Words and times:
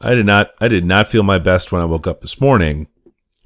I 0.00 0.14
did 0.14 0.26
not. 0.26 0.50
I 0.60 0.68
did 0.68 0.84
not 0.84 1.08
feel 1.08 1.22
my 1.22 1.38
best 1.38 1.72
when 1.72 1.80
I 1.80 1.86
woke 1.86 2.06
up 2.06 2.20
this 2.20 2.40
morning, 2.40 2.86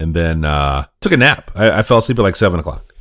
and 0.00 0.15
then 0.15 0.45
uh, 0.45 0.87
took 1.00 1.12
a 1.12 1.17
nap. 1.17 1.50
I, 1.54 1.79
I 1.79 1.83
fell 1.83 1.99
asleep 1.99 2.19
at 2.19 2.23
like 2.23 2.37
seven 2.37 2.58
o'clock, 2.58 2.92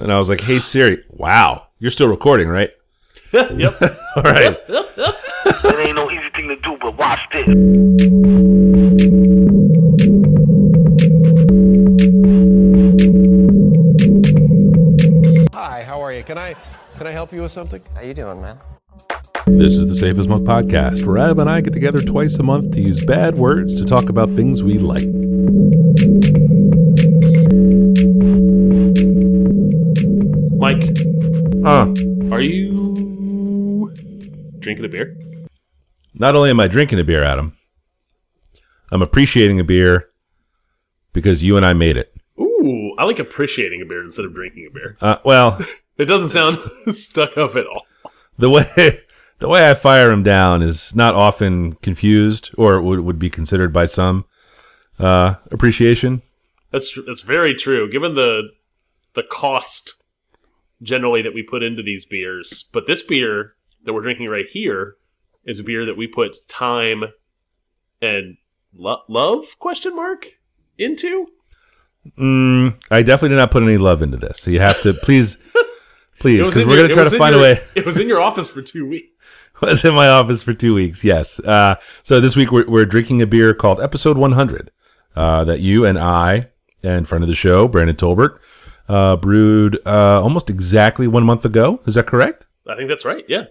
and 0.00 0.10
I 0.10 0.18
was 0.18 0.28
like, 0.28 0.40
"Hey 0.40 0.58
Siri, 0.58 1.04
wow, 1.10 1.66
you're 1.78 1.90
still 1.90 2.08
recording, 2.08 2.48
right?" 2.48 2.70
yep. 3.32 3.80
All 4.16 4.22
right. 4.22 4.58
It 4.68 5.86
ain't 5.86 5.96
no 5.96 6.10
easy 6.10 6.30
thing 6.34 6.48
to 6.48 6.56
do, 6.56 6.78
but 6.80 6.96
watch 6.96 7.28
this. 7.30 7.46
Hi, 15.52 15.82
how 15.82 16.00
are 16.00 16.12
you? 16.12 16.22
Can 16.22 16.38
I 16.38 16.54
can 16.96 17.06
I 17.06 17.10
help 17.10 17.34
you 17.34 17.42
with 17.42 17.52
something? 17.52 17.82
How 17.94 18.00
you 18.00 18.14
doing, 18.14 18.40
man? 18.40 18.58
This 19.50 19.72
is 19.76 19.86
the 19.86 19.94
Safe 19.94 20.18
as 20.18 20.28
Milk 20.28 20.42
podcast, 20.42 21.04
where 21.04 21.18
Ab 21.18 21.38
and 21.38 21.48
I 21.50 21.60
get 21.60 21.72
together 21.72 22.00
twice 22.00 22.36
a 22.38 22.42
month 22.42 22.72
to 22.72 22.80
use 22.80 23.04
bad 23.04 23.36
words 23.36 23.74
to 23.80 23.84
talk 23.86 24.08
about 24.08 24.34
things 24.36 24.62
we 24.62 24.78
like. 24.78 25.06
Mike, 30.58 30.82
Huh. 31.64 31.92
are 32.30 32.40
you 32.40 33.90
drinking 34.58 34.84
a 34.84 34.88
beer? 34.88 35.16
Not 36.14 36.34
only 36.36 36.50
am 36.50 36.60
I 36.60 36.68
drinking 36.68 36.98
a 37.00 37.04
beer, 37.04 37.22
Adam, 37.22 37.56
I'm 38.90 39.02
appreciating 39.02 39.58
a 39.60 39.64
beer 39.64 40.08
because 41.12 41.42
you 41.42 41.56
and 41.56 41.64
I 41.64 41.72
made 41.72 41.96
it. 41.96 42.14
Ooh, 42.40 42.92
I 42.98 43.04
like 43.04 43.18
appreciating 43.18 43.80
a 43.82 43.86
beer 43.86 44.02
instead 44.02 44.24
of 44.24 44.34
drinking 44.34 44.66
a 44.68 44.74
beer. 44.74 44.96
Uh, 45.00 45.16
well, 45.24 45.58
It 45.98 46.04
doesn't 46.06 46.28
sound 46.28 46.58
stuck 46.94 47.36
up 47.36 47.56
at 47.56 47.66
all. 47.66 47.84
the 48.38 48.48
way 48.50 49.00
the 49.38 49.48
way 49.48 49.68
I 49.70 49.74
fire 49.74 50.10
him 50.10 50.22
down 50.22 50.62
is 50.62 50.94
not 50.94 51.14
often 51.14 51.74
confused 51.74 52.50
or 52.58 52.80
would, 52.80 53.00
would 53.00 53.18
be 53.18 53.30
considered 53.30 53.72
by 53.72 53.86
some 53.86 54.24
uh, 54.98 55.34
appreciation. 55.50 56.22
That's 56.72 56.98
that's 57.06 57.22
very 57.22 57.54
true. 57.54 57.90
Given 57.90 58.14
the 58.14 58.50
the 59.14 59.22
cost 59.22 59.94
generally 60.82 61.22
that 61.22 61.34
we 61.34 61.42
put 61.42 61.62
into 61.62 61.82
these 61.82 62.04
beers, 62.04 62.68
but 62.72 62.86
this 62.86 63.02
beer 63.02 63.54
that 63.84 63.92
we're 63.94 64.02
drinking 64.02 64.28
right 64.28 64.46
here 64.46 64.96
is 65.44 65.58
a 65.58 65.64
beer 65.64 65.86
that 65.86 65.96
we 65.96 66.06
put 66.06 66.36
time 66.46 67.04
and 68.02 68.36
lo- 68.74 69.02
love 69.08 69.58
question 69.58 69.96
mark 69.96 70.26
into. 70.76 71.28
Mm, 72.18 72.76
I 72.90 73.02
definitely 73.02 73.30
did 73.30 73.36
not 73.40 73.50
put 73.50 73.62
any 73.62 73.76
love 73.76 74.02
into 74.02 74.16
this, 74.16 74.40
so 74.40 74.50
you 74.50 74.60
have 74.60 74.80
to 74.82 74.94
please, 74.94 75.36
please, 76.20 76.46
because 76.46 76.64
we're 76.64 76.76
your- 76.76 76.88
going 76.88 76.88
to 76.88 76.94
try 76.94 77.04
to 77.08 77.14
in 77.14 77.18
find 77.18 77.34
a 77.34 77.38
way. 77.40 77.62
It 77.74 77.84
was 77.86 77.98
in 77.98 78.08
your 78.08 78.20
office 78.20 78.48
for 78.48 78.62
two 78.62 78.86
weeks. 78.86 79.08
was 79.60 79.84
in 79.84 79.94
my 79.94 80.08
office 80.08 80.42
for 80.42 80.54
two 80.54 80.74
weeks. 80.74 81.04
Yes. 81.04 81.38
Uh, 81.40 81.76
so 82.02 82.20
this 82.20 82.36
week 82.36 82.50
we're, 82.50 82.68
we're 82.68 82.86
drinking 82.86 83.22
a 83.22 83.26
beer 83.26 83.54
called 83.54 83.80
Episode 83.80 84.16
100 84.16 84.70
uh, 85.16 85.44
that 85.44 85.60
you 85.60 85.84
and 85.84 85.98
I 85.98 86.48
and 86.82 87.08
friend 87.08 87.24
of 87.24 87.28
the 87.28 87.34
show 87.34 87.68
Brandon 87.68 87.96
Tolbert 87.96 88.38
uh, 88.88 89.16
brewed 89.16 89.78
uh, 89.86 90.22
almost 90.22 90.50
exactly 90.50 91.06
one 91.06 91.24
month 91.24 91.44
ago. 91.44 91.80
Is 91.86 91.94
that 91.94 92.06
correct? 92.06 92.46
I 92.66 92.76
think 92.76 92.88
that's 92.88 93.04
right. 93.04 93.24
Yeah. 93.28 93.44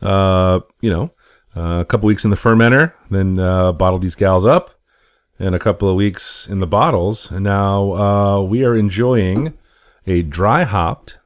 Uh, 0.00 0.60
you 0.80 0.90
know, 0.90 1.12
uh, 1.56 1.80
a 1.80 1.84
couple 1.84 2.06
weeks 2.06 2.24
in 2.24 2.30
the 2.30 2.36
fermenter, 2.36 2.92
then 3.10 3.38
uh, 3.38 3.72
bottled 3.72 4.02
these 4.02 4.14
gals 4.14 4.46
up, 4.46 4.70
and 5.38 5.54
a 5.54 5.58
couple 5.58 5.88
of 5.88 5.96
weeks 5.96 6.46
in 6.48 6.58
the 6.58 6.66
bottles, 6.66 7.30
and 7.30 7.44
now 7.44 7.92
uh, 7.92 8.40
we 8.40 8.64
are 8.64 8.76
enjoying 8.76 9.54
a 10.06 10.22
dry 10.22 10.64
hopped 10.64 11.18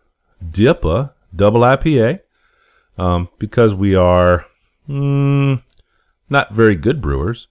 DIPA 0.44 1.12
double 1.34 1.60
IPA 1.60 2.20
um, 2.98 3.28
because 3.38 3.74
we 3.74 3.94
are 3.94 4.46
mm, 4.88 5.62
not 6.28 6.52
very 6.52 6.76
good 6.76 7.00
brewers. 7.00 7.48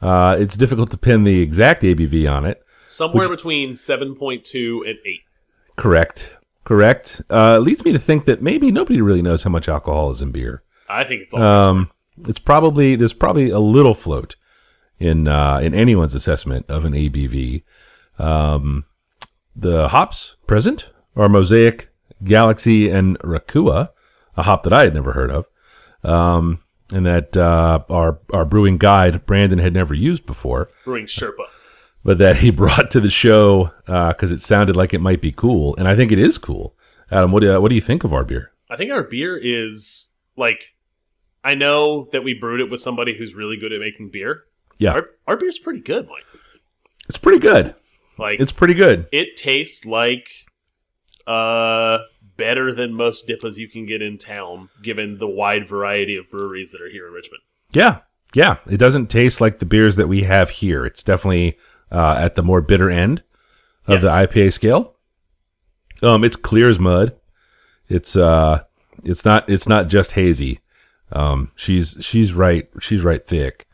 Uh, 0.00 0.36
it's 0.38 0.56
difficult 0.56 0.90
to 0.90 0.96
pin 0.96 1.24
the 1.24 1.40
exact 1.40 1.82
ABV 1.82 2.30
on 2.30 2.44
it. 2.44 2.62
Somewhere 2.84 3.28
between 3.28 3.72
7.2 3.72 4.88
and 4.88 4.98
8. 5.04 5.20
Correct. 5.76 6.32
Correct. 6.64 7.22
Uh, 7.30 7.58
leads 7.58 7.84
me 7.84 7.92
to 7.92 7.98
think 7.98 8.24
that 8.24 8.42
maybe 8.42 8.70
nobody 8.70 9.00
really 9.00 9.22
knows 9.22 9.42
how 9.42 9.50
much 9.50 9.68
alcohol 9.68 10.10
is 10.10 10.22
in 10.22 10.30
beer. 10.30 10.62
I 10.88 11.04
think 11.04 11.22
it's 11.22 11.34
all 11.34 11.42
Um, 11.42 11.90
it's 12.26 12.38
probably 12.38 12.96
there's 12.96 13.12
probably 13.12 13.50
a 13.50 13.58
little 13.58 13.94
float 13.94 14.36
in 14.98 15.28
uh, 15.28 15.58
in 15.62 15.74
anyone's 15.74 16.14
assessment 16.14 16.66
of 16.68 16.84
an 16.84 16.92
ABV. 16.92 17.62
Um, 18.18 18.84
the 19.56 19.88
hops 19.88 20.36
present 20.46 20.90
are 21.16 21.28
Mosaic, 21.28 21.88
Galaxy, 22.22 22.90
and 22.90 23.18
Rakau, 23.20 23.88
a 24.40 24.42
hop 24.42 24.62
that 24.64 24.72
I 24.72 24.84
had 24.84 24.94
never 24.94 25.12
heard 25.12 25.30
of, 25.30 25.46
um, 26.02 26.60
and 26.92 27.06
that 27.06 27.36
uh, 27.36 27.80
our 27.88 28.18
our 28.32 28.44
brewing 28.44 28.78
guide 28.78 29.24
Brandon 29.26 29.58
had 29.58 29.72
never 29.74 29.94
used 29.94 30.26
before, 30.26 30.70
Brewing 30.84 31.06
Sherpa. 31.06 31.46
but 32.04 32.18
that 32.18 32.36
he 32.38 32.50
brought 32.62 32.90
to 32.92 33.00
the 33.00 33.10
show 33.10 33.70
because 33.86 34.30
it 34.32 34.40
sounded 34.40 34.76
like 34.76 34.92
it 34.94 35.00
might 35.00 35.20
be 35.20 35.32
cool, 35.32 35.74
and 35.76 35.86
I 35.86 35.94
think 35.96 36.10
it 36.12 36.18
is 36.18 36.38
cool. 36.38 36.74
Adam, 37.10 37.32
what 37.32 37.40
do 37.40 37.46
you, 37.52 37.60
what 37.60 37.68
do 37.70 37.74
you 37.74 37.80
think 37.80 38.04
of 38.04 38.12
our 38.12 38.24
beer? 38.24 38.52
I 38.70 38.76
think 38.76 38.90
our 38.92 39.02
beer 39.02 39.36
is 39.36 40.14
like 40.36 40.62
I 41.42 41.54
know 41.54 42.08
that 42.12 42.22
we 42.22 42.34
brewed 42.34 42.60
it 42.60 42.70
with 42.70 42.80
somebody 42.80 43.16
who's 43.16 43.34
really 43.34 43.56
good 43.56 43.72
at 43.72 43.80
making 43.80 44.10
beer. 44.12 44.44
Yeah, 44.78 44.92
Our 44.92 45.06
our 45.26 45.36
beer's 45.36 45.58
pretty 45.58 45.80
good, 45.80 46.06
Mike. 46.08 46.24
it's 47.08 47.18
pretty 47.18 47.38
good. 47.40 47.74
Like 48.18 48.38
It's 48.40 48.52
pretty 48.52 48.74
good. 48.74 49.06
it 49.12 49.36
tastes 49.36 49.84
like 49.84 50.28
uh 51.26 51.98
better 52.40 52.74
than 52.74 52.94
most 52.94 53.28
dippas 53.28 53.58
you 53.58 53.68
can 53.68 53.84
get 53.86 54.00
in 54.00 54.16
town, 54.18 54.70
given 54.82 55.18
the 55.18 55.28
wide 55.28 55.68
variety 55.68 56.16
of 56.16 56.30
breweries 56.30 56.72
that 56.72 56.80
are 56.80 56.88
here 56.88 57.06
in 57.06 57.12
Richmond. 57.12 57.42
Yeah, 57.72 57.98
yeah. 58.34 58.56
It 58.68 58.78
doesn't 58.78 59.08
taste 59.08 59.40
like 59.40 59.58
the 59.58 59.66
beers 59.66 59.96
that 59.96 60.08
we 60.08 60.22
have 60.22 60.48
here. 60.48 60.86
It's 60.86 61.02
definitely 61.02 61.58
uh, 61.92 62.16
at 62.18 62.34
the 62.34 62.42
more 62.42 62.62
bitter 62.62 62.90
end 62.90 63.22
of 63.86 64.00
the 64.02 64.08
IPA 64.08 64.52
scale. 64.54 64.96
Um, 66.02 66.24
it's 66.24 66.36
clear 66.36 66.70
as 66.70 66.78
mud. 66.78 67.14
It's 67.88 68.16
uh, 68.16 68.62
it's 69.04 69.24
not 69.24 69.48
it's 69.50 69.68
not 69.68 69.88
just 69.88 70.12
hazy. 70.12 70.60
Um, 71.12 71.50
she's 71.56 71.96
she's 72.00 72.32
right 72.32 72.68
she's 72.80 73.02
right 73.02 73.24
thick. 73.26 73.66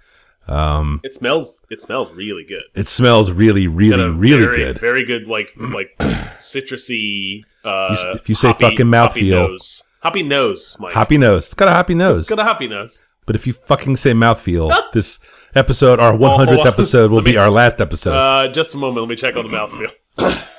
Um, 0.49 1.01
It 1.05 1.13
smells 1.15 1.61
it 1.71 1.81
smells 1.81 2.13
really 2.13 2.45
good. 2.45 2.63
it 2.75 2.89
smells 2.89 3.31
really 3.31 3.67
really 3.67 4.09
really 4.09 4.45
very, 4.45 4.57
good. 4.57 4.81
Very 4.81 5.05
good 5.05 5.27
like 5.27 5.51
like 5.57 5.97
citrusy 6.39 7.43
uh 7.67 7.97
You 7.99 8.11
if 8.15 8.29
you 8.29 8.35
say 8.35 8.49
hoppy- 8.49 8.65
fucking 8.65 8.93
hoppy 8.93 9.21
mouthfeel. 9.23 9.49
nose. 9.49 9.83
Hoppy 10.03 10.23
nose, 10.23 10.77
Mike. 10.79 10.95
Hoppy 10.95 11.19
nose. 11.19 11.47
It's 11.47 11.55
got 11.55 11.69
a 11.69 11.73
hoppy 11.73 11.95
nose. 11.95 12.19
It's 12.21 12.29
got 12.29 12.39
a 12.39 12.45
hoppy 12.45 12.69
nose. 12.69 13.09
But 13.27 13.35
if 13.37 13.47
you 13.47 13.53
fucking 13.55 13.97
say 13.97 14.13
mouthfeel, 14.13 14.73
this 14.93 15.19
episode, 15.55 15.99
our 15.99 16.17
hold 16.17 16.41
100th 16.41 16.61
on. 16.61 16.67
episode, 16.67 17.11
will 17.11 17.23
me- 17.23 17.33
be 17.33 17.37
our 17.37 17.51
last 17.51 17.81
episode. 17.81 18.15
Uh 18.15 18.49
just 18.53 18.75
a 18.75 18.79
moment, 18.79 19.01
let 19.03 19.09
me 19.11 19.17
check 19.17 19.37
on 19.37 19.51
the 19.51 19.57
mouthfeel. 19.57 20.43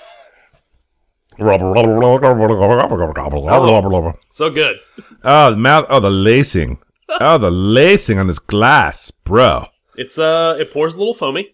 So 4.29 4.49
good. 4.49 4.79
Oh, 5.23 5.51
the 5.51 5.57
mouth. 5.57 5.85
Oh, 5.89 5.99
the 5.99 6.09
lacing. 6.11 6.79
Oh, 7.21 7.37
the 7.37 7.49
lacing 7.49 8.19
on 8.19 8.27
this 8.27 8.37
glass, 8.39 9.11
bro. 9.11 9.67
It's 9.95 10.19
uh 10.19 10.57
it 10.59 10.73
pours 10.73 10.95
a 10.95 10.97
little 10.97 11.13
foamy. 11.13 11.53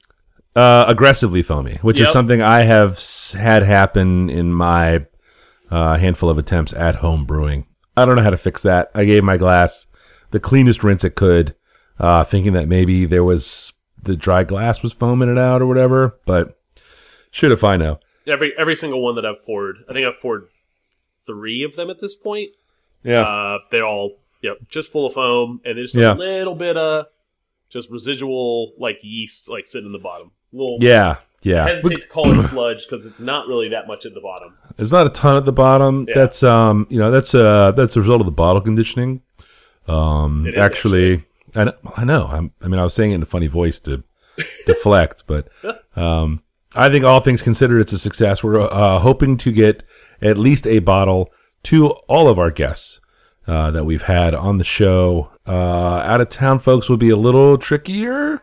Uh, 0.55 0.85
aggressively 0.87 1.43
foamy, 1.43 1.75
which 1.83 1.99
is 1.99 2.11
something 2.11 2.41
I 2.41 2.61
have 2.63 2.99
had 3.33 3.61
happen 3.61 4.31
in 4.31 4.51
my 4.53 5.05
uh, 5.73 5.97
handful 5.97 6.29
of 6.29 6.37
attempts 6.37 6.73
at 6.73 6.95
home 6.95 7.25
brewing. 7.25 7.65
I 7.97 8.05
don't 8.05 8.15
know 8.15 8.21
how 8.23 8.29
to 8.29 8.37
fix 8.37 8.61
that. 8.61 8.91
I 8.93 9.05
gave 9.05 9.23
my 9.23 9.37
glass 9.37 9.87
the 10.31 10.39
cleanest 10.39 10.83
rinse 10.83 11.03
it 11.03 11.15
could, 11.15 11.55
uh, 11.99 12.23
thinking 12.23 12.53
that 12.53 12.67
maybe 12.67 13.05
there 13.05 13.23
was 13.23 13.73
the 14.01 14.15
dry 14.15 14.43
glass 14.43 14.83
was 14.83 14.93
foaming 14.93 15.29
it 15.29 15.37
out 15.37 15.61
or 15.61 15.65
whatever. 15.65 16.19
But 16.25 16.59
should 17.31 17.51
if 17.51 17.63
I 17.63 17.77
know. 17.77 17.99
Every 18.27 18.53
every 18.57 18.75
single 18.75 19.01
one 19.01 19.15
that 19.15 19.25
I've 19.25 19.43
poured, 19.45 19.77
I 19.89 19.93
think 19.93 20.05
I've 20.05 20.21
poured 20.21 20.47
three 21.25 21.63
of 21.63 21.75
them 21.75 21.89
at 21.89 21.99
this 21.99 22.15
point. 22.15 22.49
Yeah. 23.03 23.21
Uh, 23.21 23.59
they're 23.71 23.85
all 23.85 24.19
yep, 24.41 24.57
just 24.69 24.91
full 24.91 25.05
of 25.07 25.13
foam, 25.13 25.61
and 25.65 25.77
there's 25.77 25.95
Yeah. 25.95 26.13
a 26.13 26.15
little 26.15 26.55
bit 26.55 26.77
of 26.77 27.07
just 27.69 27.89
residual 27.89 28.73
like 28.77 28.99
yeast 29.01 29.49
like 29.49 29.67
sitting 29.67 29.87
in 29.87 29.93
the 29.93 29.99
bottom. 29.99 30.31
little 30.51 30.77
yeah. 30.81 31.17
Yeah. 31.41 31.65
I 31.65 31.69
hesitate 31.71 32.01
to 32.03 32.07
call 32.07 32.31
it 32.39 32.41
sludge 32.43 32.85
because 32.87 33.05
it's 33.05 33.19
not 33.19 33.47
really 33.47 33.69
that 33.69 33.85
much 33.87 34.05
at 34.05 34.13
the 34.13 34.21
bottom. 34.21 34.55
There's 34.77 34.91
not 34.91 35.05
a 35.07 35.09
ton 35.09 35.37
at 35.37 35.45
the 35.45 35.51
bottom. 35.51 36.05
Yeah. 36.07 36.15
That's 36.15 36.43
um, 36.43 36.87
you 36.89 36.99
know, 36.99 37.11
that's 37.11 37.33
uh, 37.35 37.71
that's 37.71 37.95
a 37.95 37.99
result 38.01 38.21
of 38.21 38.25
the 38.25 38.31
bottle 38.31 38.61
conditioning. 38.61 39.21
Um, 39.87 40.47
is, 40.47 40.55
actually, 40.55 41.25
I 41.55 41.65
know, 41.65 41.73
I 41.95 42.05
know. 42.05 42.25
I'm, 42.31 42.51
I 42.61 42.67
mean, 42.67 42.79
I 42.79 42.83
was 42.83 42.93
saying 42.93 43.11
it 43.11 43.15
in 43.15 43.21
a 43.21 43.25
funny 43.27 43.47
voice 43.47 43.79
to 43.81 44.03
deflect, 44.65 45.23
but 45.27 45.49
um, 45.95 46.41
I 46.75 46.89
think 46.89 47.05
all 47.05 47.19
things 47.19 47.41
considered, 47.41 47.79
it's 47.81 47.93
a 47.93 47.99
success. 47.99 48.43
We're 48.43 48.61
uh, 48.61 48.99
hoping 48.99 49.37
to 49.37 49.51
get 49.51 49.83
at 50.21 50.37
least 50.37 50.65
a 50.65 50.79
bottle 50.79 51.31
to 51.63 51.89
all 52.07 52.27
of 52.29 52.39
our 52.39 52.49
guests 52.51 52.99
uh, 53.47 53.71
that 53.71 53.85
we've 53.85 54.03
had 54.03 54.33
on 54.33 54.57
the 54.57 54.63
show. 54.63 55.29
Uh, 55.45 55.51
out 55.97 56.21
of 56.21 56.29
town 56.29 56.59
folks 56.59 56.87
will 56.89 56.97
be 56.97 57.09
a 57.09 57.15
little 57.17 57.57
trickier, 57.57 58.41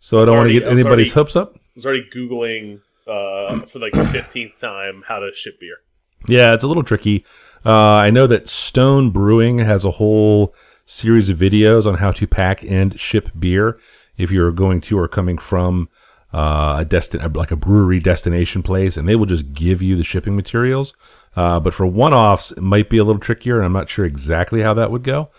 so 0.00 0.22
I 0.22 0.24
don't 0.24 0.36
want 0.38 0.48
to 0.48 0.54
get 0.54 0.62
anybody's 0.64 0.86
already- 0.86 1.10
hopes 1.10 1.36
up. 1.36 1.54
I 1.56 1.60
was 1.78 1.86
already 1.86 2.08
googling 2.12 2.80
uh, 3.08 3.60
for 3.66 3.78
like 3.78 3.92
the 3.92 4.06
fifteenth 4.06 4.60
time 4.60 5.04
how 5.08 5.18
to 5.18 5.32
ship 5.34 5.58
beer. 5.60 5.78
Yeah, 6.26 6.54
it's 6.54 6.64
a 6.64 6.68
little 6.68 6.82
tricky. 6.82 7.24
Uh, 7.64 7.72
I 7.72 8.10
know 8.10 8.26
that 8.26 8.48
Stone 8.48 9.10
Brewing 9.10 9.58
has 9.58 9.84
a 9.84 9.92
whole 9.92 10.54
series 10.86 11.28
of 11.28 11.36
videos 11.36 11.86
on 11.86 11.96
how 11.96 12.12
to 12.12 12.26
pack 12.26 12.64
and 12.64 12.98
ship 12.98 13.30
beer 13.38 13.78
if 14.16 14.30
you're 14.30 14.52
going 14.52 14.80
to 14.80 14.98
or 14.98 15.06
coming 15.06 15.38
from 15.38 15.88
uh, 16.32 16.76
a 16.78 16.84
destin 16.84 17.32
like 17.34 17.50
a 17.50 17.56
brewery 17.56 18.00
destination 18.00 18.62
place, 18.62 18.96
and 18.96 19.08
they 19.08 19.16
will 19.16 19.26
just 19.26 19.52
give 19.52 19.80
you 19.80 19.96
the 19.96 20.04
shipping 20.04 20.36
materials. 20.36 20.94
Uh, 21.36 21.60
but 21.60 21.72
for 21.72 21.86
one-offs, 21.86 22.52
it 22.52 22.62
might 22.62 22.90
be 22.90 22.98
a 22.98 23.04
little 23.04 23.20
trickier, 23.20 23.56
and 23.56 23.64
I'm 23.64 23.72
not 23.72 23.88
sure 23.88 24.04
exactly 24.04 24.62
how 24.62 24.74
that 24.74 24.90
would 24.90 25.04
go. 25.04 25.30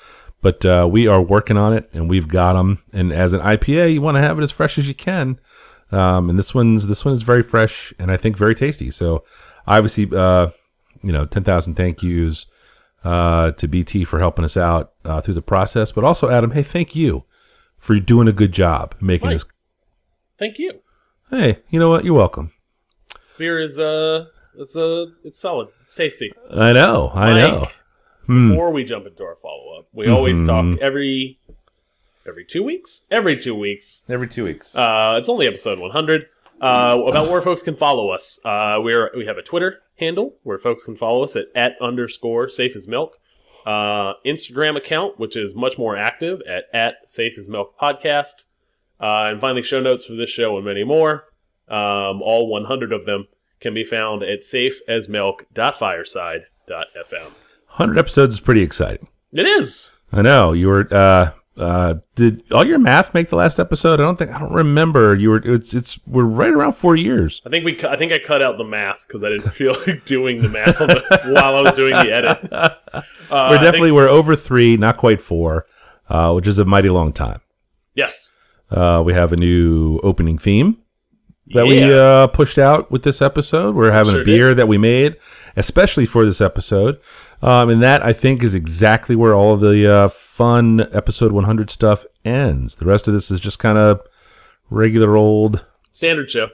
But 0.42 0.66
uh, 0.66 0.88
we 0.90 1.08
are 1.08 1.22
working 1.22 1.58
on 1.58 1.74
it, 1.74 1.90
and 1.94 2.10
we've 2.10 2.28
got 2.28 2.54
them. 2.54 2.82
And 2.94 3.12
as 3.12 3.34
an 3.34 3.42
IPA, 3.42 3.94
you 3.94 4.02
want 4.02 4.16
to 4.16 4.22
have 4.22 4.40
it 4.40 4.44
as 4.44 4.52
fresh 4.52 4.78
as 4.78 4.88
you 4.88 4.94
can. 4.94 5.40
Um, 5.92 6.30
and 6.30 6.38
this 6.38 6.54
one's 6.54 6.88
this 6.88 7.04
one 7.04 7.14
is 7.14 7.24
very 7.24 7.42
fresh 7.44 7.94
and 8.00 8.12
I 8.12 8.18
think 8.18 8.38
very 8.38 8.54
tasty. 8.56 8.92
So 8.92 9.24
obviously, 9.68 10.08
uh, 10.16 10.50
you 11.02 11.12
know, 11.12 11.26
ten 11.26 11.44
thousand 11.44 11.76
thank 11.76 12.04
yous 12.04 12.46
uh, 13.04 13.52
to 13.52 13.68
BT 13.68 14.04
for 14.06 14.20
helping 14.20 14.46
us 14.46 14.56
out 14.58 14.94
uh, 15.06 15.22
through 15.22 15.34
the 15.36 15.42
process, 15.42 15.92
but 15.92 16.04
also 16.04 16.30
Adam, 16.30 16.52
hey, 16.52 16.64
thank 16.64 16.96
you 16.96 17.24
for 17.78 17.98
doing 18.00 18.28
a 18.28 18.34
good 18.34 18.52
job 18.52 18.94
making 19.02 19.28
Right. 19.30 19.34
this. 19.36 19.46
Thank 20.38 20.60
you. 20.60 20.80
Hey, 21.30 21.60
you 21.70 21.80
know 21.80 21.90
what? 21.90 22.04
You're 22.06 22.14
welcome. 22.14 22.52
This 23.22 23.32
beer 23.38 23.60
is 23.60 23.80
uh, 23.80 24.26
it's 24.58 24.76
uh, 24.76 25.06
it's 25.24 25.40
solid. 25.40 25.70
It's 25.80 25.96
tasty. 25.96 26.32
I 26.52 26.74
know, 26.74 27.12
I 27.14 27.34
know. 27.34 27.68
Hmm. 28.26 28.50
Before 28.50 28.72
we 28.72 28.84
jump 28.84 29.08
into 29.08 29.24
our 29.24 29.36
follow 29.42 29.80
up, 29.80 29.88
we 29.92 30.08
always 30.08 30.42
Mhm. 30.42 30.46
talk 30.76 30.80
every 30.82 31.39
every 32.30 32.46
two 32.46 32.64
weeks. 32.64 33.08
Every 33.12 33.36
two 33.36 33.56
weeks. 33.56 34.06
Every 34.10 34.28
two 34.28 34.46
weeks. 34.46 34.74
Uh, 34.76 35.16
it's 35.18 35.28
only 35.28 35.48
episode 35.48 35.80
100. 35.80 36.28
Uh, 36.62 37.02
about 37.08 37.30
where 37.30 37.42
folks 37.42 37.62
can 37.62 37.76
follow 37.76 38.10
us. 38.10 38.40
Uh, 38.44 38.80
we're 38.82 39.10
we 39.16 39.26
have 39.26 39.38
a 39.38 39.42
Twitter 39.42 39.80
handle 39.98 40.36
where 40.44 40.60
folks 40.60 40.84
can 40.84 40.96
follow 40.96 41.24
us 41.24 41.36
at 41.36 41.48
at 41.56 41.74
underscore 41.82 42.50
safe 42.50 42.76
as 42.76 42.88
milk. 42.88 43.18
Uh, 43.66 44.14
Instagram 44.26 44.78
account 44.78 45.20
which 45.20 45.36
is 45.38 45.54
much 45.56 45.78
more 45.78 45.98
active 45.98 46.42
at 46.48 46.66
at 46.74 47.10
safe 47.10 47.38
as 47.38 47.48
milk 47.48 47.78
podcast. 47.80 48.44
Uh, 49.00 49.30
and 49.32 49.40
finally, 49.40 49.64
show 49.64 49.80
notes 49.80 50.06
for 50.06 50.16
this 50.16 50.30
show 50.30 50.58
and 50.58 50.66
many 50.66 50.84
more. 50.84 51.24
Um, 51.70 52.22
all 52.22 52.50
100 52.50 52.92
of 52.92 53.06
them 53.06 53.28
can 53.62 53.74
be 53.74 53.86
found 53.86 54.24
at 54.24 54.44
safe 54.44 54.82
as 54.88 55.08
safeasmilk.fireside.fm. 55.08 57.32
Hundred 57.68 57.98
episodes 57.98 58.34
is 58.34 58.40
pretty 58.42 58.62
exciting. 58.62 59.08
It 59.32 59.46
is. 59.46 59.96
I 60.12 60.22
know 60.22 60.52
you 60.54 60.68
were. 60.68 61.34
Uh, 61.60 61.96
did 62.16 62.44
all 62.52 62.66
your 62.66 62.80
math 62.80 63.14
make 63.14 63.30
the 63.30 63.36
last 63.36 63.60
episode? 63.60 64.00
I 64.00 64.04
don't 64.04 64.18
think. 64.18 64.32
I 64.32 64.40
don't 64.40 64.54
remember. 64.54 65.14
You 65.16 65.32
were. 65.32 65.42
It's. 65.44 65.74
It's. 65.74 66.00
We're 66.08 66.24
right 66.24 66.52
around 66.52 66.74
four 66.74 66.96
years. 66.96 67.42
I 67.46 67.50
think 67.50 67.66
we. 67.66 67.78
I 67.84 67.98
think 67.98 68.12
I 68.12 68.20
cut 68.20 68.42
out 68.42 68.58
the 68.58 68.64
math 68.64 69.06
because 69.08 69.24
I 69.24 69.30
didn't 69.30 69.50
feel 69.52 69.76
like 69.86 70.06
doing 70.06 70.42
the 70.42 70.50
math 70.50 70.78
the, 70.78 71.04
while 71.34 71.56
I 71.56 71.62
was 71.62 71.74
doing 71.74 71.94
the 71.94 72.12
edit. 72.12 72.50
Uh, 73.32 73.50
we're 73.52 73.58
think- 73.58 73.62
definitely 73.62 73.92
we're 73.92 74.08
over 74.08 74.36
three, 74.36 74.76
not 74.76 74.98
quite 74.98 75.22
four, 75.22 75.68
uh, 76.10 76.34
which 76.34 76.48
is 76.48 76.58
a 76.58 76.66
mighty 76.66 76.90
long 76.90 77.14
time. 77.14 77.40
yes. 77.94 78.34
Uh, 78.72 79.04
we 79.06 79.14
have 79.14 79.32
a 79.32 79.38
new 79.38 80.00
opening 80.02 80.40
theme 80.40 80.78
that 81.54 81.68
we 81.68 81.84
uh, 81.94 82.26
pushed 82.26 82.58
out 82.58 82.90
with 82.90 83.04
this 83.04 83.22
episode. 83.22 83.76
We're 83.76 83.92
having 83.92 84.14
Sure 84.14 84.22
a 84.24 84.26
beer 84.26 84.56
that 84.56 84.68
we 84.68 84.80
made 84.80 85.16
especially 85.56 86.06
for 86.06 86.26
this 86.26 86.42
episode, 86.42 87.00
um, 87.42 87.70
and 87.70 87.82
that 87.82 88.04
I 88.04 88.14
think 88.14 88.44
is 88.44 88.54
exactly 88.54 89.16
where 89.16 89.34
all 89.34 89.54
of 89.54 89.62
the 89.62 89.92
uh, 89.92 90.10
fun 90.10 90.88
episode 90.94 91.32
100 91.32 91.70
stuff 91.70 92.06
ends. 92.26 92.76
The 92.76 92.86
rest 92.86 93.08
of 93.08 93.14
this 93.14 93.32
is 93.32 93.40
just 93.40 93.60
kind 93.60 93.78
of 93.78 94.02
regular 94.70 95.16
old 95.16 95.66
Standard 95.92 96.30
show. 96.30 96.50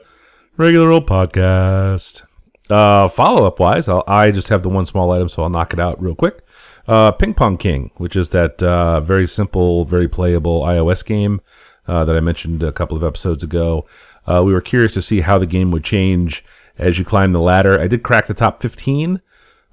regular 0.56 0.90
old 0.90 1.06
podcast. 1.06 2.22
Uh, 2.68 3.06
follow 3.08 3.44
up 3.46 3.60
wise, 3.60 3.86
I'll, 3.88 4.02
I 4.08 4.30
just 4.32 4.48
have 4.48 4.62
the 4.64 4.68
one 4.68 4.86
small 4.86 5.12
item, 5.12 5.28
so 5.28 5.42
I'll 5.42 5.48
knock 5.50 5.72
it 5.72 5.78
out 5.78 6.02
real 6.02 6.16
quick. 6.16 6.40
Uh, 6.88 7.12
Ping 7.12 7.34
Pong 7.34 7.56
King, 7.58 7.90
which 7.96 8.16
is 8.16 8.30
that 8.30 8.62
uh, 8.62 9.00
very 9.00 9.26
simple, 9.26 9.84
very 9.84 10.08
playable 10.08 10.62
iOS 10.62 11.04
game 11.04 11.40
uh, 11.86 12.04
that 12.04 12.16
I 12.16 12.20
mentioned 12.20 12.62
a 12.62 12.72
couple 12.72 12.96
of 12.96 13.04
episodes 13.04 13.42
ago. 13.44 13.86
Uh, 14.26 14.42
we 14.44 14.52
were 14.52 14.60
curious 14.60 14.92
to 14.94 15.02
see 15.02 15.20
how 15.20 15.38
the 15.38 15.46
game 15.46 15.70
would 15.70 15.84
change 15.84 16.44
as 16.78 16.98
you 16.98 17.04
climb 17.04 17.32
the 17.32 17.40
ladder. 17.40 17.80
I 17.80 17.86
did 17.86 18.02
crack 18.02 18.26
the 18.26 18.34
top 18.34 18.60
15 18.62 19.20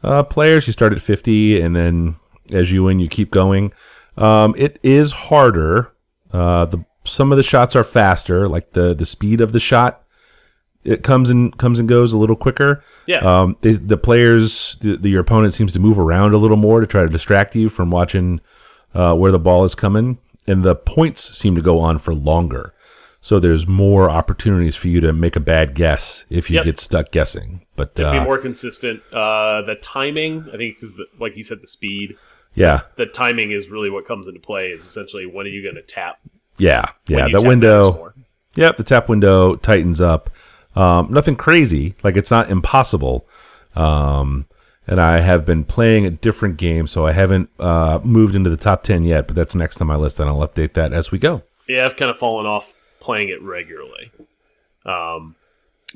uh, 0.04 0.24
players. 0.24 0.68
You 0.68 0.74
start 0.74 0.94
at 0.94 1.02
50, 1.02 1.62
and 1.62 1.76
then 1.76 2.16
as 2.52 2.72
you 2.72 2.84
win, 2.84 3.00
you 3.00 3.08
keep 3.08 3.32
going. 3.32 3.74
Um, 4.18 4.54
it 4.58 4.80
is 4.84 5.12
harder. 5.12 5.92
Uh, 6.32 6.66
the 6.66 6.84
some 7.06 7.32
of 7.32 7.38
the 7.38 7.44
shots 7.44 7.76
are 7.76 7.84
faster, 7.84 8.48
like 8.48 8.74
the 8.74 8.94
the 8.94 9.06
speed 9.06 9.42
of 9.42 9.52
the 9.52 9.60
shot 9.60 10.04
it 10.84 11.04
comes 11.04 11.30
and 11.30 11.58
comes 11.58 11.80
and 11.80 11.88
goes 11.88 12.14
a 12.14 12.18
little 12.18 12.36
quicker. 12.36 12.84
Yeah. 13.06 13.20
Um, 13.20 13.58
they, 13.62 13.74
the 13.74 13.98
players, 13.98 14.78
the, 14.82 14.98
the, 14.98 15.10
your 15.10 15.22
opponent 15.22 15.54
seems 15.54 15.74
to 15.74 15.80
move 15.80 15.98
around 15.98 16.34
a 16.34 16.38
little 16.38 16.58
more 16.58 16.82
to 16.82 16.88
try 16.88 17.04
to 17.04 17.10
distract 17.10 17.56
you 17.56 17.70
from 17.70 17.90
watching 17.90 18.42
uh, 18.94 19.16
where 19.16 19.32
the 19.32 19.40
ball 19.40 19.64
is 19.64 19.76
coming, 19.76 20.18
and 20.48 20.64
the 20.64 20.76
points 20.76 21.38
seem 21.38 21.56
to 21.56 21.62
go 21.62 21.80
on 21.80 21.98
for 21.98 22.14
longer. 22.14 22.73
So 23.26 23.40
there's 23.40 23.66
more 23.66 24.10
opportunities 24.10 24.76
for 24.76 24.90
you 24.90 25.00
to 25.00 25.14
make 25.14 25.38
a 25.38 25.40
bad 25.40 25.76
guess 25.76 26.26
if 26.30 26.50
you 26.50 26.56
Yep. 26.58 26.66
get 26.66 26.80
stuck 26.82 27.10
guessing. 27.12 27.62
But 27.78 27.96
to 27.96 28.06
uh, 28.06 28.12
be 28.12 28.20
more 28.20 28.38
consistent. 28.38 29.02
Uh, 29.14 29.62
the 29.62 29.76
timing, 29.76 30.46
I 30.54 30.58
think, 30.58 30.76
because 30.76 31.02
like 31.22 31.38
you 31.38 31.42
said, 31.44 31.62
the 31.62 31.68
speed, 31.68 32.18
yeah, 32.54 32.82
the 32.98 33.06
timing 33.06 33.52
is 33.52 33.70
really 33.70 33.90
what 33.90 34.06
comes 34.06 34.28
into 34.28 34.42
play. 34.42 34.72
Is 34.72 34.86
essentially 34.86 35.26
when 35.26 35.46
are 35.46 35.50
you 35.50 35.64
going 35.64 35.76
to 35.76 35.82
tap? 35.82 36.20
yeah, 36.58 36.90
yeah. 37.08 37.30
The 37.30 37.42
window. 37.42 38.12
Yep, 38.56 38.76
the 38.76 38.84
tap 38.84 39.08
window 39.08 39.56
tightens 39.56 40.02
up. 40.02 40.30
Um, 40.76 41.08
nothing 41.10 41.38
crazy, 41.38 41.96
like 42.04 42.18
it's 42.18 42.30
not 42.30 42.52
impossible. 42.52 43.26
Um, 43.74 44.48
and 44.86 45.00
I 45.00 45.22
have 45.22 45.46
been 45.46 45.64
playing 45.64 46.06
a 46.06 46.10
different 46.12 46.58
game, 46.58 46.88
so 46.88 47.06
I 47.08 47.14
haven't 47.14 47.50
uh, 47.58 48.00
moved 48.04 48.36
into 48.36 48.50
the 48.50 48.58
top 48.58 48.84
ten 48.84 49.06
yet. 49.06 49.28
But 49.28 49.38
that's 49.38 49.56
next 49.56 49.80
on 49.80 49.88
my 49.88 49.96
list, 49.96 50.20
and 50.20 50.30
I'll 50.30 50.46
update 50.46 50.74
that 50.74 50.92
as 50.92 51.10
we 51.10 51.20
go. 51.20 51.44
Yeah, 51.70 51.86
I've 51.86 51.96
kind 51.96 52.12
of 52.12 52.18
fallen 52.18 52.46
off 52.46 52.76
playing 53.04 53.30
it 53.30 53.42
regularly. 53.44 54.12
Um, 54.86 55.36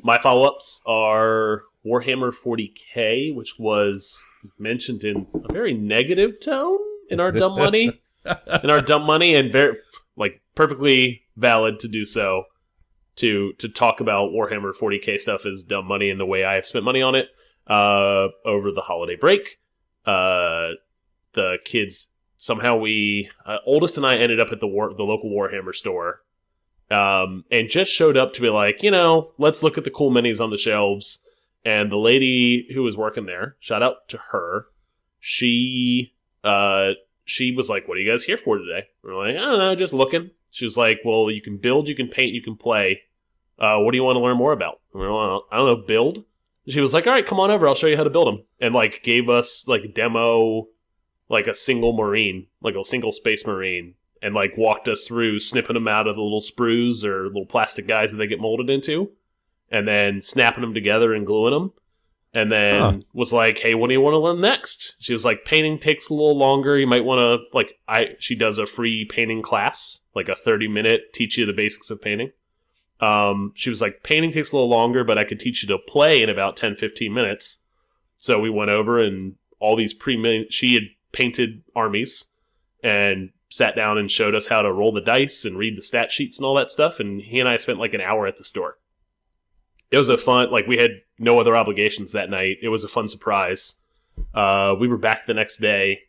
my 0.04 0.18
follow 0.18 0.44
ups 0.44 0.82
are 0.86 1.64
Warhammer 1.86 2.34
40k, 2.34 3.34
which 3.34 3.58
was 3.58 4.22
mentioned 4.60 5.04
in 5.04 5.26
a 5.34 5.54
very 5.54 5.74
negative 5.74 6.40
tone 6.40 6.80
in 7.10 7.20
our 7.20 7.32
dumb 7.32 7.56
money, 7.56 8.02
in 8.64 8.70
our 8.70 8.82
dumb 8.82 9.04
money, 9.04 9.36
and 9.36 9.52
very 9.52 9.78
like 10.18 10.42
perfectly 10.54 11.24
valid 11.36 11.80
to 11.80 11.88
do 11.88 12.06
so. 12.06 12.44
To 13.18 13.54
to 13.54 13.68
talk 13.68 14.00
about 14.00 14.30
Warhammer 14.30 14.78
40k 14.78 15.18
stuff 15.18 15.48
is 15.48 15.64
dumb 15.64 15.88
money 15.88 16.12
and 16.12 16.20
the 16.20 16.26
way 16.26 16.44
I 16.44 16.54
have 16.54 16.68
spent 16.68 16.86
money 16.86 17.02
on 17.02 17.16
it 17.16 17.30
uh, 17.66 18.28
over 18.46 18.72
the 18.72 18.82
holiday 18.82 19.16
break. 19.16 19.58
Uh, 20.06 20.74
the 21.34 21.58
kids 21.66 22.12
somehow 22.36 22.78
we 22.78 23.30
uh, 23.46 23.58
oldest 23.66 23.98
and 23.98 24.06
I 24.06 24.18
ended 24.18 24.40
up 24.40 24.52
at 24.52 24.60
the 24.60 24.68
war 24.68 24.92
the 24.96 25.04
local 25.04 25.32
Warhammer 25.32 25.74
store, 25.74 26.22
um, 26.90 27.44
and 27.52 27.70
just 27.70 27.92
showed 27.92 28.18
up 28.18 28.34
to 28.34 28.42
be 28.42 28.50
like, 28.50 28.84
you 28.84 28.92
know, 28.92 29.32
let's 29.38 29.64
look 29.64 29.78
at 29.78 29.84
the 29.84 29.92
cool 29.92 30.12
minis 30.12 30.42
on 30.42 30.50
the 30.50 30.58
shelves. 30.58 31.24
And 31.66 31.92
the 31.92 31.98
lady 31.98 32.68
who 32.74 32.84
was 32.84 32.96
working 32.96 33.26
there, 33.26 33.58
shout 33.60 33.84
out 33.84 34.08
to 34.10 34.18
her, 34.32 34.68
she 35.20 36.14
uh, 36.44 36.92
she 37.26 37.52
was 37.52 37.70
like, 37.70 37.88
"What 37.88 37.98
are 37.98 38.00
you 38.00 38.10
guys 38.10 38.24
here 38.24 38.38
for 38.38 38.58
today?" 38.58 38.88
We're 39.04 39.18
like, 39.18 39.36
"I 39.36 39.42
don't 39.42 39.58
know, 39.58 39.76
just 39.76 39.94
looking." 39.94 40.32
She 40.50 40.64
was 40.64 40.78
like, 40.78 41.00
"Well, 41.04 41.30
you 41.30 41.42
can 41.42 41.58
build, 41.58 41.90
you 41.90 41.96
can 41.96 42.08
paint, 42.08 42.32
you 42.32 42.42
can 42.42 42.56
play. 42.56 43.02
Uh, 43.60 43.80
what 43.80 43.92
do 43.92 43.98
you 43.98 44.04
want 44.04 44.16
to 44.16 44.22
learn 44.22 44.38
more 44.38 44.54
about?" 44.54 44.80
And 44.94 45.02
we're 45.02 45.12
like, 45.12 45.42
I 45.52 45.58
don't 45.58 45.66
know, 45.66 45.86
build. 45.86 46.24
She 46.70 46.80
was 46.80 46.94
like, 46.94 47.06
"All 47.06 47.14
right, 47.14 47.26
come 47.26 47.40
on 47.40 47.52
over. 47.52 47.68
I'll 47.68 47.76
show 47.76 47.88
you 47.88 47.98
how 47.98 48.06
to 48.06 48.10
build 48.10 48.28
them." 48.28 48.46
And 48.62 48.74
like 48.74 49.04
gave 49.04 49.30
us 49.30 49.68
like 49.68 49.94
demo 49.94 50.68
like 51.30 51.48
a 51.48 51.54
single 51.54 51.92
marine, 51.92 52.48
like 52.62 52.76
a 52.76 52.86
single 52.86 53.12
space 53.12 53.46
marine, 53.46 53.96
and 54.22 54.34
like 54.34 54.58
walked 54.58 54.88
us 54.88 55.08
through 55.08 55.40
snipping 55.40 55.76
them 55.76 55.88
out 55.88 56.08
of 56.08 56.16
the 56.16 56.22
little 56.22 56.42
sprues 56.42 57.04
or 57.04 57.28
little 57.28 57.46
plastic 57.46 57.88
guys 57.88 58.12
that 58.12 58.18
they 58.18 58.28
get 58.28 58.40
molded 58.40 58.70
into, 58.70 59.12
and 59.70 59.88
then 59.88 60.22
snapping 60.22 60.62
them 60.62 60.74
together 60.74 61.14
and 61.14 61.26
gluing 61.26 61.54
them. 61.54 61.74
And 62.34 62.52
then 62.52 62.82
Huh. 62.82 62.98
was 63.14 63.34
like, 63.34 63.60
"Hey, 63.60 63.74
what 63.74 63.88
do 63.88 63.94
you 63.94 64.02
want 64.02 64.14
to 64.14 64.20
learn 64.20 64.42
next?" 64.42 64.96
She 65.00 65.14
was 65.14 65.26
like, 65.26 65.46
"Painting 65.46 65.80
takes 65.80 66.10
a 66.10 66.14
little 66.14 66.38
longer. 66.38 66.78
You 66.78 66.86
might 66.88 67.06
want 67.06 67.20
to 67.20 67.46
like 67.58 67.80
I." 67.88 68.16
She 68.20 68.36
does 68.36 68.58
a 68.60 68.66
free 68.68 69.06
painting 69.06 69.42
class, 69.42 70.02
like 70.14 70.30
a 70.30 70.36
thirty 70.36 70.68
minute, 70.68 71.14
teach 71.14 71.38
you 71.38 71.46
the 71.46 71.54
basics 71.54 71.90
of 71.90 72.02
painting. 72.02 72.32
Um, 73.00 73.54
she 73.56 73.70
was 73.70 73.82
like, 73.82 74.04
"Painting 74.04 74.32
takes 74.32 74.52
a 74.52 74.56
little 74.56 74.70
longer, 74.70 75.04
but 75.04 75.18
I 75.18 75.24
could 75.24 75.40
teach 75.40 75.64
you 75.64 75.68
to 75.70 75.78
play 75.78 76.22
in 76.22 76.30
about 76.30 76.58
10, 76.58 76.76
15 76.76 77.14
minutes." 77.14 77.64
So 78.18 78.40
we 78.40 78.50
went 78.50 78.72
over 78.72 79.00
and 79.00 79.36
all 79.60 79.76
these 79.76 79.94
pre 79.94 80.48
she 80.50 80.74
had 80.74 80.84
painted 81.12 81.64
armies 81.76 82.26
and 82.84 83.30
sat 83.50 83.76
down 83.76 83.98
and 83.98 84.12
showed 84.12 84.36
us 84.36 84.48
how 84.48 84.62
to 84.62 84.72
roll 84.72 84.92
the 84.92 85.02
dice 85.02 85.46
and 85.46 85.58
read 85.58 85.78
the 85.78 85.82
stat 85.82 86.12
sheets 86.12 86.38
and 86.38 86.46
all 86.46 86.56
that 86.56 86.70
stuff. 86.72 87.00
And 87.00 87.22
he 87.22 87.40
and 87.40 87.48
I 87.48 87.58
spent 87.58 87.80
like 87.80 87.94
an 87.94 88.02
hour 88.02 88.28
at 88.28 88.38
the 88.38 88.44
store. 88.44 88.78
It 89.90 89.98
was 89.98 90.10
a 90.10 90.18
fun, 90.18 90.52
like 90.52 90.68
we 90.68 90.78
had 90.78 90.92
no 91.18 91.40
other 91.40 91.56
obligations 91.56 92.12
that 92.12 92.30
night. 92.30 92.58
It 92.62 92.68
was 92.70 92.84
a 92.84 92.90
fun 92.90 93.08
surprise. 93.08 93.82
Uh, 94.34 94.76
we 94.80 94.88
were 94.88 94.98
back 94.98 95.26
the 95.28 95.34
next 95.34 95.60
day 95.60 96.00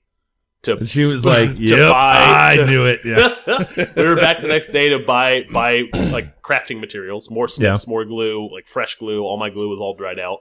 to 0.62 0.84
she 0.84 1.04
was 1.04 1.24
like, 1.34 1.54
To 1.54 1.62
"Yep, 1.62 1.92
buy- 1.92 2.48
I 2.52 2.56
to- 2.56 2.66
knew 2.66 2.86
it." 2.86 3.00
Yeah. 3.04 3.86
we 3.96 4.02
were 4.02 4.16
back 4.16 4.40
the 4.40 4.48
next 4.48 4.70
day 4.70 4.88
to 4.88 4.98
buy 4.98 5.44
buy 5.52 5.82
like 5.94 6.42
crafting 6.42 6.80
materials, 6.80 7.30
more 7.30 7.46
snips, 7.46 7.86
more 7.86 8.04
glue, 8.04 8.50
like 8.52 8.66
fresh 8.66 8.96
glue. 8.96 9.22
All 9.22 9.36
my 9.38 9.50
glue 9.50 9.68
was 9.68 9.78
all 9.78 9.94
dried 9.94 10.18
out. 10.18 10.40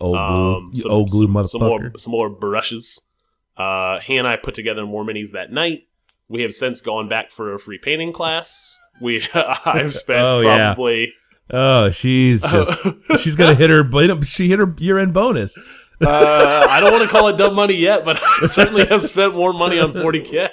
old 0.00 0.16
glue, 0.16 0.54
Um, 0.56 0.70
some- 0.74 0.90
old 0.90 1.08
glue 1.08 1.24
some- 1.26 1.34
motherfucker. 1.34 1.48
Some 1.48 1.60
more, 1.62 1.92
some 1.96 2.10
more 2.10 2.28
brushes. 2.28 3.00
Uh, 3.56 4.00
he 4.00 4.18
and 4.18 4.28
I 4.28 4.36
put 4.36 4.52
together 4.54 4.84
more 4.84 5.04
minis 5.04 5.30
that 5.30 5.50
night. 5.50 5.84
We 6.28 6.42
have 6.42 6.52
since 6.54 6.80
gone 6.80 7.08
back 7.08 7.30
for 7.32 7.54
a 7.54 7.58
free 7.58 7.78
painting 7.78 8.12
class. 8.12 8.78
We 9.00 9.26
I've 9.34 9.94
spent 9.94 10.20
Oh, 10.20 10.40
yeah. 10.40 10.74
probably 10.74 11.12
Oh, 11.52 11.90
she's 11.90 12.40
just 12.42 12.82
she's 13.20 13.36
gonna 13.36 13.54
hit 13.54 13.68
her. 13.70 13.84
But 13.84 14.24
she 14.26 14.48
hit 14.48 14.58
her 14.58 14.74
year 14.78 14.98
end 14.98 15.12
bonus. 15.12 15.58
uh, 16.00 16.66
I 16.70 16.80
don't 16.80 16.90
want 16.92 17.02
to 17.04 17.08
call 17.08 17.28
it 17.28 17.36
dumb 17.36 17.54
money 17.54 17.74
yet, 17.76 18.04
but 18.04 18.20
I 18.42 18.46
certainly 18.46 18.86
have 18.86 19.02
spent 19.02 19.34
more 19.34 19.52
money 19.52 19.78
on 19.78 19.92
40k. 19.92 20.48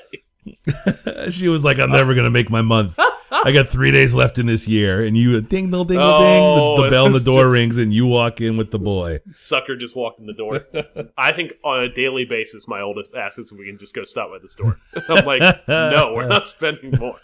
she 1.31 1.47
was 1.47 1.63
like, 1.63 1.79
"I'm 1.79 1.91
never 1.91 2.15
gonna 2.15 2.29
make 2.29 2.49
my 2.49 2.61
month. 2.61 2.97
I 3.33 3.51
got 3.53 3.67
three 3.69 3.91
days 3.91 4.13
left 4.13 4.39
in 4.39 4.45
this 4.45 4.67
year." 4.67 5.03
And 5.05 5.15
you 5.15 5.39
ding, 5.41 5.69
ding, 5.71 5.87
ding, 5.87 5.97
Oh, 6.01 6.19
ding. 6.19 6.75
The, 6.75 6.83
the 6.83 6.89
bell 6.89 7.05
in 7.07 7.11
the 7.13 7.19
door 7.19 7.43
just- 7.43 7.53
rings, 7.53 7.77
and 7.77 7.93
you 7.93 8.05
walk 8.05 8.41
in 8.41 8.57
with 8.57 8.71
the 8.71 8.79
boy. 8.79 9.19
Sucker 9.27 9.75
just 9.75 9.95
walked 9.95 10.19
in 10.19 10.25
the 10.25 10.33
door. 10.33 10.65
I 11.17 11.31
think 11.31 11.53
on 11.63 11.81
a 11.81 11.89
daily 11.89 12.25
basis, 12.25 12.67
my 12.67 12.81
oldest 12.81 13.15
asks 13.15 13.51
if 13.51 13.57
we 13.57 13.65
can 13.67 13.77
just 13.77 13.93
go 13.95 14.03
stop 14.03 14.29
by 14.31 14.39
the 14.41 14.49
store. 14.49 14.77
I'm 15.09 15.25
like, 15.25 15.41
no, 15.67 16.13
we're 16.15 16.27
not 16.27 16.47
spending 16.47 16.91
more. 16.99 17.17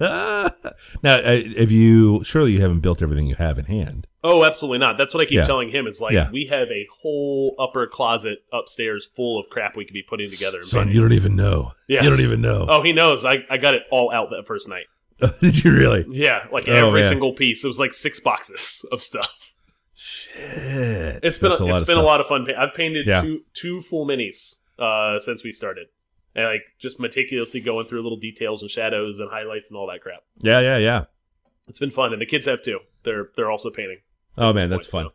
now, 0.00 0.50
uh, 1.04 1.42
have 1.58 1.70
you? 1.70 2.22
Surely 2.24 2.52
you 2.52 2.60
haven't 2.60 2.80
built 2.80 3.02
everything 3.02 3.26
you 3.26 3.36
have 3.36 3.58
in 3.58 3.66
hand. 3.66 4.06
Oh, 4.22 4.44
absolutely 4.44 4.78
not. 4.78 4.98
That's 4.98 5.14
what 5.14 5.20
I 5.22 5.24
keep 5.24 5.36
Yeah. 5.36 5.44
telling 5.44 5.70
him. 5.70 5.86
Is 5.86 6.00
like 6.00 6.12
Yeah. 6.12 6.30
we 6.30 6.44
have 6.46 6.68
a 6.70 6.86
whole 7.00 7.54
upper 7.58 7.86
closet 7.86 8.40
upstairs 8.52 9.08
full 9.16 9.38
of 9.38 9.48
crap 9.48 9.76
we 9.76 9.84
could 9.86 9.94
be 9.94 10.02
putting 10.02 10.28
together. 10.30 10.62
Son, 10.62 10.90
you 10.90 11.00
don't 11.00 11.12
even 11.14 11.36
know. 11.36 11.72
Yes. 11.88 12.04
You 12.04 12.10
don't 12.10 12.20
even 12.20 12.40
know. 12.42 12.66
Oh, 12.68 12.82
he 12.82 12.92
knows. 12.92 13.24
I, 13.24 13.44
I 13.48 13.56
got 13.56 13.74
it 13.74 13.84
all 13.90 14.12
out 14.12 14.30
that 14.30 14.46
first 14.46 14.68
night. 14.68 14.84
Did 15.40 15.64
you 15.64 15.72
really? 15.72 16.04
Yeah, 16.10 16.46
like 16.52 16.68
Oh, 16.68 16.72
every 16.72 17.00
man. 17.00 17.08
single 17.10 17.32
piece. 17.32 17.64
It 17.64 17.68
was 17.68 17.78
like 17.78 17.92
six 17.94 18.20
boxes 18.20 18.84
of 18.92 19.02
stuff. 19.02 19.54
Shit. 19.94 21.20
It's 21.22 21.38
been 21.38 21.50
That's 21.50 21.60
a, 21.60 21.64
lot 21.64 21.72
it's 21.72 21.80
of 21.82 21.86
been 21.86 21.98
a 21.98 22.02
lot 22.02 22.20
of 22.20 22.26
fun. 22.26 22.46
I've 22.56 22.74
painted 22.74 23.06
Yeah. 23.06 23.20
two 23.20 23.42
two 23.52 23.80
full 23.80 24.06
minis 24.06 24.60
uh, 24.78 25.18
since 25.18 25.44
we 25.44 25.52
started, 25.52 25.88
and 26.34 26.46
like 26.46 26.62
just 26.78 26.98
meticulously 26.98 27.60
going 27.60 27.86
through 27.86 28.02
little 28.02 28.18
details 28.18 28.62
and 28.62 28.70
shadows 28.70 29.20
and 29.20 29.30
highlights 29.30 29.70
and 29.70 29.76
all 29.76 29.86
that 29.88 30.00
crap. 30.00 30.22
Yeah, 30.40 30.60
yeah, 30.60 30.78
yeah. 30.78 31.04
It's 31.68 31.78
been 31.78 31.90
fun, 31.90 32.12
and 32.12 32.20
the 32.20 32.26
kids 32.26 32.46
have 32.46 32.62
too. 32.62 32.80
They're 33.02 33.28
they're 33.36 33.50
also 33.50 33.70
painting. 33.70 33.98
Oh 34.38 34.52
man, 34.52 34.70
that's 34.70 34.86
point, 34.86 35.06
fun. 35.08 35.12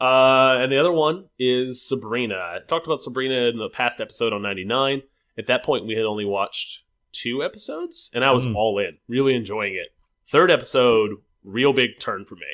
so. 0.00 0.04
Uh, 0.04 0.58
and 0.60 0.70
the 0.70 0.78
other 0.78 0.92
one 0.92 1.26
is 1.38 1.86
Sabrina. 1.86 2.34
I 2.34 2.58
talked 2.68 2.86
about 2.86 3.00
Sabrina 3.00 3.34
in 3.48 3.56
the 3.58 3.70
past 3.70 4.00
episode 4.00 4.32
on 4.32 4.42
99. 4.42 5.02
At 5.38 5.46
that 5.46 5.62
point, 5.64 5.86
we 5.86 5.94
had 5.94 6.04
only 6.04 6.24
watched 6.24 6.82
two 7.12 7.42
episodes, 7.42 8.10
and 8.14 8.24
I 8.24 8.32
was 8.32 8.46
Mm. 8.46 8.54
all 8.56 8.78
in, 8.78 8.98
really 9.08 9.34
enjoying 9.34 9.74
it. 9.74 9.94
Third 10.28 10.50
episode, 10.50 11.12
real 11.44 11.72
big 11.72 11.98
turn 11.98 12.24
for 12.26 12.34
me. 12.34 12.46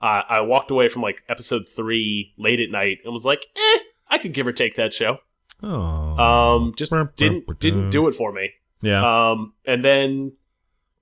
Uh, 0.00 0.22
I 0.28 0.40
walked 0.42 0.70
away 0.70 0.88
from 0.88 1.02
like 1.02 1.24
episode 1.28 1.68
three 1.68 2.32
late 2.38 2.60
at 2.60 2.70
night 2.70 2.98
and 3.04 3.12
was 3.12 3.24
like, 3.24 3.44
eh, 3.56 3.78
I 4.08 4.18
could 4.18 4.32
give 4.32 4.46
or 4.46 4.52
take 4.52 4.76
that 4.76 4.94
show. 4.94 5.18
Oh. 5.62 5.68
Um, 6.58 6.74
just 6.76 6.92
didn't 7.16 7.58
didn't 7.58 7.90
do 7.90 8.06
it 8.08 8.14
for 8.14 8.32
me. 8.32 8.50
Yeah. 8.80 9.30
Um, 9.30 9.54
and 9.66 9.84
then 9.84 10.32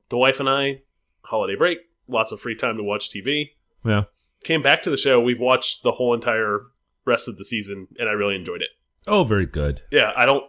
the 0.09 0.17
wife 0.17 0.41
and 0.41 0.49
I, 0.49 0.81
holiday 1.23 1.57
break, 1.57 1.79
lots 2.09 2.33
of 2.33 2.41
free 2.41 2.55
time 2.55 2.79
to 2.79 2.83
watch 2.83 3.11
TV. 3.11 3.51
yeah. 3.85 4.05
Came 4.47 4.63
back 4.63 4.83
to 4.83 4.91
the 4.91 4.97
show. 4.97 5.21
We've 5.21 5.41
watched 5.41 5.83
the 5.83 5.93
whole 5.93 6.15
entire 6.15 6.61
rest 7.05 7.27
of 7.29 7.37
the 7.37 7.45
season, 7.45 7.89
and 7.99 8.09
I 8.09 8.13
really 8.13 8.37
enjoyed 8.37 8.63
it. 8.63 8.69
Oh, 9.09 9.25
very 9.25 9.45
good. 9.47 9.83
Yeah, 9.91 10.13
I 10.17 10.25
don't, 10.25 10.45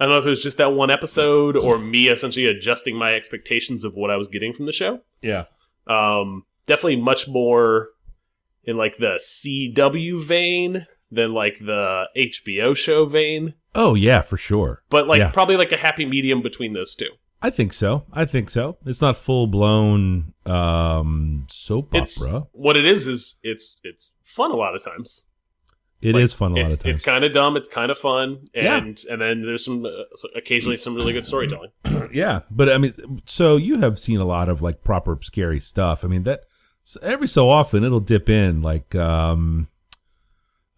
I 0.00 0.04
don't 0.04 0.12
know 0.14 0.18
if 0.18 0.26
it 0.26 0.30
was 0.30 0.42
just 0.42 0.58
that 0.58 0.72
one 0.72 0.90
episode 0.90 1.56
or 1.56 1.78
me 1.78 2.08
essentially 2.08 2.46
adjusting 2.46 2.96
my 2.96 3.14
expectations 3.14 3.84
of 3.84 3.94
what 3.94 4.10
I 4.10 4.16
was 4.16 4.26
getting 4.28 4.52
from 4.52 4.66
the 4.66 4.72
show. 4.72 5.00
Yeah. 5.22 5.44
Um, 5.86 6.44
definitely 6.66 6.96
much 6.96 7.28
more 7.28 7.90
in 8.64 8.76
like 8.76 8.98
the 8.98 9.18
CW 9.18 10.20
vein 10.24 10.86
than 11.10 11.32
like 11.32 11.58
the 11.60 12.06
HBO 12.16 12.76
show 12.76 13.06
vein, 13.06 13.54
Oh 13.74 13.94
yeah, 13.94 14.20
for 14.20 14.36
sure. 14.36 14.82
but 14.90 15.06
like 15.06 15.20
Yeah. 15.20 15.30
probably 15.30 15.56
like 15.56 15.72
a 15.72 15.78
happy 15.78 16.04
medium 16.04 16.42
between 16.42 16.72
those 16.72 16.94
two. 16.94 17.10
I 17.40 17.50
think 17.50 17.72
so. 17.72 18.04
I 18.12 18.24
think 18.24 18.50
so. 18.50 18.78
It's 18.84 19.00
not 19.00 19.16
full 19.16 19.46
blown 19.46 20.34
um 20.46 21.46
soap 21.50 21.94
It's 21.94 22.20
opera. 22.22 22.46
what 22.52 22.76
it 22.76 22.84
is 22.86 23.06
is 23.06 23.38
it's 23.42 23.78
it's 23.84 24.10
fun 24.22 24.50
a 24.50 24.56
lot 24.56 24.74
of 24.74 24.82
times. 24.84 25.28
It 26.00 26.14
is 26.16 26.32
Like, 26.32 26.38
fun 26.38 26.52
a 26.52 26.54
lot 26.62 26.72
of 26.72 26.80
times. 26.80 26.84
It's 26.86 27.00
kind 27.00 27.24
of 27.24 27.32
dumb. 27.32 27.56
It's 27.56 27.68
kind 27.68 27.90
of 27.90 27.98
fun, 27.98 28.46
Yeah. 28.54 28.78
and 28.78 28.98
and 29.10 29.20
then 29.20 29.42
there's 29.42 29.64
some 29.64 29.84
uh, 29.84 29.90
occasionally 30.36 30.76
some 30.76 30.94
really 30.94 31.12
good 31.12 31.26
storytelling. 31.26 31.70
yeah, 32.12 32.40
but 32.50 32.70
I 32.70 32.78
mean, 32.78 32.94
so 33.26 33.56
you 33.56 33.80
have 33.80 33.98
seen 33.98 34.20
a 34.20 34.24
lot 34.24 34.48
of 34.48 34.62
like 34.62 34.82
proper 34.84 35.18
scary 35.22 35.60
stuff. 35.60 36.04
I 36.04 36.08
mean 36.08 36.22
that 36.24 36.40
every 37.02 37.28
so 37.28 37.50
often 37.50 37.84
it'll 37.84 38.00
dip 38.00 38.28
in 38.28 38.62
like 38.62 38.94
um 38.94 39.68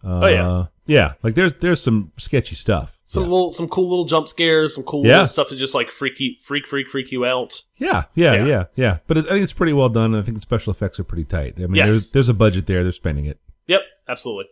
uh, 0.05 0.21
Oh, 0.23 0.27
yeah. 0.29 0.67
yeah, 0.87 1.13
like 1.23 1.35
there's 1.35 1.53
there's 1.61 1.81
some 1.83 2.13
sketchy 2.19 2.55
stuff. 2.55 2.99
Some 3.03 3.25
yeah. 3.25 3.29
little 3.31 3.53
some 3.53 3.69
cool 3.69 3.89
little 3.89 4.05
jump 4.05 4.29
scares, 4.29 4.75
some 4.75 4.85
cool 4.85 5.05
Yeah. 5.07 5.13
little 5.13 5.27
stuff 5.29 5.49
to 5.51 5.57
just 5.57 5.75
like 5.75 5.91
freaky 5.91 6.39
freak 6.43 6.67
freak 6.67 6.89
freak 6.89 7.11
you 7.13 7.25
out. 7.25 7.63
yeah, 7.77 8.05
yeah, 8.15 8.35
Yeah. 8.35 8.47
yeah, 8.47 8.65
yeah, 8.77 8.99
But 9.07 9.19
it, 9.19 9.27
I 9.27 9.31
think 9.31 9.43
it's 9.43 9.53
pretty 9.53 9.73
well 9.73 9.89
done. 9.89 10.15
and 10.15 10.23
I 10.23 10.25
think 10.25 10.37
the 10.37 10.41
special 10.43 10.71
effects 10.73 10.99
are 11.01 11.05
pretty 11.05 11.25
tight. 11.25 11.55
I 11.59 11.63
mean, 11.63 11.75
Yes. 11.75 11.89
there's 11.91 12.11
there's 12.13 12.29
a 12.29 12.35
budget 12.35 12.67
there. 12.67 12.83
They're 12.83 12.93
spending 12.93 13.27
it. 13.27 13.39
Yep, 13.67 13.81
absolutely. 14.09 14.47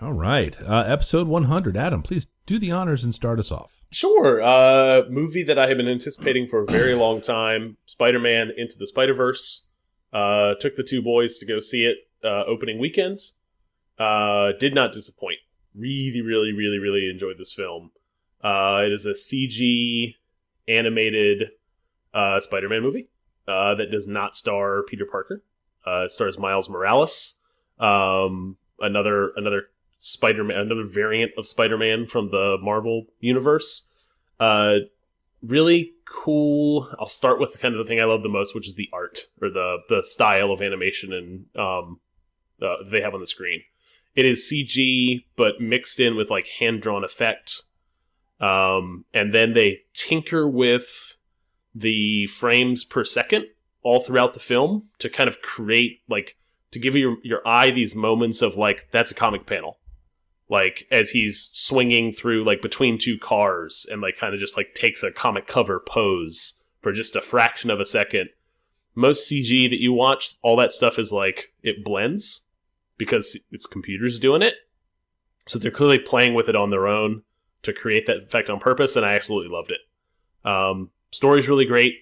All 0.00 0.12
right, 0.12 0.60
uh, 0.62 0.82
episode 0.86 1.28
100. 1.28 1.76
Adam, 1.76 2.02
please 2.02 2.26
do 2.46 2.58
the 2.58 2.72
honors 2.72 3.04
and 3.04 3.14
start 3.14 3.38
us 3.38 3.52
off. 3.52 3.78
Sure. 3.92 4.42
Uh, 4.42 5.02
movie 5.08 5.44
that 5.44 5.58
I 5.60 5.68
have 5.68 5.76
been 5.76 5.86
anticipating 5.86 6.48
for 6.48 6.62
a 6.62 6.66
very 6.66 6.94
long 6.96 7.20
time 7.20 7.76
Spider 7.84 8.18
Man 8.18 8.50
Into 8.56 8.76
the 8.78 8.86
Spider 8.88 9.14
Verse. 9.14 9.68
Uh, 10.12 10.54
took 10.58 10.74
the 10.74 10.82
two 10.82 11.02
boys 11.02 11.38
to 11.38 11.46
go 11.46 11.60
see 11.60 11.84
it 11.84 11.98
uh, 12.24 12.42
opening 12.46 12.78
weekend. 12.80 13.20
Uh, 13.98 14.52
did 14.58 14.74
not 14.74 14.92
disappoint. 14.92 15.38
Really, 15.74 16.20
really, 16.20 16.52
really, 16.52 16.78
really 16.78 17.08
enjoyed 17.08 17.38
this 17.38 17.52
film. 17.52 17.90
Uh, 18.42 18.82
it 18.84 18.92
is 18.92 19.06
a 19.06 19.12
CG 19.12 20.16
animated 20.68 21.50
uh, 22.12 22.40
Spider 22.40 22.68
Man 22.68 22.82
movie 22.82 23.08
uh, 23.48 23.74
that 23.74 23.90
does 23.90 24.08
not 24.08 24.34
star 24.34 24.82
Peter 24.82 25.06
Parker. 25.06 25.42
Uh, 25.86 26.04
it 26.04 26.10
stars 26.10 26.38
Miles 26.38 26.68
Morales, 26.68 27.40
um, 27.78 28.56
another 28.80 29.32
another 29.36 29.64
Spider 29.98 30.44
Man, 30.44 30.58
another 30.58 30.84
variant 30.84 31.32
of 31.36 31.46
Spider 31.46 31.78
Man 31.78 32.06
from 32.06 32.30
the 32.30 32.58
Marvel 32.60 33.06
universe. 33.20 33.88
Uh, 34.38 34.76
really 35.42 35.92
cool. 36.04 36.88
I'll 36.98 37.06
start 37.06 37.40
with 37.40 37.52
the 37.52 37.58
kind 37.58 37.74
of 37.74 37.78
the 37.78 37.84
thing 37.84 38.00
I 38.00 38.04
love 38.04 38.22
the 38.22 38.28
most, 38.28 38.54
which 38.54 38.68
is 38.68 38.74
the 38.74 38.90
art 38.92 39.26
or 39.40 39.50
the 39.50 39.78
the 39.88 40.02
style 40.02 40.50
of 40.50 40.60
animation 40.60 41.12
and 41.12 41.46
um, 41.56 42.00
uh, 42.60 42.76
they 42.86 43.00
have 43.00 43.14
on 43.14 43.20
the 43.20 43.26
screen. 43.26 43.62
It 44.14 44.26
is 44.26 44.50
CG, 44.50 45.24
but 45.36 45.60
mixed 45.60 45.98
in 45.98 46.16
with 46.16 46.30
like 46.30 46.48
hand 46.60 46.82
drawn 46.82 47.04
effect. 47.04 47.62
Um, 48.40 49.04
and 49.14 49.32
then 49.32 49.52
they 49.52 49.82
tinker 49.94 50.48
with 50.48 51.16
the 51.74 52.26
frames 52.26 52.84
per 52.84 53.04
second 53.04 53.46
all 53.82 54.00
throughout 54.00 54.34
the 54.34 54.40
film 54.40 54.88
to 54.98 55.08
kind 55.08 55.28
of 55.28 55.40
create 55.40 56.00
like 56.08 56.36
to 56.72 56.78
give 56.78 56.94
your 56.96 57.16
your 57.22 57.46
eye 57.46 57.70
these 57.70 57.94
moments 57.94 58.42
of 58.42 58.56
like 58.56 58.88
that's 58.90 59.10
a 59.10 59.14
comic 59.14 59.46
panel. 59.46 59.78
Like 60.48 60.86
as 60.90 61.10
he's 61.10 61.50
swinging 61.54 62.12
through 62.12 62.44
like 62.44 62.60
between 62.60 62.98
two 62.98 63.18
cars 63.18 63.86
and 63.90 64.02
like 64.02 64.16
kind 64.16 64.34
of 64.34 64.40
just 64.40 64.56
like 64.56 64.74
takes 64.74 65.02
a 65.02 65.10
comic 65.10 65.46
cover 65.46 65.80
pose 65.80 66.62
for 66.82 66.92
just 66.92 67.16
a 67.16 67.22
fraction 67.22 67.70
of 67.70 67.80
a 67.80 67.86
second. 67.86 68.28
Most 68.94 69.30
cg 69.30 69.70
that 69.70 69.80
you 69.80 69.94
watch 69.94 70.36
all 70.42 70.56
that 70.56 70.72
stuff 70.72 70.98
is 70.98 71.12
like 71.12 71.54
it 71.62 71.82
blends 71.82 72.48
because 72.98 73.38
it's 73.50 73.66
computers 73.66 74.18
doing 74.18 74.42
it. 74.42 74.54
So 75.46 75.58
they're 75.58 75.70
clearly 75.70 75.98
playing 75.98 76.34
with 76.34 76.48
it 76.48 76.56
on 76.56 76.70
their 76.70 76.86
own 76.86 77.22
to 77.62 77.72
create 77.72 78.06
that 78.06 78.18
effect 78.18 78.50
on 78.50 78.58
purpose 78.58 78.96
and 78.96 79.06
i 79.06 79.14
absolutely 79.14 79.52
loved 79.52 79.70
it. 79.70 79.80
Um, 80.48 80.90
story's 81.10 81.48
really 81.48 81.64
great. 81.64 81.94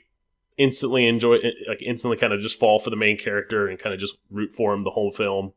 Instantly 0.57 1.07
enjoy 1.07 1.39
like 1.69 1.83
instantly 1.83 2.19
kind 2.19 2.33
of 2.33 2.41
just 2.41 2.61
fall 2.61 2.79
for 2.79 2.91
the 2.91 2.97
main 2.97 3.17
character 3.17 3.67
and 3.69 3.79
kind 3.79 3.95
of 3.95 4.01
just 4.01 4.19
root 4.31 4.53
for 4.53 4.75
him 4.75 4.85
the 4.85 4.91
whole 4.91 5.11
film. 5.11 5.53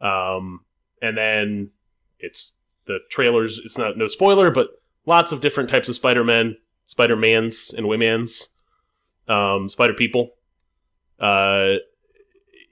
Um, 0.00 0.60
and 1.02 1.16
then 1.16 1.70
it's 2.18 2.56
the 2.86 2.98
trailers 3.10 3.58
it's 3.64 3.76
not 3.76 3.96
no 3.96 4.06
spoiler 4.06 4.50
but 4.50 4.68
lots 5.04 5.32
of 5.32 5.40
different 5.40 5.68
types 5.68 5.88
of 5.88 5.94
spider-men 5.94 6.56
spider-mans 6.84 7.74
and 7.76 7.88
women's 7.88 8.56
um, 9.28 9.68
spider 9.68 9.94
people 9.94 10.30
uh, 11.18 11.74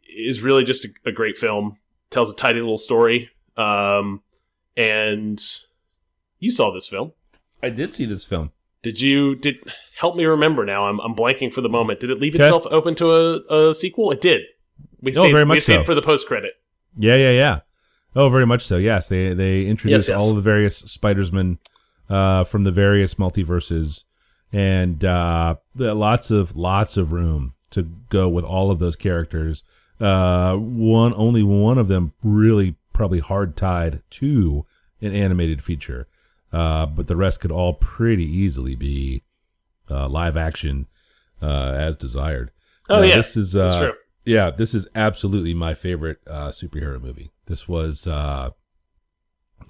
is 0.09 0.41
really 0.41 0.65
just 0.65 0.85
a, 0.85 0.89
a 1.07 1.13
great 1.13 1.37
film 1.37 1.77
tells 2.15 2.31
a 2.33 2.35
tidy 2.35 2.61
little 2.61 2.79
story 2.79 3.29
um, 3.59 4.23
and 4.77 5.43
you 6.39 6.51
saw 6.51 6.71
this 6.73 6.89
film 6.89 7.13
I 7.63 7.71
did 7.71 7.95
see 7.95 8.05
this 8.07 8.25
film. 8.25 8.53
did 8.83 9.01
you 9.01 9.35
did 9.37 9.57
help 9.99 10.17
me 10.17 10.25
remember 10.25 10.65
now 10.65 10.87
i'm, 10.87 11.01
I'm 11.01 11.15
blanking 11.15 11.53
for 11.53 11.61
the 11.61 11.69
moment 11.69 12.01
did 12.01 12.11
it 12.11 12.21
leave 12.21 12.35
Okay. 12.35 12.45
itself 12.45 12.65
open 12.71 12.95
to 12.97 13.13
a, 13.13 13.69
a 13.71 13.75
sequel 13.75 14.11
it 14.13 14.21
did 14.21 14.41
we 15.01 15.11
Oh, 15.13 15.21
stayed, 15.21 15.33
very 15.33 15.45
we 15.45 15.49
much 15.49 15.63
stayed 15.63 15.81
so. 15.81 15.85
for 15.85 15.95
the 15.95 16.03
post-credit 16.03 16.53
Yeah, 16.97 17.17
yeah, 17.17 17.31
yeah. 17.33 17.61
Oh, 18.17 18.29
very 18.29 18.47
much 18.47 18.65
so. 18.65 18.77
Yes, 18.77 19.09
they 19.09 19.35
they 19.35 19.67
introduced 19.67 20.09
Yes, 20.09 20.15
yes. 20.15 20.23
all 20.23 20.31
of 20.31 20.37
the 20.37 20.41
various 20.43 20.83
Spidersmen 20.85 21.59
uh, 22.09 22.45
from 22.45 22.63
the 22.63 22.71
various 22.71 23.15
multiverses, 23.15 24.05
and 24.53 25.05
uh, 25.05 25.57
lots 25.77 26.31
of 26.31 26.55
lots 26.57 26.97
of 26.97 27.11
room 27.13 27.55
to 27.73 27.83
go 28.11 28.29
with 28.29 28.45
all 28.45 28.71
of 28.71 28.79
those 28.79 28.95
characters. 28.97 29.65
Uh, 30.01 30.57
one 30.57 31.15
only 31.15 31.43
one 31.43 31.79
of 31.79 31.89
them 31.89 32.13
really 32.23 32.75
probably 32.93 33.21
hard 33.21 33.57
tied 33.57 34.03
to 34.11 34.67
an 35.01 35.13
animated 35.15 35.63
feature, 35.63 36.07
uh, 36.53 36.87
but 36.87 37.07
the 37.07 37.17
rest 37.17 37.41
could 37.41 37.53
all 37.53 37.75
pretty 37.75 38.25
easily 38.25 38.75
be 38.75 39.23
uh, 39.91 40.09
live 40.09 40.37
action 40.37 40.87
uh, 41.43 41.73
as 41.77 41.97
desired. 41.97 42.51
Oh, 42.89 43.01
Uh, 43.01 43.05
yeah. 43.05 43.17
this 43.17 43.37
is 43.37 43.55
uh, 43.55 43.67
That's 43.67 43.79
true. 43.79 43.93
yeah, 44.25 44.51
this 44.51 44.75
is 44.75 44.87
absolutely 44.95 45.55
my 45.55 45.75
favorite 45.75 46.19
uh, 46.27 46.49
superhero 46.49 47.01
movie. 47.01 47.31
This 47.47 47.69
was 47.69 48.07
uh, 48.07 48.51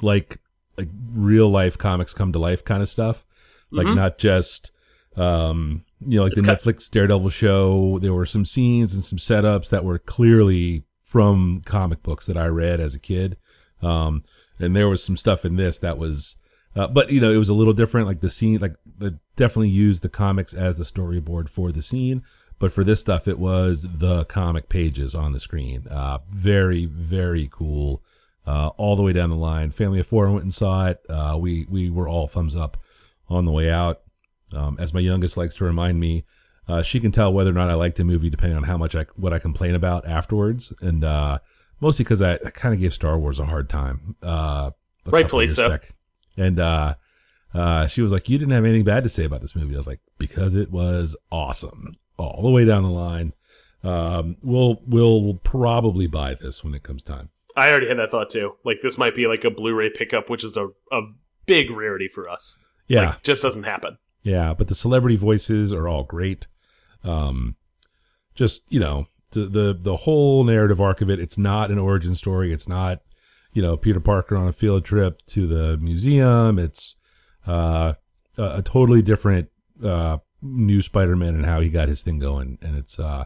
like 0.02 0.38
like 0.76 0.88
real 1.12 1.49
life 1.50 1.78
comics 1.78 2.14
come 2.14 2.33
to 2.33 2.38
life 2.38 2.64
kind 2.64 2.83
of 2.83 2.88
stuff, 2.88 3.25
like 3.71 3.87
Mhm. 3.87 3.95
not 3.95 4.19
just 4.19 4.73
um, 5.16 5.85
you 6.06 6.18
know 6.18 6.25
like 6.25 6.32
It's 6.32 6.42
the 6.42 6.49
Netflix 6.49 6.90
Daredevil 6.90 7.30
show. 7.30 7.99
There 8.00 8.14
were 8.14 8.26
some 8.26 8.44
scenes 8.44 8.94
and 8.94 9.04
some 9.04 9.18
setups 9.18 9.70
that 9.70 9.84
were 9.84 9.99
clearly 9.99 10.84
from 11.02 11.62
comic 11.64 12.02
books 12.02 12.26
that 12.26 12.37
I 12.37 12.46
read 12.46 12.80
as 12.80 12.94
a 12.94 12.99
kid, 12.99 13.37
um, 13.82 14.25
and 14.58 14.75
there 14.75 14.88
was 14.88 15.02
some 15.02 15.16
stuff 15.16 15.44
in 15.44 15.56
this 15.56 15.78
that 15.78 15.99
was. 15.99 16.37
Uh, 16.76 16.88
but 16.88 17.11
you 17.11 17.20
know, 17.20 17.30
it 17.30 17.37
was 17.37 17.49
a 17.49 17.54
little 17.54 17.73
different. 17.73 18.08
Like 18.08 18.20
the 18.20 18.30
scene, 18.30 18.58
like 18.58 18.75
the 18.99 19.18
definitely 19.37 19.68
used 19.68 20.02
the 20.02 20.08
comics 20.08 20.54
as 20.54 20.76
the 20.76 20.84
storyboard 20.84 21.49
for 21.49 21.70
the 21.70 21.82
scene. 21.82 22.23
But 22.58 22.73
for 22.73 22.84
this 22.84 23.00
stuff, 23.00 23.28
it 23.28 23.38
was 23.38 23.82
the 23.82 24.25
comic 24.25 24.68
pages 24.68 25.14
on 25.14 25.32
the 25.32 25.40
screen. 25.40 25.87
Uh, 25.88 26.18
very, 26.30 26.87
very 26.87 27.49
cool. 27.52 28.02
Uh, 28.46 28.68
all 28.76 28.94
the 28.94 29.02
way 29.02 29.12
down 29.12 29.30
the 29.30 29.37
line. 29.37 29.70
Family 29.70 30.00
of 30.00 30.06
four 30.06 30.30
went 30.30 30.44
and 30.44 30.54
saw 30.54 30.87
it. 30.87 31.00
Uh, 31.08 31.37
we 31.38 31.66
we 31.70 31.90
were 31.90 32.08
all 32.08 32.28
thumbs 32.28 32.54
up 32.54 32.76
on 33.28 33.44
the 33.44 33.52
way 33.52 33.70
out. 33.70 34.02
Um, 34.52 34.76
as 34.78 34.94
my 34.94 35.00
youngest 35.00 35.36
likes 35.36 35.54
to 35.56 35.64
remind 35.64 35.98
me, 35.98 36.24
uh, 36.68 36.82
she 36.82 37.00
can 37.00 37.12
tell 37.12 37.32
whether 37.32 37.50
or 37.50 37.54
not 37.54 37.70
I 37.70 37.74
liked 37.74 37.98
a 38.00 38.04
movie 38.04 38.30
depending 38.30 38.56
on 38.56 38.64
how 38.64 38.76
much 38.76 38.94
I 38.94 39.06
what 39.16 39.32
I 39.32 39.38
complain 39.38 39.74
about 39.74 40.06
afterwards, 40.06 40.72
and 40.80 41.04
uh, 41.04 41.38
mostly 41.80 42.04
because 42.04 42.22
I, 42.22 42.34
I 42.34 42.50
kind 42.50 42.74
of 42.74 42.80
gave 42.80 42.94
Star 42.94 43.18
Wars 43.18 43.38
a 43.38 43.44
hard 43.44 43.68
time. 43.68 44.16
Uh, 44.22 44.70
a 45.06 45.10
Rightfully 45.10 45.48
so. 45.48 45.68
back. 45.68 45.90
And 46.36 46.58
uh, 46.58 46.94
uh, 47.52 47.86
she 47.86 48.02
was 48.02 48.12
like, 48.12 48.28
"You 48.28 48.38
didn't 48.38 48.52
have 48.52 48.64
anything 48.64 48.84
bad 48.84 49.04
to 49.04 49.10
say 49.10 49.24
about 49.24 49.40
this 49.40 49.54
movie." 49.54 49.74
I 49.74 49.76
was 49.76 49.86
like, 49.86 50.00
"Because 50.18 50.54
it 50.54 50.70
was 50.70 51.16
awesome, 51.30 51.96
all 52.16 52.42
the 52.42 52.50
way 52.50 52.64
down 52.64 52.82
the 52.82 52.88
line." 52.90 53.32
Um, 53.82 54.36
we'll 54.42 54.80
we'll 54.86 55.34
probably 55.44 56.06
buy 56.06 56.34
this 56.34 56.64
when 56.64 56.74
it 56.74 56.82
comes 56.82 57.02
time. 57.02 57.28
I 57.54 57.70
already 57.70 57.88
had 57.88 57.98
that 57.98 58.10
thought 58.10 58.30
too. 58.30 58.56
Like 58.64 58.78
this 58.82 58.98
might 58.98 59.14
be 59.14 59.26
like 59.26 59.44
a 59.44 59.50
Blu-ray 59.50 59.90
pickup, 59.90 60.30
which 60.30 60.42
is 60.42 60.56
a, 60.56 60.68
a 60.90 61.02
big 61.46 61.70
rarity 61.70 62.08
for 62.08 62.28
us. 62.28 62.58
Yeah, 62.88 63.10
Like, 63.10 63.22
just 63.22 63.42
doesn't 63.42 63.62
happen. 63.62 63.98
Yeah. 64.25 64.52
But 64.54 64.66
the 64.66 64.75
celebrity 64.75 65.16
voices 65.16 65.73
are 65.73 65.87
all 65.87 66.02
great. 66.02 66.49
Um, 67.04 67.54
just 68.35 68.62
you 68.69 68.81
know, 68.81 69.07
the 69.31 69.45
the 69.47 69.78
the 69.81 69.97
whole 69.99 70.43
narrative 70.43 70.81
arc 70.81 71.00
of 71.00 71.09
it. 71.11 71.21
It's 71.21 71.38
not 71.38 71.71
an 71.71 71.78
origin 71.78 72.14
story. 72.16 72.52
It's 72.52 72.66
not 72.66 73.00
you 73.52 73.62
know 73.62 73.76
Peter 73.76 74.00
Parker 74.00 74.37
on 74.37 74.49
a 74.49 74.52
field 74.52 74.85
trip 74.85 75.25
to 75.26 75.47
the 75.47 75.76
museum. 75.76 76.59
It's 76.59 76.97
uh, 77.47 77.95
a, 78.37 78.43
a 78.59 78.62
totally 78.62 79.02
different 79.02 79.50
uh, 79.85 80.19
new 80.43 80.83
Spider-Man 80.83 81.35
and 81.37 81.47
how 81.47 81.61
he 81.61 81.69
got 81.69 81.88
his 81.88 82.02
thing 82.02 82.19
going. 82.19 82.59
And 82.62 82.76
it's 82.76 82.99
uh, 82.99 83.25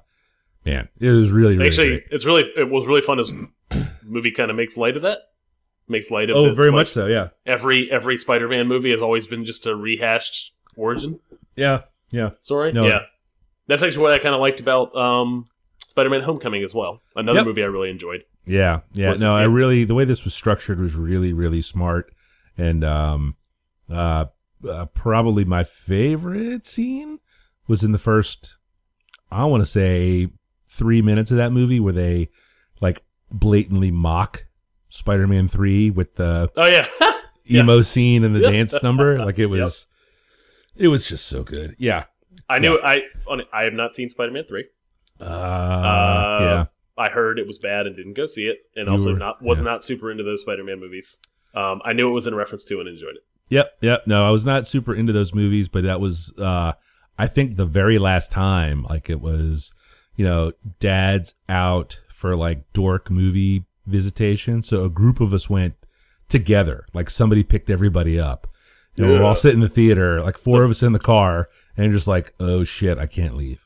man, 0.66 0.88
it 1.00 1.10
was 1.10 1.30
really 1.30 1.56
really 1.56 1.68
Actually, 1.68 1.88
great. 1.88 2.04
it's 2.10 2.26
really 2.26 2.42
it 2.56 2.68
was 2.68 2.84
really 2.86 3.02
fun. 3.02 3.18
As 3.18 3.32
movie 4.02 4.32
kind 4.32 4.50
of 4.50 4.56
makes 4.56 4.76
light 4.76 4.96
of 4.96 5.02
that. 5.02 5.18
Makes 5.90 6.10
light 6.10 6.28
of 6.28 6.36
Oh, 6.36 6.52
very 6.52 6.70
much 6.70 6.88
so. 6.88 7.06
Yeah, 7.06 7.28
Every 7.46 7.90
every 7.90 8.18
Spider-Man 8.18 8.68
movie 8.68 8.90
has 8.90 9.00
always 9.00 9.26
been 9.26 9.46
just 9.46 9.64
a 9.64 9.74
rehashed 9.74 10.52
origin 10.78 11.18
yeah, 11.56 11.82
yeah. 12.12 12.30
Sorry, 12.40 12.72
No. 12.72 12.86
Yeah, 12.86 13.00
that's 13.66 13.82
actually 13.82 14.02
what 14.02 14.12
I 14.12 14.18
kind 14.18 14.32
of 14.34 14.40
liked 14.40 14.60
about 14.60 14.94
um, 14.96 15.44
Spider-Man: 15.88 16.20
Homecoming 16.22 16.62
as 16.62 16.72
well. 16.72 17.02
Another 17.16 17.40
Yep. 17.40 17.46
movie 17.46 17.62
I 17.62 17.66
really 17.66 17.90
enjoyed. 17.90 18.22
Yeah, 18.46 18.80
yeah. 18.94 19.10
Was- 19.10 19.20
no, 19.20 19.34
I 19.34 19.42
really 19.42 19.82
the 19.84 19.94
way 19.94 20.04
this 20.04 20.24
was 20.24 20.34
structured 20.34 20.78
was 20.80 20.94
really, 20.94 21.32
really 21.32 21.60
smart, 21.60 22.12
and 22.56 22.84
um, 22.84 23.34
uh, 23.92 24.26
uh 24.68 24.86
probably 24.86 25.44
my 25.44 25.64
favorite 25.64 26.66
scene 26.66 27.18
was 27.66 27.82
in 27.82 27.90
the 27.92 27.98
first, 27.98 28.56
I 29.32 29.44
want 29.46 29.62
to 29.62 29.66
say, 29.66 30.28
three 30.70 31.02
minutes 31.02 31.30
of 31.32 31.36
that 31.38 31.50
movie 31.50 31.80
where 31.80 31.92
they 31.92 32.28
like 32.80 33.02
blatantly 33.32 33.90
mock 33.90 34.46
Spider-Man 34.90 35.48
Three 35.48 35.90
with 35.90 36.14
the 36.14 36.50
Oh 36.56 36.66
yeah, 36.66 36.86
emo 37.50 37.76
Yes. 37.78 37.88
scene 37.88 38.22
and 38.22 38.36
the 38.36 38.40
dance 38.40 38.80
number. 38.82 39.18
Like 39.18 39.40
it 39.40 39.46
was, 39.50 39.87
it 40.78 40.88
was 40.88 41.06
just 41.06 41.26
so 41.26 41.42
good. 41.42 41.74
Yeah. 41.78 42.04
I 42.48 42.58
knew 42.60 42.78
I 42.82 43.02
funny, 43.18 43.44
I 43.52 43.64
have 43.64 43.74
not 43.74 43.94
seen 43.94 44.08
Spider-Man 44.08 44.44
three. 44.44 44.64
Uh, 45.20 45.24
Uh, 45.24 46.38
yeah. 46.40 46.64
I 46.96 47.08
heard 47.10 47.38
it 47.38 47.46
was 47.46 47.58
bad 47.58 47.86
and 47.86 47.94
didn't 47.96 48.14
go 48.14 48.26
see 48.26 48.46
it, 48.46 48.58
and 48.74 48.86
You 48.86 48.92
also 48.92 49.12
were- 49.12 49.18
not 49.18 49.42
was 49.42 49.60
yeah. 49.60 49.64
not 49.64 49.82
super 49.84 50.10
into 50.10 50.22
those 50.24 50.40
Spider-Man 50.42 50.80
movies. 50.80 51.18
Um, 51.54 51.80
I 51.84 51.92
knew 51.92 52.08
it 52.08 52.12
was 52.12 52.26
in 52.26 52.34
reference 52.34 52.64
to 52.64 52.80
and 52.80 52.88
enjoyed 52.88 53.16
it. 53.16 53.24
Yep, 53.50 53.78
yep. 53.80 54.06
No, 54.06 54.26
I 54.26 54.30
was 54.30 54.44
not 54.44 54.66
super 54.66 54.94
into 54.94 55.12
those 55.12 55.34
movies, 55.34 55.68
but 55.68 55.84
that 55.84 56.00
was 56.00 56.34
uh 56.38 56.72
I 57.18 57.26
think 57.26 57.56
the 57.56 57.66
very 57.66 57.98
last 57.98 58.30
time 58.30 58.84
like 58.84 59.08
it 59.10 59.20
was, 59.20 59.72
you 60.16 60.24
know, 60.24 60.52
dad's 60.80 61.34
out 61.48 62.00
for 62.12 62.36
like 62.36 62.64
dork 62.72 63.10
movie 63.10 63.64
visitation, 63.86 64.62
so 64.62 64.84
a 64.84 64.90
group 64.90 65.20
of 65.20 65.32
us 65.32 65.48
went 65.48 65.74
together. 66.28 66.84
Like 66.92 67.10
somebody 67.10 67.42
picked 67.42 67.70
everybody 67.70 68.18
up. 68.20 68.46
And 68.98 69.06
we 69.06 69.12
we're 69.14 69.22
all 69.22 69.30
Yeah. 69.30 69.34
sitting 69.34 69.58
in 69.58 69.60
the 69.60 69.68
theater, 69.68 70.20
like 70.20 70.36
four 70.38 70.62
of 70.64 70.70
us 70.70 70.82
in 70.82 70.92
the 70.92 70.98
car, 70.98 71.48
and 71.76 71.92
just 71.92 72.06
like, 72.08 72.34
"Oh 72.40 72.64
shit, 72.64 72.98
I 72.98 73.06
can't 73.06 73.36
leave." 73.36 73.64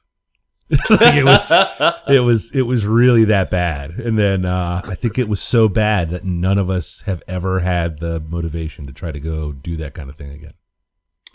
like 0.91 1.17
it 1.17 1.25
was 1.25 1.51
it 2.09 2.21
was 2.21 2.55
it 2.55 2.63
was 2.63 2.87
really 2.87 3.25
that 3.27 3.51
bad 3.51 3.91
and 3.91 4.19
then 4.19 4.47
uh 4.47 4.81
i 4.85 4.95
think 4.95 5.19
it 5.19 5.29
was 5.29 5.43
so 5.43 5.69
bad 5.69 6.09
that 6.09 6.25
none 6.25 6.57
of 6.57 6.71
us 6.71 7.03
have 7.05 7.23
ever 7.29 7.61
had 7.61 7.99
the 7.99 8.19
motivation 8.21 8.87
to 8.87 8.93
try 8.93 9.13
to 9.13 9.21
go 9.21 9.53
do 9.53 9.77
that 9.77 9.93
kind 9.93 10.09
of 10.09 10.17
thing 10.17 10.31
again 10.31 10.55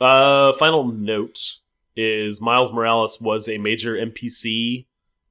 Uh, 0.02 0.54
final 0.54 0.86
note 0.92 1.40
is 1.96 2.42
Miles 2.42 2.72
Morales 2.72 3.22
was 3.22 3.48
a 3.48 3.60
major 3.60 3.94
NPC 3.96 4.88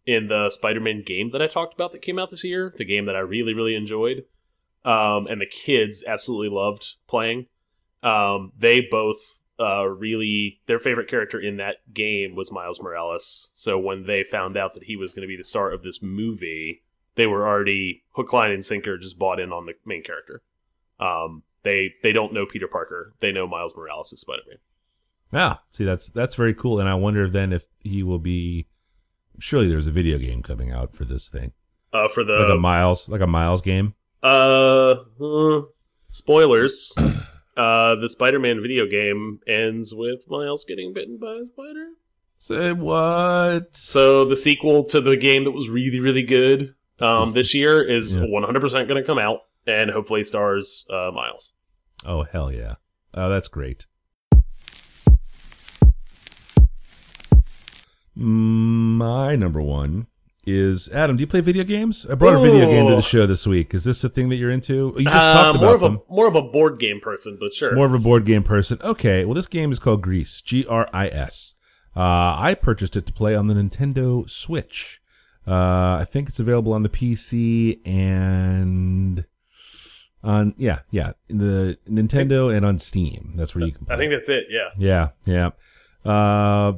in 0.06 0.28
the 0.28 0.50
Spider-Man 0.50 1.02
game 1.04 1.30
that 1.32 1.42
I 1.42 1.48
talked 1.48 1.74
about 1.74 1.90
that 1.90 2.02
came 2.02 2.18
out 2.18 2.30
this 2.30 2.44
year. 2.44 2.72
The 2.76 2.84
game 2.84 3.06
that 3.06 3.16
I 3.16 3.20
really, 3.20 3.54
really 3.54 3.74
enjoyed, 3.74 4.24
um, 4.84 5.26
and 5.26 5.40
the 5.40 5.46
kids 5.46 6.04
absolutely 6.06 6.48
loved 6.54 6.94
playing. 7.08 7.46
Um, 8.02 8.52
they 8.58 8.80
both 8.90 9.40
uh, 9.58 9.86
really 9.86 10.60
their 10.66 10.78
favorite 10.78 11.08
character 11.08 11.40
in 11.40 11.56
that 11.56 11.76
game 11.92 12.34
was 12.34 12.52
Miles 12.52 12.80
Morales. 12.80 13.50
So 13.54 13.78
when 13.78 14.06
they 14.06 14.22
found 14.24 14.56
out 14.56 14.74
that 14.74 14.84
he 14.84 14.96
was 14.96 15.12
going 15.12 15.22
to 15.22 15.28
be 15.28 15.36
the 15.36 15.44
star 15.44 15.70
of 15.72 15.82
this 15.82 16.02
movie, 16.02 16.82
they 17.14 17.26
were 17.26 17.46
already 17.46 18.04
hook, 18.12 18.32
line, 18.32 18.50
and 18.50 18.64
sinker, 18.64 18.98
just 18.98 19.18
bought 19.18 19.40
in 19.40 19.52
on 19.52 19.66
the 19.66 19.72
main 19.84 20.02
character. 20.02 20.42
Um, 21.00 21.42
they 21.62 21.94
they 22.02 22.12
don't 22.12 22.32
know 22.32 22.46
Peter 22.46 22.68
Parker. 22.68 23.14
They 23.20 23.32
know 23.32 23.46
Miles 23.46 23.74
Morales 23.76 24.12
is 24.12 24.20
Spider 24.20 24.42
Man. 24.48 24.58
yeah 25.32 25.56
see 25.70 25.84
that's 25.84 26.08
that's 26.10 26.36
very 26.36 26.54
cool 26.54 26.78
and 26.78 26.88
i 26.88 26.94
wonder 26.94 27.28
then 27.28 27.52
if 27.52 27.64
he 27.80 28.02
will 28.04 28.20
be 28.20 28.66
surely 29.40 29.68
there's 29.68 29.88
a 29.88 29.90
video 29.90 30.16
game 30.18 30.40
coming 30.40 30.70
out 30.70 30.94
for 30.94 31.04
this 31.04 31.28
thing 31.28 31.50
Uh, 31.92 32.06
for 32.06 32.22
like 32.22 32.44
a 32.44 32.46
the 32.52 32.56
miles 32.56 33.08
like 33.08 33.20
a 33.20 33.26
miles 33.26 33.60
game 33.60 33.94
uh, 34.22 34.94
uh, 35.20 35.62
spoilers, 36.10 36.94
uh, 37.56 37.94
the 37.96 38.08
Spider 38.08 38.38
Man 38.38 38.60
video 38.60 38.86
game 38.86 39.40
ends 39.46 39.94
with 39.94 40.28
Miles 40.28 40.64
getting 40.66 40.92
bitten 40.92 41.16
by 41.18 41.34
a 41.40 41.44
spider. 41.44 41.86
say 42.38 42.72
what 42.72 43.74
So 43.74 44.24
the 44.24 44.36
sequel 44.36 44.84
to 44.86 45.00
the 45.00 45.16
game 45.16 45.44
that 45.44 45.52
was 45.52 45.68
really 45.70 46.00
really 46.00 46.22
good 46.22 46.74
um, 47.00 47.32
this 47.32 47.54
year 47.54 47.82
is 47.82 48.16
Yeah. 48.16 48.22
100% 48.22 48.60
going 48.88 48.88
to 49.00 49.02
come 49.02 49.18
out 49.18 49.40
and 49.66 49.90
hopefully 49.90 50.24
stars 50.24 50.86
uh, 50.90 51.10
Miles. 51.14 51.52
oh 52.04 52.22
hell 52.24 52.52
yeah 52.52 52.74
oh 53.14 53.28
that's 53.30 53.48
great 53.48 53.86
my 58.14 59.36
number 59.36 59.60
one 59.60 60.06
is 60.46 60.88
Adam. 60.92 61.16
Do 61.16 61.22
you 61.22 61.26
play 61.26 61.40
video 61.40 61.64
games? 61.64 62.06
I 62.08 62.14
brought 62.14 62.36
a 62.36 62.40
video 62.40 62.66
game 62.66 62.86
to 62.88 62.96
the 62.96 63.02
show 63.02 63.26
this 63.26 63.46
week. 63.46 63.74
Is 63.74 63.84
this 63.84 64.02
a 64.04 64.08
thing 64.08 64.28
that 64.28 64.36
you're 64.36 64.50
into? 64.50 64.94
You 64.96 65.04
just 65.04 65.14
Uh, 65.16 65.34
talked 65.52 65.60
more 65.60 65.74
about 65.74 65.86
of 65.86 66.02
a 66.08 66.12
more 66.12 66.28
of 66.28 66.34
a 66.36 66.42
board 66.42 66.78
game 66.78 67.00
person, 67.00 67.36
but 67.40 67.52
sure. 67.52 67.74
More 67.74 67.86
of 67.86 67.94
a 67.94 67.98
board 67.98 68.24
game 68.24 68.42
person. 68.44 68.78
Okay, 68.82 69.24
well, 69.24 69.34
this 69.34 69.48
game 69.48 69.72
is 69.72 69.78
called 69.78 70.02
Gris. 70.02 70.40
G 70.42 70.64
R 70.66 70.88
I 70.92 71.08
S. 71.08 71.54
Uh, 71.96 72.00
I 72.38 72.54
purchased 72.60 72.94
it 72.96 73.06
to 73.06 73.12
play 73.12 73.34
on 73.34 73.46
the 73.48 73.54
Nintendo 73.54 74.28
Switch. 74.28 75.00
Uh, 75.48 75.98
I 76.00 76.04
think 76.08 76.28
it's 76.28 76.40
available 76.40 76.72
on 76.72 76.82
the 76.82 76.88
PC 76.88 77.80
and 77.86 79.24
on 80.24 80.54
yeah 80.58 80.80
yeah 80.90 81.12
the 81.28 81.78
Nintendo 81.88 82.54
and 82.54 82.66
on 82.66 82.78
Steam. 82.78 83.32
That's 83.36 83.54
where 83.54 83.64
you 83.64 83.72
can. 83.72 83.86
Play. 83.86 83.94
I 83.94 83.98
think 83.98 84.12
that's 84.12 84.28
it. 84.28 84.44
Yeah. 84.50 84.70
Yeah, 84.76 85.08
yeah. 85.24 85.50
Uh, 86.10 86.74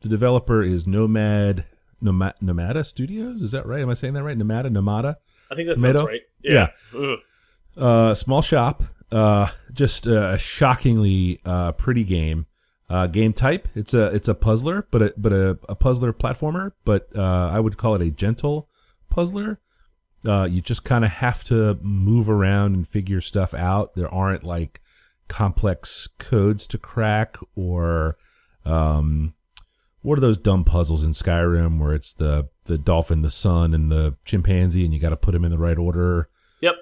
the 0.00 0.08
developer 0.08 0.62
is 0.62 0.86
Nomad 0.86 1.64
Nomad 2.00 2.34
Nomada 2.42 2.84
Studios. 2.84 3.42
Is 3.42 3.52
that 3.52 3.66
right? 3.66 3.80
Am 3.80 3.90
I 3.90 3.94
saying 3.94 4.14
that 4.14 4.22
right? 4.22 4.38
Nomada 4.38 4.66
Nomada. 4.66 5.16
I 5.50 5.54
think 5.54 5.68
that 5.68 5.76
Tomato? 5.76 6.00
sounds 6.00 6.08
right. 6.08 6.20
Yeah. 6.42 6.68
Ugh. 6.96 7.18
Uh, 7.76 8.14
small 8.14 8.42
shop. 8.42 8.82
Uh, 9.10 9.48
just 9.72 10.06
a 10.06 10.36
shockingly 10.38 11.40
uh, 11.44 11.72
pretty 11.72 12.04
game. 12.04 12.46
Uh, 12.90 13.06
game 13.06 13.32
type. 13.32 13.68
It's 13.74 13.92
a 13.92 14.06
it's 14.06 14.28
a 14.28 14.34
puzzler, 14.34 14.86
but 14.90 15.02
a 15.02 15.14
but 15.16 15.32
a, 15.32 15.58
a 15.68 15.74
puzzler 15.74 16.12
platformer. 16.12 16.72
But 16.84 17.08
uh, 17.14 17.50
I 17.52 17.60
would 17.60 17.76
call 17.76 17.94
it 17.94 18.02
a 18.02 18.10
gentle 18.10 18.68
puzzler. 19.10 19.60
Uh, 20.26 20.44
you 20.50 20.60
just 20.60 20.84
kind 20.84 21.04
of 21.04 21.10
have 21.10 21.44
to 21.44 21.78
move 21.82 22.28
around 22.28 22.74
and 22.74 22.88
figure 22.88 23.20
stuff 23.20 23.54
out. 23.54 23.94
There 23.94 24.12
aren't 24.12 24.42
like 24.42 24.80
complex 25.28 26.08
codes 26.18 26.66
to 26.68 26.78
crack 26.78 27.36
or 27.54 28.16
um, 28.64 29.34
what 30.02 30.16
are 30.18 30.20
those 30.20 30.38
dumb 30.38 30.64
puzzles 30.64 31.02
in 31.02 31.10
Skyrim 31.10 31.78
where 31.78 31.94
it's 31.94 32.12
the 32.12 32.48
the 32.66 32.78
dolphin, 32.78 33.22
the 33.22 33.30
sun, 33.30 33.74
and 33.74 33.90
the 33.90 34.14
chimpanzee, 34.24 34.84
and 34.84 34.92
you 34.94 35.00
got 35.00 35.10
to 35.10 35.16
put 35.16 35.32
them 35.32 35.44
in 35.44 35.50
the 35.50 35.58
right 35.58 35.78
order 35.78 36.28
Yep. 36.60 36.74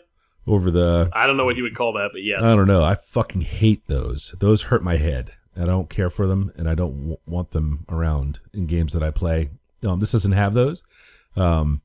over 0.46 0.70
the. 0.70 1.08
I 1.12 1.26
don't 1.26 1.36
know 1.36 1.44
what 1.44 1.56
you 1.56 1.62
would 1.62 1.76
call 1.76 1.92
that, 1.94 2.10
but 2.12 2.22
yes. 2.24 2.44
I 2.44 2.54
don't 2.56 2.66
know. 2.66 2.82
I 2.84 2.96
fucking 2.96 3.42
hate 3.42 3.86
those. 3.86 4.34
Those 4.40 4.62
hurt 4.62 4.82
my 4.82 4.96
head. 4.96 5.32
I 5.58 5.64
don't 5.64 5.88
care 5.88 6.10
for 6.10 6.26
them, 6.26 6.52
and 6.56 6.68
I 6.68 6.74
don't 6.74 6.96
w- 6.98 7.16
want 7.26 7.52
them 7.52 7.86
around 7.88 8.40
in 8.52 8.66
games 8.66 8.92
that 8.92 9.02
I 9.02 9.10
play. 9.10 9.50
Um, 9.86 10.00
this 10.00 10.12
doesn't 10.12 10.32
have 10.32 10.52
those. 10.54 10.82
Um, 11.36 11.80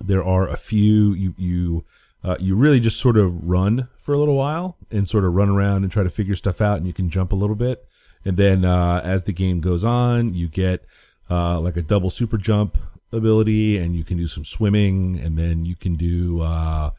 there 0.00 0.24
are 0.24 0.48
a 0.48 0.56
few 0.56 1.12
you 1.12 1.34
you 1.36 1.84
uh, 2.24 2.36
you 2.40 2.54
really 2.56 2.80
just 2.80 2.98
sort 2.98 3.16
of 3.16 3.32
run 3.48 3.88
for 3.98 4.12
a 4.14 4.18
little 4.18 4.36
while 4.36 4.76
and 4.90 5.06
sort 5.08 5.24
of 5.24 5.34
run 5.34 5.48
around 5.48 5.82
and 5.84 5.92
try 5.92 6.02
to 6.02 6.10
figure 6.10 6.34
stuff 6.36 6.60
out, 6.60 6.78
and 6.78 6.86
you 6.86 6.92
can 6.92 7.10
jump 7.10 7.32
a 7.32 7.36
little 7.36 7.56
bit. 7.56 7.84
And 8.24 8.36
then 8.36 8.64
uh, 8.64 9.00
as 9.04 9.24
the 9.24 9.32
game 9.32 9.60
goes 9.60 9.84
on, 9.84 10.34
you 10.34 10.48
get 10.48 10.84
uh, 11.30 11.60
like 11.60 11.76
a 11.76 11.82
double 11.82 12.10
super 12.10 12.36
jump 12.36 12.76
ability, 13.12 13.76
and 13.78 13.96
you 13.96 14.04
can 14.04 14.16
do 14.16 14.26
some 14.26 14.44
swimming, 14.44 15.18
and 15.18 15.38
then 15.38 15.64
you 15.64 15.76
can 15.76 15.96
do. 15.96 16.40
Uh, 16.40 16.90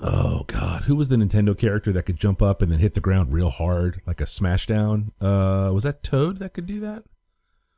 oh 0.00 0.44
God, 0.46 0.82
who 0.82 0.96
was 0.96 1.08
the 1.08 1.16
Nintendo 1.16 1.56
character 1.56 1.92
that 1.92 2.02
could 2.04 2.18
jump 2.18 2.42
up 2.42 2.60
and 2.60 2.70
then 2.70 2.80
hit 2.80 2.94
the 2.94 3.00
ground 3.00 3.32
real 3.32 3.50
hard, 3.50 4.00
like 4.06 4.20
a 4.20 4.24
smashdown? 4.24 5.10
Uh, 5.20 5.72
was 5.72 5.84
that 5.84 6.02
Toad 6.02 6.38
that 6.38 6.54
could 6.54 6.66
do 6.66 6.80
that? 6.80 7.04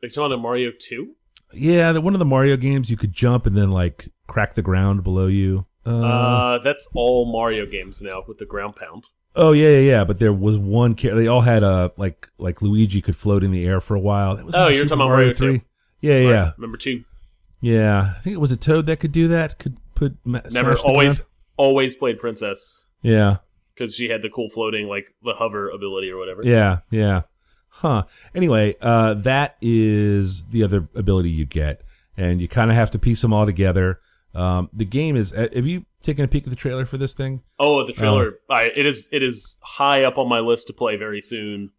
You 0.03 0.11
talking 0.11 0.33
about 0.33 0.43
Mario 0.43 0.71
2? 0.79 1.15
Yeah, 1.53 1.93
the, 1.93 2.01
one 2.01 2.15
of 2.15 2.19
the 2.19 2.25
Mario 2.25 2.57
games 2.57 2.91
you 2.91 2.97
could 2.97 3.13
jump 3.13 3.47
and 3.47 3.57
then 3.57 3.71
like 3.71 4.09
crack 4.27 4.55
the 4.55 4.63
ground 4.63 5.03
below 5.03 5.27
you. 5.27 5.67
Uh, 5.87 6.01
Uh, 6.01 6.59
that's 6.59 6.89
all 6.95 7.31
Mario 7.31 7.65
games 7.67 8.03
now 8.03 8.23
with 8.27 8.39
the 8.39 8.47
ground 8.47 8.77
pound. 8.77 9.05
oh 9.35 9.53
yeah, 9.53 9.69
yeah, 9.71 9.79
yeah. 9.91 10.05
But 10.05 10.19
there 10.19 10.33
was 10.33 10.59
one. 10.59 10.95
They 10.95 11.27
all 11.29 11.43
had 11.43 11.63
a 11.63 11.93
like 11.97 12.29
like 12.39 12.61
Luigi 12.63 13.01
could 13.03 13.17
float 13.17 13.45
in 13.45 13.51
the 13.53 13.65
air 13.65 13.81
for 13.81 13.95
a 13.95 14.01
while. 14.01 14.37
That 14.37 14.47
was 14.47 14.55
Oh, 14.55 14.69
you're 14.69 14.85
Super 14.85 14.97
talking 14.97 15.01
about 15.03 15.09
Mario 15.17 15.33
2. 15.33 15.61
Yeah, 16.01 16.15
Right, 16.15 16.21
yeah, 16.25 16.51
Number 16.59 16.77
two. 16.77 17.05
yeah. 17.61 18.15
I 18.17 18.21
think 18.21 18.35
it 18.35 18.41
was 18.41 18.53
a 18.53 18.57
Toad 18.57 18.87
that 18.87 19.01
could 19.01 19.13
do 19.13 19.29
that. 19.29 19.59
Could 19.59 19.79
put 19.95 20.17
Never, 20.25 20.77
always, 20.77 21.23
always 21.57 21.97
played 21.97 22.19
Princess 22.21 22.85
Yeah, 23.03 23.39
because 23.75 23.95
she 23.95 24.09
had 24.11 24.21
the 24.23 24.29
cool 24.29 24.51
floating, 24.51 24.89
like 24.89 25.07
the 25.23 25.33
hover 25.35 25.71
ability 25.71 26.11
or 26.11 26.19
whatever. 26.19 26.43
Yeah, 26.45 26.81
yeah. 26.91 27.23
Huh. 27.69 28.05
Anyway, 28.35 28.75
uh, 28.81 29.15
that 29.15 29.57
is 29.61 30.45
the 30.51 30.63
other 30.65 30.89
ability 30.95 31.31
you 31.31 31.45
get, 31.47 31.83
and 32.17 32.41
you 32.41 32.49
kind 32.49 32.71
of 32.71 32.77
have 32.77 32.91
to 32.93 32.99
piece 32.99 33.21
them 33.23 33.33
all 33.33 33.47
together. 33.47 34.01
Um, 34.37 34.69
the 34.73 34.85
game 34.85 35.17
is. 35.17 35.33
uh, 35.33 35.49
Have 35.55 35.67
you 35.67 35.87
taken 36.03 36.25
a 36.25 36.29
peek 36.29 36.45
at 36.45 36.51
the 36.51 36.57
trailer 36.57 36.85
for 36.85 36.99
this 36.99 37.15
thing? 37.15 37.43
Oh, 37.59 37.87
the 37.87 37.93
trailer! 37.93 38.35
I, 38.51 38.71
it 38.77 38.85
is 38.85 39.09
it 39.11 39.23
is 39.23 39.59
high 39.63 40.05
up 40.05 40.19
on 40.19 40.29
my 40.29 40.41
list 40.41 40.67
to 40.67 40.73
play 40.75 40.97
very 40.97 41.23
soon 41.23 41.71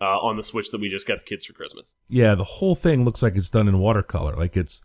uh, 0.00 0.18
on 0.20 0.36
the 0.36 0.44
Switch 0.44 0.70
that 0.72 0.80
we 0.80 0.90
just 0.90 1.08
got 1.08 1.18
the 1.18 1.24
kids 1.24 1.46
for 1.46 1.54
Christmas. 1.54 1.96
Yeah, 2.08 2.34
the 2.34 2.44
whole 2.44 2.74
thing 2.74 3.04
looks 3.04 3.22
like 3.22 3.34
it's 3.34 3.48
done 3.50 3.66
in 3.66 3.78
watercolor. 3.78 4.36
Like 4.36 4.56
it's. 4.56 4.80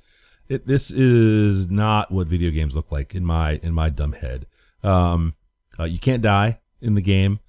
It, 0.48 0.68
this 0.68 0.92
is 0.92 1.70
not 1.70 2.12
what 2.12 2.28
video 2.28 2.52
games 2.52 2.76
look 2.76 2.92
like 2.92 3.14
in 3.16 3.26
my 3.26 3.60
in 3.64 3.74
my 3.74 3.90
dumb 3.90 4.14
head. 4.14 4.48
Um, 4.84 5.36
uh, 5.80 5.86
you 5.86 6.00
can't 6.00 6.22
die 6.22 6.60
in 6.82 6.96
the 6.96 7.02
game. 7.02 7.40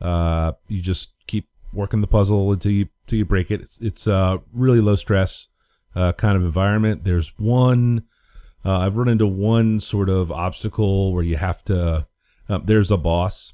Uh, 0.00 0.52
you 0.68 0.80
just 0.80 1.12
keep 1.26 1.48
working 1.72 2.00
the 2.00 2.06
puzzle 2.06 2.52
until 2.52 2.72
you 2.72 2.88
until 3.04 3.18
you 3.18 3.24
break 3.24 3.50
it. 3.50 3.60
It's 3.60 3.80
it's 3.80 4.06
uh, 4.06 4.38
really 4.52 4.80
low 4.80 4.94
stress 4.96 5.48
uh, 5.94 6.12
kind 6.12 6.36
of 6.36 6.42
environment. 6.44 7.04
There's 7.04 7.32
one. 7.38 8.04
Uh, 8.64 8.78
I've 8.78 8.96
run 8.96 9.08
into 9.08 9.26
one 9.26 9.80
sort 9.80 10.08
of 10.08 10.30
obstacle 10.30 11.12
where 11.12 11.24
you 11.24 11.36
have 11.36 11.64
to. 11.64 12.06
Um, 12.48 12.62
there's 12.66 12.90
a 12.90 12.96
boss, 12.96 13.52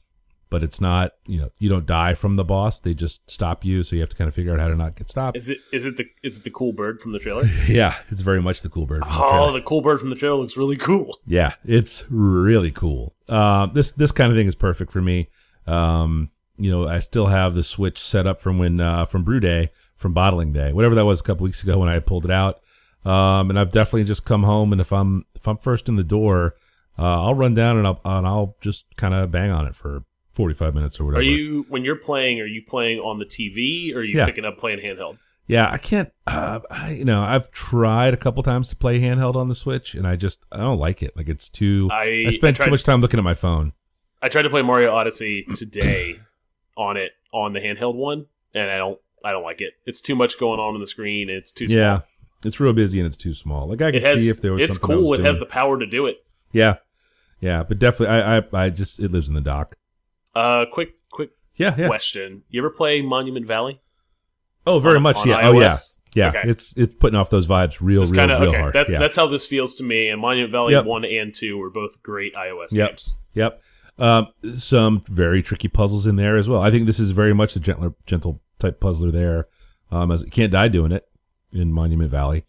but 0.51 0.63
it's 0.63 0.81
not. 0.81 1.13
You 1.27 1.41
know, 1.41 1.51
you 1.59 1.69
don't 1.69 1.87
die 1.87 2.15
from 2.15 2.37
the 2.37 2.45
boss. 2.45 2.81
They 2.81 2.95
just 2.95 3.31
stop 3.31 3.65
you, 3.65 3.83
so 3.83 3.97
you 3.97 4.01
have 4.01 4.11
to 4.11 4.17
kind 4.17 4.29
of 4.29 4.35
figure 4.35 4.53
out 4.53 4.61
how 4.61 4.69
to 4.69 4.77
not 4.77 4.97
get 4.97 5.11
stopped. 5.11 5.37
Is 5.37 5.49
it 5.49 5.59
is 5.73 5.87
it 5.87 5.97
the 5.97 6.05
is 6.23 6.39
it 6.39 6.45
the 6.45 6.51
cool 6.51 6.73
bird 6.73 7.01
from 7.01 7.13
the 7.13 7.19
trailer? 7.19 7.45
Yeah, 7.69 7.97
it's 8.11 8.21
very 8.21 8.43
much 8.43 8.63
the 8.63 8.69
cool 8.69 8.87
bird. 8.87 9.05
From 9.05 9.15
the 9.15 9.25
oh, 9.25 9.31
trailer. 9.31 9.53
the 9.53 9.63
cool 9.63 9.81
bird 9.81 10.01
from 10.01 10.11
the 10.11 10.17
trailer 10.17 10.37
looks 10.37 10.57
really 10.57 10.77
cool. 10.77 11.17
Yeah, 11.27 11.55
it's 11.65 12.05
really 12.11 12.71
cool. 12.71 13.15
Uh, 13.29 13.67
this 13.67 13.93
this 13.93 14.13
kind 14.13 14.33
of 14.33 14.37
thing 14.37 14.47
is 14.47 14.55
perfect 14.55 14.93
for 14.93 15.03
me. 15.03 15.29
Um, 15.67 16.31
you 16.57 16.71
know, 16.71 16.89
I 16.89 16.99
still 16.99 17.27
have 17.27 17.55
the 17.55 17.63
Switch 17.63 17.99
set 18.01 18.27
up 18.27 18.41
from 18.41 18.59
when 18.59 18.81
uh, 18.81 19.05
from 19.07 19.25
Brew 19.25 19.41
Day, 19.41 19.71
from 19.97 20.13
Bottling 20.13 20.53
Day, 20.53 20.73
whatever 20.73 20.95
that 20.95 21.05
was 21.05 21.21
a 21.21 21.23
couple 21.23 21.45
weeks 21.45 21.63
ago 21.63 21.79
when 21.79 21.89
I 21.89 21.99
pulled 22.01 22.25
it 22.25 22.31
out. 22.31 22.61
Um, 23.05 23.51
and 23.51 23.59
I've 23.59 23.71
definitely 23.71 24.05
just 24.05 24.25
come 24.25 24.43
home, 24.43 24.73
and 24.73 24.81
if 24.81 24.93
I'm 24.93 25.25
if 25.35 25.47
I'm 25.49 25.59
first 25.59 25.89
in 25.89 25.97
the 25.97 26.05
door, 26.05 26.55
uh, 26.99 27.25
I'll 27.25 27.35
run 27.35 27.55
down 27.55 27.79
and 27.79 27.87
I'll 27.87 28.01
and 28.05 28.27
I'll 28.27 28.57
just 28.61 28.85
kind 28.97 29.15
of 29.15 29.31
bang 29.31 29.51
on 29.51 29.67
it 29.67 29.75
for 29.77 30.05
45 30.33 30.75
minutes 30.75 31.01
or 31.01 31.05
whatever. 31.07 31.21
Are 31.21 31.25
you 31.25 31.65
when 31.69 31.85
you're 31.85 31.97
playing? 31.97 32.41
Are 32.41 32.47
you 32.47 32.63
playing 32.63 32.99
on 33.01 33.19
the 33.19 33.25
TV 33.25 33.95
or 33.95 33.99
are 33.99 34.03
you 34.05 34.19
Yeah. 34.19 34.27
picking 34.27 34.45
up 34.45 34.59
playing 34.59 34.81
handheld? 34.81 35.19
Yeah, 35.47 35.71
I 35.71 35.79
can't. 35.79 36.13
Uh, 36.27 36.61
I, 36.71 36.91
you 36.93 37.07
know, 37.07 37.23
I've 37.23 37.51
tried 37.51 38.13
a 38.13 38.19
couple 38.19 38.43
times 38.43 38.69
to 38.69 38.77
play 38.77 39.01
handheld 39.01 39.35
on 39.35 39.49
the 39.49 39.55
Switch, 39.55 39.95
and 39.95 40.07
I 40.07 40.15
just 40.17 40.41
I 40.53 40.59
don't 40.59 40.79
like 40.79 41.03
it. 41.03 41.17
Like 41.17 41.29
it's 41.29 41.49
too. 41.49 41.89
I 41.91 42.25
I 42.27 42.31
spend 42.31 42.57
tried, 42.57 42.67
too 42.67 42.71
much 42.73 42.83
time 42.85 43.01
looking 43.01 43.19
at 43.19 43.25
my 43.25 43.33
phone. 43.35 43.73
I 44.21 44.29
tried 44.29 44.43
to 44.43 44.51
play 44.51 44.61
Mario 44.63 44.91
Odyssey 44.93 45.47
today 45.55 46.17
on 46.77 46.97
it 46.99 47.13
on 47.33 47.53
the 47.55 47.61
handheld 47.61 47.95
one, 47.95 48.27
and 48.55 48.71
I 48.71 48.77
don't 48.77 48.99
I 49.25 49.33
don't 49.33 49.43
like 49.45 49.61
it. 49.63 49.73
It's 49.87 50.01
too 50.03 50.15
much 50.15 50.39
going 50.39 50.61
on 50.61 50.75
on 50.75 50.81
the 50.81 50.87
screen. 50.87 51.31
It's 51.31 51.51
too 51.53 51.67
small. 51.69 51.79
Yeah, 51.79 52.01
it's 52.45 52.61
real 52.61 52.73
busy 52.73 52.99
and 52.99 53.07
it's 53.07 53.17
too 53.17 53.35
small. 53.35 53.69
Like 53.69 53.83
I 53.83 53.93
can 53.93 54.03
has. 54.03 54.23
see 54.23 54.29
if 54.29 54.41
there 54.41 54.53
was 54.53 54.63
it's 54.63 54.79
cool. 54.79 55.15
It 55.15 55.21
has 55.21 55.39
the 55.39 55.47
power 55.47 55.79
to 55.79 55.87
do 55.87 56.07
it. 56.07 56.19
yeah, 56.53 56.77
yeah, 57.41 57.63
but 57.63 57.79
definitely, 57.79 58.15
I, 58.17 58.39
I, 58.39 58.43
I 58.53 58.71
just 58.71 59.01
it 59.01 59.11
lives 59.11 59.29
in 59.29 59.35
the 59.35 59.41
dock. 59.41 59.77
Uh, 60.35 60.67
quick, 60.73 60.91
quick 61.11 61.31
Yeah, 61.57 61.75
yeah. 61.77 61.87
question. 61.89 62.43
You 62.49 62.61
ever 62.61 62.71
play 62.71 63.03
Monument 63.03 63.47
Valley? 63.47 63.81
Oh, 64.67 64.79
very 64.79 64.97
on- 64.97 65.03
much. 65.03 65.17
on 65.17 65.29
yeah. 65.29 65.49
Oh, 65.49 65.59
yeah. 65.59 65.75
Yeah. 66.15 66.29
Okay. 66.29 66.43
It's 66.45 66.77
it's 66.77 66.95
putting 66.95 67.19
off 67.19 67.29
those 67.31 67.47
vibes 67.47 67.79
real, 67.81 68.03
real, 68.03 68.13
kind 68.15 68.31
of 68.31 68.41
real 68.41 68.51
okay. 68.51 68.61
hard. 68.61 68.75
That's 68.75 68.91
yeah. 68.91 68.99
that's 68.99 69.17
how 69.17 69.27
this 69.27 69.47
feels 69.47 69.75
to 69.77 69.85
me. 69.85 70.09
And 70.09 70.21
Monument 70.21 70.51
Valley 70.53 70.73
Yep. 70.73 70.85
one 70.87 71.05
and 71.05 71.35
two 71.35 71.59
were 71.59 71.71
both 71.71 72.03
great 72.03 72.35
iOS 72.35 72.73
Yep. 72.73 72.89
games. 72.89 73.17
Yep. 73.35 73.63
Um, 73.99 74.29
some 74.55 75.03
very 75.09 75.43
tricky 75.43 75.69
puzzles 75.69 76.07
in 76.07 76.17
there 76.17 76.37
as 76.37 76.49
well. 76.49 76.63
I 76.63 76.71
think 76.71 76.87
this 76.87 77.01
is 77.01 77.11
very 77.11 77.35
much 77.35 77.57
a 77.57 77.61
gentler, 77.61 77.95
gentle 78.07 78.41
type 78.59 78.81
puzzler 78.81 79.11
there. 79.11 79.49
Um, 79.91 80.11
as 80.11 80.23
you 80.23 80.31
can't 80.31 80.53
die 80.53 80.69
doing 80.69 80.93
it 80.93 81.08
in 81.53 81.73
Monument 81.73 82.11
Valley, 82.11 82.45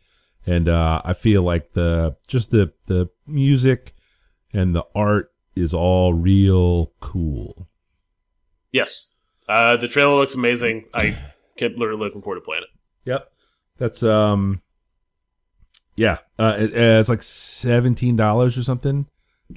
and 0.46 0.68
uh, 0.68 1.02
I 1.04 1.14
feel 1.14 1.44
like 1.44 1.74
the 1.74 2.16
just 2.28 2.52
the 2.52 2.74
the 2.88 3.10
music 3.28 3.94
and 4.54 4.76
the 4.76 4.86
art 4.96 5.32
is 5.56 5.74
all 5.74 6.14
real 6.14 6.94
cool. 7.00 7.68
Yes. 8.72 9.12
Uh, 9.48 9.78
the 9.78 9.88
trailer 9.88 10.16
looks 10.16 10.36
amazing. 10.36 10.86
I 10.94 11.18
kept 11.58 11.76
literally 11.78 12.04
looking 12.06 12.22
forward 12.22 12.40
to 12.40 12.46
playing 12.46 12.64
it. 12.64 13.10
Yep. 13.10 13.32
That's 13.78 14.04
um 14.04 14.62
yeah, 15.96 16.20
uh 16.38 16.56
it, 16.58 16.74
uh, 16.74 17.00
it's 17.00 17.10
like 17.10 17.20
$17 17.20 18.58
or 18.58 18.64
something. 18.64 19.08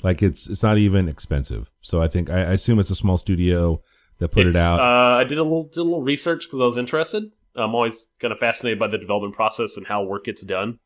Like 0.02 0.22
it's 0.22 0.48
it's 0.48 0.62
not 0.62 0.78
even 0.78 1.08
expensive. 1.08 1.70
So 1.82 2.00
I 2.00 2.08
think 2.08 2.30
I, 2.30 2.38
I 2.38 2.52
assume 2.52 2.78
it's 2.78 2.90
a 2.90 2.96
small 2.96 3.18
studio 3.18 3.82
that 4.18 4.28
put 4.28 4.46
It's, 4.46 4.56
it 4.56 4.60
out. 4.60 4.80
Uh, 4.80 5.16
I 5.18 5.24
did 5.24 5.38
a 5.38 5.42
little 5.42 5.64
did 5.64 5.80
a 5.80 5.82
little 5.82 6.02
research 6.02 6.44
because 6.44 6.60
I 6.60 6.64
was 6.64 6.78
interested. 6.78 7.30
I'm 7.54 7.74
always 7.74 8.08
kind 8.18 8.32
of 8.32 8.38
fascinated 8.38 8.78
by 8.78 8.86
the 8.88 8.98
development 8.98 9.34
process 9.34 9.76
and 9.76 9.86
how 9.86 10.02
work 10.02 10.24
gets 10.24 10.42
done. 10.42 10.78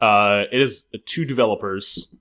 Uh, 0.00 0.44
it 0.50 0.60
is 0.60 0.88
two 1.06 1.24
developers 1.24 2.14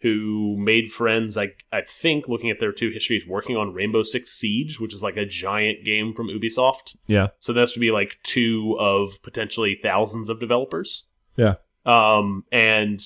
who 0.00 0.56
made 0.58 0.92
friends. 0.92 1.36
I 1.36 1.52
I 1.72 1.82
think 1.82 2.28
looking 2.28 2.50
at 2.50 2.60
their 2.60 2.72
two 2.72 2.90
histories, 2.90 3.26
working 3.26 3.56
on 3.56 3.72
Rainbow 3.72 4.02
Six 4.02 4.30
Siege, 4.30 4.78
which 4.78 4.94
is 4.94 5.02
like 5.02 5.16
a 5.16 5.26
giant 5.26 5.84
game 5.84 6.14
from 6.14 6.28
Ubisoft. 6.28 6.96
yeah. 7.06 7.28
So 7.40 7.52
this 7.52 7.74
would 7.74 7.80
be 7.80 7.90
like 7.90 8.18
two 8.22 8.76
of 8.78 9.22
potentially 9.22 9.78
thousands 9.82 10.28
of 10.28 10.40
developers. 10.40 11.06
Yeah. 11.36 11.56
Um, 11.84 12.44
and 12.52 13.00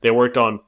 they 0.00 0.10
worked 0.10 0.38
on, 0.38 0.60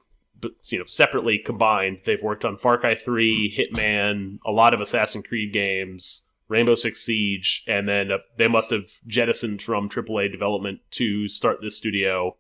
you 0.70 0.79
know, 0.79 0.85
separately 0.87 1.38
combined, 1.38 2.01
they've 2.05 2.23
worked 2.23 2.44
on 2.44 2.59
Far 2.59 2.79
Cry 2.79 2.94
Three, 2.94 3.55
Hitman, 3.57 4.38
a 4.47 4.53
lot 4.53 4.75
of 4.75 4.81
Assassin's 4.81 5.27
Creed 5.27 5.53
games, 5.53 6.27
Rainbow 6.48 6.74
Six 6.74 7.00
Siege, 7.00 7.64
and 7.66 7.88
then 7.88 8.12
uh, 8.12 8.18
they 8.37 8.48
must 8.48 8.70
have 8.70 8.85
jettisoned 9.07 9.62
from 9.62 9.88
AAA 9.88 10.30
development 10.30 10.80
to 10.92 11.26
start 11.28 11.59
this 11.62 11.76
studio. 11.76 12.37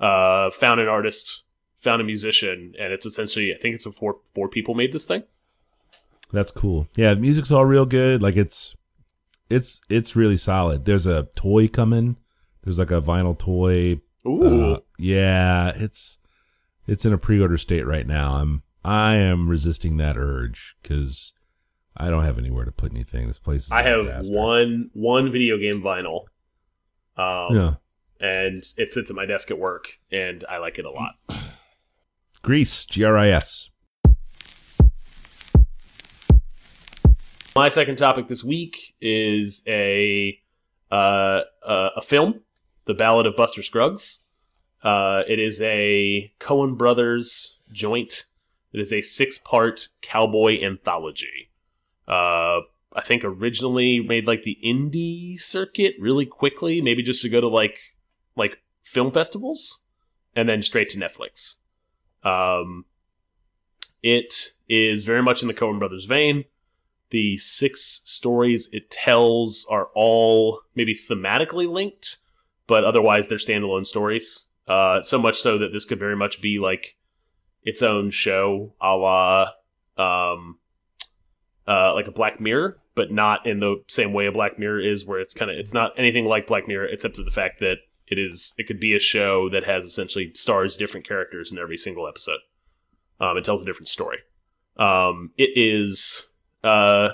Uh, 0.00 0.50
found 0.50 0.80
an 0.80 0.88
artist, 0.88 1.42
found 1.78 2.00
a 2.00 2.04
musician, 2.04 2.74
and 2.80 2.92
it's 2.92 3.06
essentially, 3.06 3.54
I 3.54 3.58
think 3.58 3.74
it's 3.74 3.86
a 3.86 3.92
four 3.92 4.16
four 4.34 4.48
people 4.48 4.74
made 4.74 4.92
this 4.92 5.04
thing. 5.04 5.22
That's 6.32 6.50
cool. 6.50 6.88
Yeah, 6.96 7.14
the 7.14 7.20
music's 7.20 7.52
all 7.52 7.64
real 7.64 7.86
good. 7.86 8.22
Like 8.22 8.36
it's 8.36 8.74
it's 9.50 9.80
it's 9.88 10.16
really 10.16 10.36
solid. 10.36 10.84
There's 10.84 11.06
a 11.06 11.28
toy 11.36 11.68
coming. 11.68 12.16
There's 12.62 12.78
like 12.78 12.90
a 12.90 13.00
vinyl 13.00 13.38
toy. 13.38 14.00
Ooh, 14.26 14.74
Uh, 14.74 14.80
yeah, 14.98 15.68
it's 15.76 16.18
it's 16.86 17.04
in 17.04 17.12
a 17.12 17.18
pre-order 17.18 17.58
state 17.58 17.86
right 17.86 18.06
now. 18.06 18.36
I'm 18.36 18.62
I 18.84 19.14
am 19.14 19.48
resisting 19.48 19.96
that 19.98 20.16
urge 20.16 20.76
cuz 20.82 21.34
I 21.96 22.10
don't 22.10 22.24
have 22.24 22.38
anywhere 22.38 22.64
to 22.64 22.72
put 22.72 22.92
anything. 22.92 23.28
This 23.28 23.38
place 23.38 23.70
I 23.70 23.82
have 23.88 24.02
disaster. 24.06 24.32
one 24.32 24.90
one 24.94 25.30
video 25.30 25.56
game 25.58 25.80
vinyl. 25.82 26.24
Um, 27.16 27.54
Yeah. 27.56 27.74
and 28.20 28.64
it 28.76 28.92
sits 28.92 29.10
at 29.10 29.16
my 29.16 29.26
desk 29.26 29.50
at 29.50 29.58
work, 29.58 29.86
and 30.10 30.44
I 30.48 30.58
like 30.58 30.78
it 30.78 30.84
a 30.84 30.90
lot. 30.90 31.14
Gris, 32.42 32.84
G 32.86 33.04
R 33.04 33.16
I 33.16 33.28
S. 33.28 33.70
My 37.56 37.68
second 37.68 37.96
topic 37.96 38.26
this 38.26 38.42
week 38.42 38.94
is 39.00 39.62
a 39.68 40.36
uh, 40.90 41.42
uh, 41.64 41.90
a 41.96 42.02
film, 42.02 42.40
The 42.86 42.94
Ballad 42.94 43.26
of 43.26 43.36
Buster 43.36 43.62
Scruggs. 43.62 44.24
Uh, 44.82 45.22
it 45.28 45.38
is 45.38 45.62
a 45.62 46.32
Coen 46.40 46.76
Brothers 46.76 47.58
joint. 47.72 48.24
It 48.72 48.80
is 48.80 48.92
a 48.92 49.00
six 49.02 49.38
part 49.38 49.88
cowboy 50.02 50.60
anthology. 50.62 51.50
Uh, 52.06 52.60
I 52.92 53.02
think 53.02 53.24
originally 53.24 54.00
made 54.00 54.26
like 54.26 54.42
the 54.42 54.58
indie 54.64 55.40
circuit 55.40 55.96
really 55.98 56.26
quickly, 56.26 56.80
maybe 56.80 57.02
just 57.02 57.22
to 57.22 57.28
go 57.28 57.40
to 57.40 57.48
like 57.48 57.78
like 58.36 58.62
film 58.82 59.10
festivals, 59.12 59.82
and 60.36 60.48
then 60.48 60.62
straight 60.62 60.88
to 60.90 60.98
Netflix. 60.98 61.56
Um, 62.22 62.84
it 64.02 64.52
is 64.68 65.04
very 65.04 65.22
much 65.22 65.42
in 65.42 65.48
the 65.48 65.54
Coen 65.54 65.78
Brothers 65.78 66.04
vein. 66.04 66.44
The 67.10 67.36
six 67.36 68.02
stories 68.04 68.68
it 68.72 68.90
tells 68.90 69.66
are 69.70 69.88
all 69.94 70.60
maybe 70.74 70.94
thematically 70.94 71.68
linked, 71.68 72.18
but 72.66 72.84
otherwise 72.84 73.28
they're 73.28 73.38
standalone 73.38 73.86
stories. 73.86 74.46
Uh, 74.66 75.02
so 75.02 75.18
much 75.18 75.40
so 75.40 75.58
that 75.58 75.72
this 75.72 75.84
could 75.84 75.98
very 75.98 76.16
much 76.16 76.40
be 76.40 76.58
like 76.58 76.96
its 77.62 77.82
own 77.82 78.10
show, 78.10 78.74
a 78.80 78.96
la 78.96 79.50
um, 79.96 80.58
uh, 81.66 81.94
like 81.94 82.06
a 82.06 82.12
Black 82.12 82.40
Mirror, 82.40 82.78
but 82.94 83.10
not 83.10 83.46
in 83.46 83.60
the 83.60 83.82
same 83.88 84.12
way 84.12 84.26
a 84.26 84.32
Black 84.32 84.58
Mirror 84.58 84.80
is, 84.80 85.04
where 85.04 85.20
it's 85.20 85.34
kind 85.34 85.50
of 85.50 85.56
it's 85.56 85.74
not 85.74 85.92
anything 85.96 86.26
like 86.26 86.46
Black 86.46 86.68
Mirror, 86.68 86.86
except 86.86 87.16
for 87.16 87.22
the 87.22 87.30
fact 87.30 87.60
that 87.60 87.78
it 88.06 88.18
is 88.18 88.54
it 88.58 88.66
could 88.66 88.80
be 88.80 88.94
a 88.94 89.00
show 89.00 89.48
that 89.50 89.64
has 89.64 89.84
essentially 89.84 90.32
stars 90.34 90.76
different 90.76 91.06
characters 91.06 91.50
in 91.52 91.58
every 91.58 91.76
single 91.76 92.06
episode. 92.06 92.40
Um, 93.20 93.36
it 93.36 93.44
tells 93.44 93.62
a 93.62 93.64
different 93.64 93.88
story. 93.88 94.18
Um, 94.76 95.30
it 95.36 95.50
is 95.56 96.28
uh, 96.62 97.10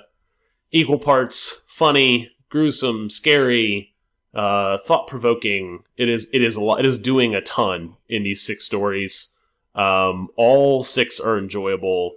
equal 0.70 0.98
parts 0.98 1.60
funny, 1.66 2.30
gruesome, 2.48 3.10
scary, 3.10 3.94
uh, 4.34 4.78
thought 4.78 5.06
provoking. 5.06 5.84
It 5.96 6.08
is 6.08 6.30
it 6.32 6.42
is 6.42 6.56
a 6.56 6.60
lot. 6.60 6.80
It 6.80 6.86
is 6.86 6.98
doing 6.98 7.34
a 7.34 7.40
ton 7.40 7.96
in 8.08 8.22
these 8.22 8.42
six 8.42 8.64
stories. 8.64 9.36
Um, 9.74 10.28
all 10.36 10.82
six 10.82 11.20
are 11.20 11.38
enjoyable. 11.38 12.16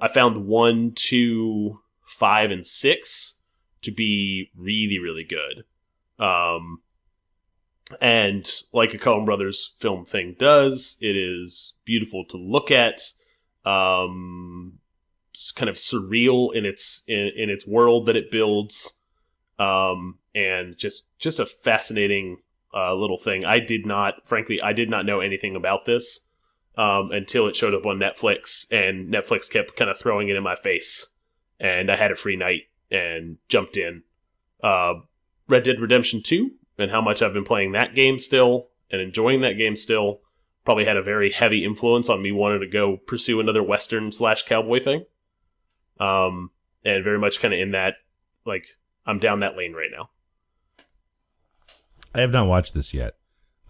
I 0.00 0.08
found 0.08 0.46
one, 0.46 0.92
two, 0.94 1.80
five, 2.06 2.50
and 2.50 2.66
six 2.66 3.42
to 3.82 3.90
be 3.90 4.50
really 4.56 4.98
really 4.98 5.24
good. 5.24 5.64
Um, 6.24 6.80
and 8.00 8.48
like 8.72 8.94
a 8.94 8.98
Coen 8.98 9.26
Brothers 9.26 9.76
film 9.78 10.04
thing 10.04 10.36
does, 10.38 10.96
it 11.00 11.16
is 11.16 11.74
beautiful 11.84 12.24
to 12.26 12.36
look 12.36 12.70
at. 12.70 13.00
Um, 13.64 14.78
kind 15.56 15.68
of 15.68 15.76
surreal 15.76 16.54
in 16.54 16.64
its 16.64 17.02
in, 17.08 17.30
in 17.36 17.50
its 17.50 17.66
world 17.66 18.06
that 18.06 18.16
it 18.16 18.30
builds, 18.30 19.00
um, 19.58 20.18
and 20.34 20.76
just 20.76 21.06
just 21.18 21.40
a 21.40 21.46
fascinating 21.46 22.38
uh, 22.72 22.94
little 22.94 23.18
thing. 23.18 23.44
I 23.44 23.58
did 23.58 23.86
not, 23.86 24.26
frankly, 24.26 24.60
I 24.62 24.72
did 24.72 24.88
not 24.88 25.06
know 25.06 25.20
anything 25.20 25.56
about 25.56 25.84
this 25.84 26.26
um, 26.76 27.10
until 27.12 27.46
it 27.46 27.56
showed 27.56 27.74
up 27.74 27.86
on 27.86 27.98
Netflix, 27.98 28.66
and 28.72 29.12
Netflix 29.12 29.50
kept 29.50 29.76
kind 29.76 29.90
of 29.90 29.98
throwing 29.98 30.28
it 30.28 30.36
in 30.36 30.42
my 30.42 30.56
face, 30.56 31.14
and 31.60 31.90
I 31.90 31.96
had 31.96 32.10
a 32.10 32.16
free 32.16 32.36
night 32.36 32.62
and 32.90 33.38
jumped 33.48 33.76
in. 33.76 34.02
Uh, 34.62 34.94
Red 35.48 35.64
Dead 35.64 35.80
Redemption 35.80 36.22
Two 36.22 36.52
and 36.78 36.90
how 36.90 37.00
much 37.00 37.22
I've 37.22 37.32
been 37.32 37.44
playing 37.44 37.72
that 37.72 37.94
game 37.94 38.18
still 38.18 38.68
and 38.90 39.00
enjoying 39.00 39.42
that 39.42 39.58
game 39.58 39.76
still 39.76 40.20
probably 40.64 40.84
had 40.84 40.96
a 40.96 41.02
very 41.02 41.30
heavy 41.30 41.64
influence 41.64 42.08
on 42.08 42.22
me 42.22 42.32
wanting 42.32 42.60
to 42.60 42.66
go 42.66 42.96
pursue 42.96 43.40
another 43.40 43.62
western 43.62 44.10
slash 44.10 44.44
cowboy 44.44 44.80
thing. 44.80 45.04
Um, 46.00 46.50
and 46.84 47.04
very 47.04 47.18
much 47.18 47.40
kind 47.40 47.54
of 47.54 47.60
in 47.60 47.72
that, 47.72 47.94
like, 48.44 48.66
I'm 49.06 49.18
down 49.18 49.40
that 49.40 49.56
lane 49.56 49.74
right 49.74 49.90
now. 49.94 50.10
I 52.14 52.20
have 52.20 52.30
not 52.30 52.46
watched 52.46 52.74
this 52.74 52.94
yet. 52.94 53.14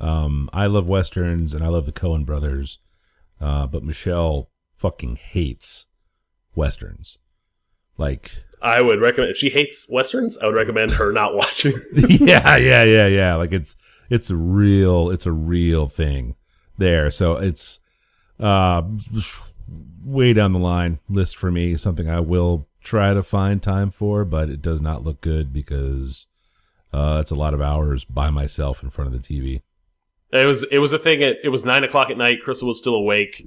Um, 0.01 0.49
I 0.53 0.67
love 0.67 0.87
westerns 0.87 1.55
and 1.55 1.65
I 1.65 1.69
love 1.69 1.87
the 1.87 1.93
Coen 1.93 2.25
brothers, 2.25 2.79
uh, 3.45 3.67
but 3.67 3.85
Michelle 3.85 4.49
fucking 4.75 5.17
hates 5.17 5.85
westerns. 6.55 7.19
Like, 7.99 8.33
I 8.63 8.81
would 8.81 9.03
recommend 9.03 9.31
if 9.31 9.37
she 9.37 9.51
hates 9.51 9.87
westerns, 9.91 10.39
I 10.39 10.47
would 10.47 10.55
recommend 10.55 10.93
her 10.93 11.13
not 11.13 11.35
watching. 11.35 11.75
yeah, 11.95 12.57
yeah, 12.57 12.83
yeah, 12.85 13.07
yeah. 13.07 13.35
Like 13.35 13.53
it's 13.53 13.77
it's 14.09 14.31
a 14.31 14.37
real 14.37 15.11
it's 15.11 15.27
a 15.27 15.33
real 15.33 15.87
thing 15.89 16.37
there. 16.79 17.11
So 17.11 17.37
it's 17.37 17.81
uh 18.41 18.83
way 20.03 20.33
down 20.33 20.55
the 20.55 20.59
line 20.59 20.99
list 21.11 21.37
for 21.37 21.51
me. 21.51 21.77
Something 21.77 22.09
I 22.09 22.21
will 22.21 22.67
try 22.83 23.13
to 23.13 23.23
find 23.23 23.63
time 23.63 23.91
for, 23.91 24.25
but 24.25 24.49
it 24.49 24.63
does 24.63 24.81
not 24.81 25.05
look 25.05 25.21
good 25.21 25.53
because 25.53 26.27
uh, 26.95 27.19
it's 27.21 27.31
a 27.31 27.37
lot 27.37 27.55
of 27.55 27.61
hours 27.61 28.05
by 28.05 28.31
myself 28.31 28.83
in 28.83 28.89
front 28.89 29.13
of 29.13 29.23
the 29.23 29.41
TV. 29.41 29.61
It 30.35 30.47
was 30.47 30.65
it 30.65 30.79
was 30.79 30.93
a 30.93 30.99
thing. 30.99 31.23
At, 31.23 31.37
it 31.45 31.49
was 31.49 31.65
nine 31.65 31.85
o'clock 31.85 32.11
at 32.11 32.19
night. 32.19 32.43
Crystal 32.43 32.69
was 32.69 32.79
still 32.79 32.97
awake, 32.97 33.47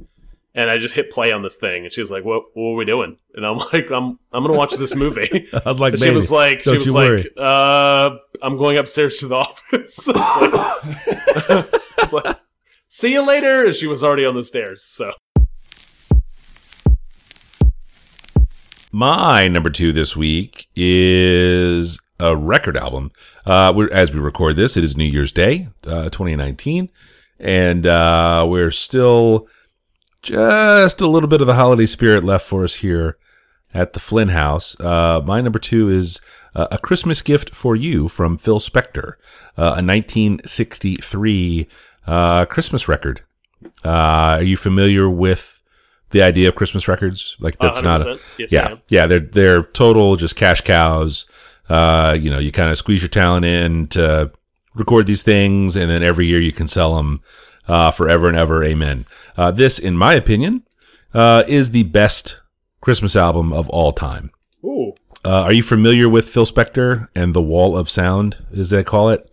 and 0.55 0.69
I 0.69 0.77
just 0.77 0.95
hit 0.95 1.11
play 1.11 1.33
on 1.33 1.43
this 1.43 1.57
thing, 1.57 1.83
and 1.83 1.91
she 1.91 1.99
was 1.99 2.09
like, 2.09 2.23
"What? 2.23 2.43
What 2.53 2.71
are 2.71 2.75
we 2.75 2.85
doing?" 2.85 3.17
And 3.35 3.45
I'm 3.45 3.57
like, 3.73 3.91
"I'm 3.91 4.19
I'm 4.31 4.43
gonna 4.43 4.57
watch 4.57 4.73
this 4.75 4.95
movie." 4.95 5.47
I 5.65 5.71
was 5.71 5.79
like, 5.79 5.97
she 5.97 6.09
was 6.09 6.31
like, 6.31 6.61
she 6.61 6.71
don't 6.71 6.79
was 6.79 6.93
like, 6.93 7.27
uh, 7.37 8.11
I'm 8.41 8.57
going 8.57 8.77
upstairs 8.77 9.17
to 9.17 9.27
the 9.27 9.35
office. 9.47 10.07
I 10.09 11.65
was 11.99 12.13
like, 12.13 12.25
I 12.25 12.29
like, 12.29 12.39
see 12.87 13.11
you 13.11 13.21
later. 13.21 13.65
And 13.65 13.75
she 13.75 13.87
was 13.87 14.03
already 14.03 14.25
on 14.25 14.35
the 14.35 14.43
stairs. 14.43 14.81
So 14.83 15.11
My 18.91 19.47
number 19.47 19.69
two 19.69 19.91
this 19.91 20.15
week 20.15 20.67
is 20.75 21.99
a 22.19 22.35
record 22.35 22.77
album. 22.77 23.11
Uh, 23.45 23.73
we're, 23.75 23.91
as 23.91 24.11
we 24.11 24.19
record 24.19 24.57
this, 24.57 24.77
it 24.77 24.83
is 24.83 24.97
New 24.97 25.05
Year's 25.05 25.31
Day, 25.31 25.69
uh, 25.85 26.09
2019, 26.09 26.89
and 27.39 27.85
uh, 27.85 28.45
we're 28.47 28.71
still 28.71 29.47
just 30.21 31.01
a 31.01 31.07
little 31.07 31.29
bit 31.29 31.41
of 31.41 31.47
the 31.47 31.55
holiday 31.55 31.85
spirit 31.85 32.23
left 32.23 32.45
for 32.45 32.63
us 32.63 32.75
here 32.75 33.17
at 33.73 33.93
the 33.93 33.99
Flynn 33.99 34.29
House. 34.29 34.79
Uh, 34.79 35.21
my 35.25 35.41
number 35.41 35.59
two 35.59 35.89
is 35.89 36.19
uh, 36.55 36.67
A 36.71 36.77
Christmas 36.77 37.21
Gift 37.21 37.53
for 37.53 37.75
You 37.75 38.09
from 38.09 38.37
Phil 38.37 38.59
Spector, 38.59 39.13
uh, 39.57 39.77
a 39.77 39.83
1963 39.83 41.67
uh, 42.07 42.45
Christmas 42.45 42.87
record. 42.87 43.21
Uh, 43.83 44.37
are 44.39 44.43
you 44.43 44.57
familiar 44.57 45.09
with 45.09 45.61
the 46.11 46.21
idea 46.21 46.47
of 46.47 46.55
Christmas 46.55 46.87
records? 46.87 47.35
Like 47.39 47.57
that's 47.59 47.81
not 47.81 48.01
a, 48.01 48.19
Yes, 48.37 48.51
yeah, 48.51 48.75
yeah. 48.87 49.07
They're 49.07 49.19
they're 49.19 49.63
total 49.63 50.15
just 50.15 50.35
cash 50.35 50.61
cows. 50.61 51.25
Uh, 51.69 52.17
you 52.19 52.29
know, 52.29 52.39
you 52.39 52.51
kind 52.51 52.69
of 52.69 52.77
squeeze 52.77 53.01
your 53.01 53.09
talent 53.09 53.45
in 53.45 53.87
to 53.87 54.31
record 54.73 55.07
these 55.07 55.23
things, 55.23 55.75
and 55.75 55.89
then 55.91 56.03
every 56.03 56.25
year 56.25 56.41
you 56.41 56.51
can 56.51 56.67
sell 56.67 56.95
them 56.95 57.21
uh, 57.67 57.91
forever 57.91 58.27
and 58.27 58.37
ever. 58.37 58.63
Amen. 58.63 59.05
Uh, 59.35 59.51
this, 59.51 59.79
in 59.79 59.97
my 59.97 60.13
opinion, 60.13 60.63
uh, 61.13 61.43
is 61.47 61.71
the 61.71 61.83
best 61.83 62.39
Christmas 62.81 63.15
album 63.15 63.51
of 63.51 63.69
all 63.69 63.91
time. 63.91 64.31
Ooh. 64.63 64.93
Uh, 65.25 65.43
are 65.43 65.53
you 65.53 65.63
familiar 65.63 66.07
with 66.07 66.29
Phil 66.29 66.45
Spector 66.45 67.09
and 67.15 67.33
the 67.33 67.41
Wall 67.41 67.75
of 67.75 67.89
Sound, 67.89 68.45
as 68.55 68.69
they 68.69 68.83
call 68.83 69.09
it? 69.09 69.29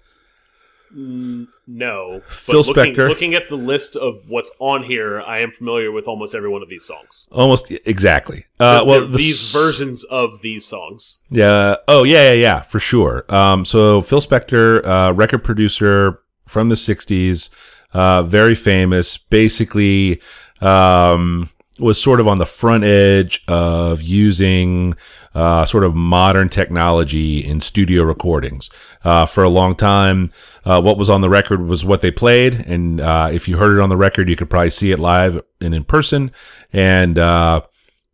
No. 0.95 2.21
But 2.25 2.31
Phil 2.33 2.61
looking, 2.63 2.95
Spector. 2.95 3.09
Looking 3.09 3.35
at 3.35 3.49
the 3.49 3.57
list 3.57 3.97
of 3.97 4.19
what's 4.29 4.51
on 4.59 4.83
here, 4.85 5.21
I 5.21 5.41
am 5.41 5.51
familiar 5.51 5.91
with 5.93 6.07
almost 6.07 6.35
every 6.35 6.49
one 6.49 6.63
of 6.63 6.69
these 6.69 6.85
songs. 6.85 7.29
Almost 7.33 7.71
exactly. 7.87 8.45
Uh, 8.61 8.79
They're- 8.79 8.85
well, 8.87 9.01
they're 9.01 9.09
the 9.09 9.19
these 9.19 9.53
versions 9.53 10.05
of 10.05 10.41
these 10.43 10.65
songs. 10.65 11.21
Yeah. 11.31 11.77
Oh, 11.89 12.05
yeah, 12.05 12.29
yeah, 12.29 12.35
yeah, 12.35 12.61
for 12.61 12.79
sure. 12.79 13.25
Um, 13.29 13.65
so 13.65 14.01
Phil 14.01 14.21
Spector, 14.21 14.85
uh, 14.87 15.13
record 15.13 15.43
producer 15.45 16.21
from 16.47 16.69
the 16.69 16.77
'60s, 16.77 17.51
uh, 17.93 18.23
very 18.23 18.55
famous. 18.55 19.17
Basically, 19.19 20.21
um, 20.61 21.51
was 21.81 22.01
sort 22.01 22.21
of 22.21 22.29
on 22.29 22.39
the 22.39 22.47
front 22.47 22.85
edge 22.85 23.43
of 23.49 24.01
using 24.01 24.95
uh, 25.35 25.65
sort 25.65 25.83
of 25.83 25.93
modern 25.97 26.49
technology 26.49 27.45
in 27.45 27.61
studio 27.61 28.05
recordings. 28.05 28.71
Uh, 29.05 29.27
for 29.27 29.43
a 29.43 29.49
long 29.49 29.75
time, 29.75 30.31
uh, 30.65 30.81
what 30.81 30.97
was 30.97 31.11
on 31.11 31.21
the 31.21 31.29
record 31.29 31.67
was 31.67 31.85
what 31.85 32.01
they 32.01 32.11
played, 32.11 32.55
and 32.67 33.01
uh, 33.01 33.29
if 33.31 33.47
you 33.47 33.59
heard 33.59 33.77
it 33.77 33.83
on 33.83 33.91
the 33.91 33.97
record, 33.97 34.29
you 34.29 34.37
could 34.37 34.49
probably 34.49 34.71
see 34.71 34.93
it 34.93 34.99
live 34.99 35.43
and 35.61 35.75
in 35.75 35.85
person. 35.85 36.31
And 36.73 37.19
uh, 37.19 37.63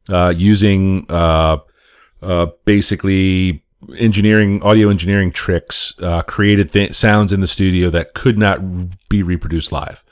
uh, 0.08 0.34
using 0.36 1.06
uh, 1.08 1.58
basically 2.64 3.64
engineering, 3.96 4.62
audio 4.62 4.90
engineering 4.90 5.30
tricks, 5.30 5.94
created 6.26 6.72
th- 6.72 6.92
sounds 6.92 7.32
in 7.32 7.40
the 7.40 7.46
studio 7.46 7.88
that 7.90 8.14
could 8.14 8.36
not 8.36 9.08
be 9.08 9.22
reproduced 9.22 9.70
live. 9.70 10.02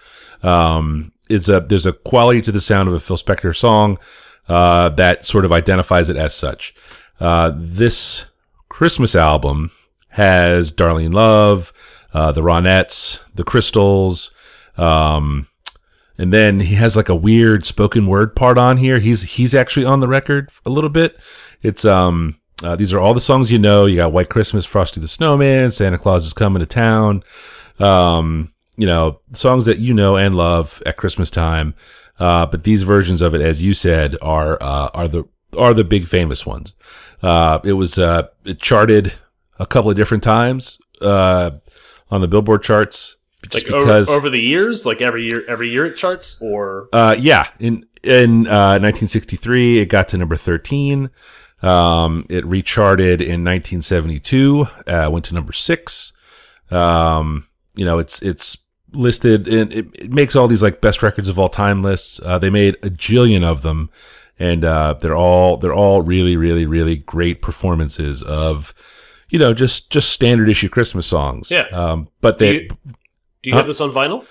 Um, 0.43 1.13
it's 1.29 1.49
a 1.49 1.61
there's 1.61 1.87
a 1.87 1.93
quality 1.93 2.41
to 2.43 2.53
the 2.53 2.61
sound 2.61 2.89
of 2.89 2.95
a 2.95 3.01
Phil 3.01 3.17
Spector 3.17 3.55
song 3.55 3.99
that 4.47 5.27
sort 5.27 5.45
of 5.45 5.51
identifies 5.51 6.09
it 6.09 6.17
as 6.17 6.35
such. 6.35 6.73
This 7.21 8.27
Christmas 8.69 9.17
album 9.17 9.73
has 10.11 10.71
Darlene 10.71 11.13
Love, 11.13 11.73
uh, 12.15 12.33
the 12.33 12.41
Ronettes, 12.43 13.21
the 13.35 13.45
Crystals, 13.45 14.31
um, 14.77 15.49
and 16.17 16.33
then 16.33 16.61
he 16.61 16.75
has 16.75 16.97
like 16.97 17.09
a 17.09 17.15
weird 17.15 17.65
spoken 17.65 18.07
word 18.07 18.35
part 18.35 18.59
on 18.59 18.79
here. 18.79 18.99
He's 18.99 19.23
he's 19.23 19.55
actually 19.55 19.87
on 19.87 20.01
the 20.01 20.09
record 20.09 20.51
a 20.67 20.71
little 20.71 20.91
bit. 20.91 21.19
It's 21.63 21.85
um 21.85 22.37
Uh, 22.63 22.75
these 22.75 22.93
are 22.93 22.99
all 22.99 23.15
the 23.15 23.21
songs 23.21 23.53
you 23.53 23.59
know. 23.59 23.87
You 23.87 23.97
got 23.97 24.13
White 24.13 24.29
Christmas, 24.31 24.67
Frosty 24.67 25.01
the 25.01 25.07
Snowman, 25.07 25.71
Santa 25.71 25.99
Claus 25.99 26.27
is 26.27 26.33
coming 26.33 26.59
to 26.59 26.67
town. 26.67 27.23
Um, 27.79 28.53
you 28.77 28.87
know, 28.87 29.21
songs 29.33 29.65
that 29.67 29.79
you 29.79 29.95
know 29.95 30.17
and 30.17 30.35
love 30.35 30.83
at 30.85 30.97
Christmas 30.97 31.31
time. 31.31 31.75
Uh, 32.19 32.47
but 32.47 32.65
these 32.65 32.83
versions 32.83 33.23
of 33.23 33.33
it, 33.35 33.41
as 33.41 33.63
you 33.63 33.75
said, 33.75 34.17
are 34.21 34.59
uh, 34.61 34.91
are 34.93 35.07
the 35.07 35.25
are 35.57 35.73
the 35.73 35.85
big 35.85 36.07
famous 36.09 36.45
ones. 36.45 36.75
Uh, 37.23 37.61
it 37.63 37.75
was 37.75 37.97
uh, 37.99 38.27
it 38.45 38.61
charted 38.61 39.13
a 39.61 39.67
couple 39.67 39.91
of 39.91 39.97
different 39.97 40.25
times 40.25 40.79
uh, 41.01 41.51
on 42.11 42.21
the 42.21 42.29
Billboard 42.29 42.63
charts, 42.63 43.17
just 43.51 43.67
Like 43.67 43.75
over, 43.75 44.11
over 44.11 44.31
the 44.31 44.41
years, 44.41 44.85
like 44.85 45.01
every 45.01 45.27
year, 45.27 45.45
every 45.47 45.69
year 45.69 45.87
it 45.87 45.97
charts, 45.97 46.43
or 46.43 46.89
uh, 46.93 47.17
yeah, 47.19 47.49
in 47.59 47.87
in 48.03 48.47
uh, 48.47 48.79
1963, 48.81 49.81
it 49.81 49.87
got 49.87 50.09
to 50.09 50.19
number 50.19 50.37
13. 50.37 51.11
Um, 51.63 52.25
it 52.29 52.47
recharted 52.47 53.21
in 53.21 53.45
1972, 53.45 54.67
uh, 54.87 55.09
went 55.11 55.25
to 55.27 55.35
number 55.35 55.53
six. 55.53 56.13
Um, 56.71 57.47
you 57.75 57.85
know, 57.85 57.99
it's 57.99 58.23
it's 58.23 58.59
listed 58.93 59.47
and 59.47 59.73
it, 59.73 59.87
it 59.95 60.11
makes 60.11 60.35
all 60.35 60.49
these 60.49 60.63
like 60.63 60.81
best 60.81 61.03
records 61.03 61.29
of 61.29 61.39
all 61.39 61.49
time 61.49 61.83
lists. 61.83 62.21
Uh, 62.25 62.39
they 62.39 62.51
made 62.51 62.77
a 62.77 62.91
jillion 62.91 63.45
of 63.45 63.63
them, 63.63 63.91
and 64.39 64.65
uh, 64.65 64.95
they're 65.01 65.17
all 65.17 65.57
they're 65.57 65.75
all 65.75 66.03
really 66.03 66.37
really 66.37 66.67
really 66.67 66.97
great 66.97 67.43
performances 67.43 68.23
of 68.23 68.75
you 69.31 69.39
know 69.39 69.55
just 69.55 69.91
just 69.91 70.11
standard 70.11 70.49
issue 70.49 70.69
Christmas 70.69 71.07
songs. 71.07 71.51
Yeah. 71.51 71.63
Um, 71.73 72.09
but 72.21 72.39
do 72.39 72.47
you, 72.53 72.69
do 73.43 73.51
you 73.51 73.53
Huh? 73.53 73.59
have 73.59 73.67
this 73.67 73.81
on 73.81 73.91
vinyl? 73.93 74.25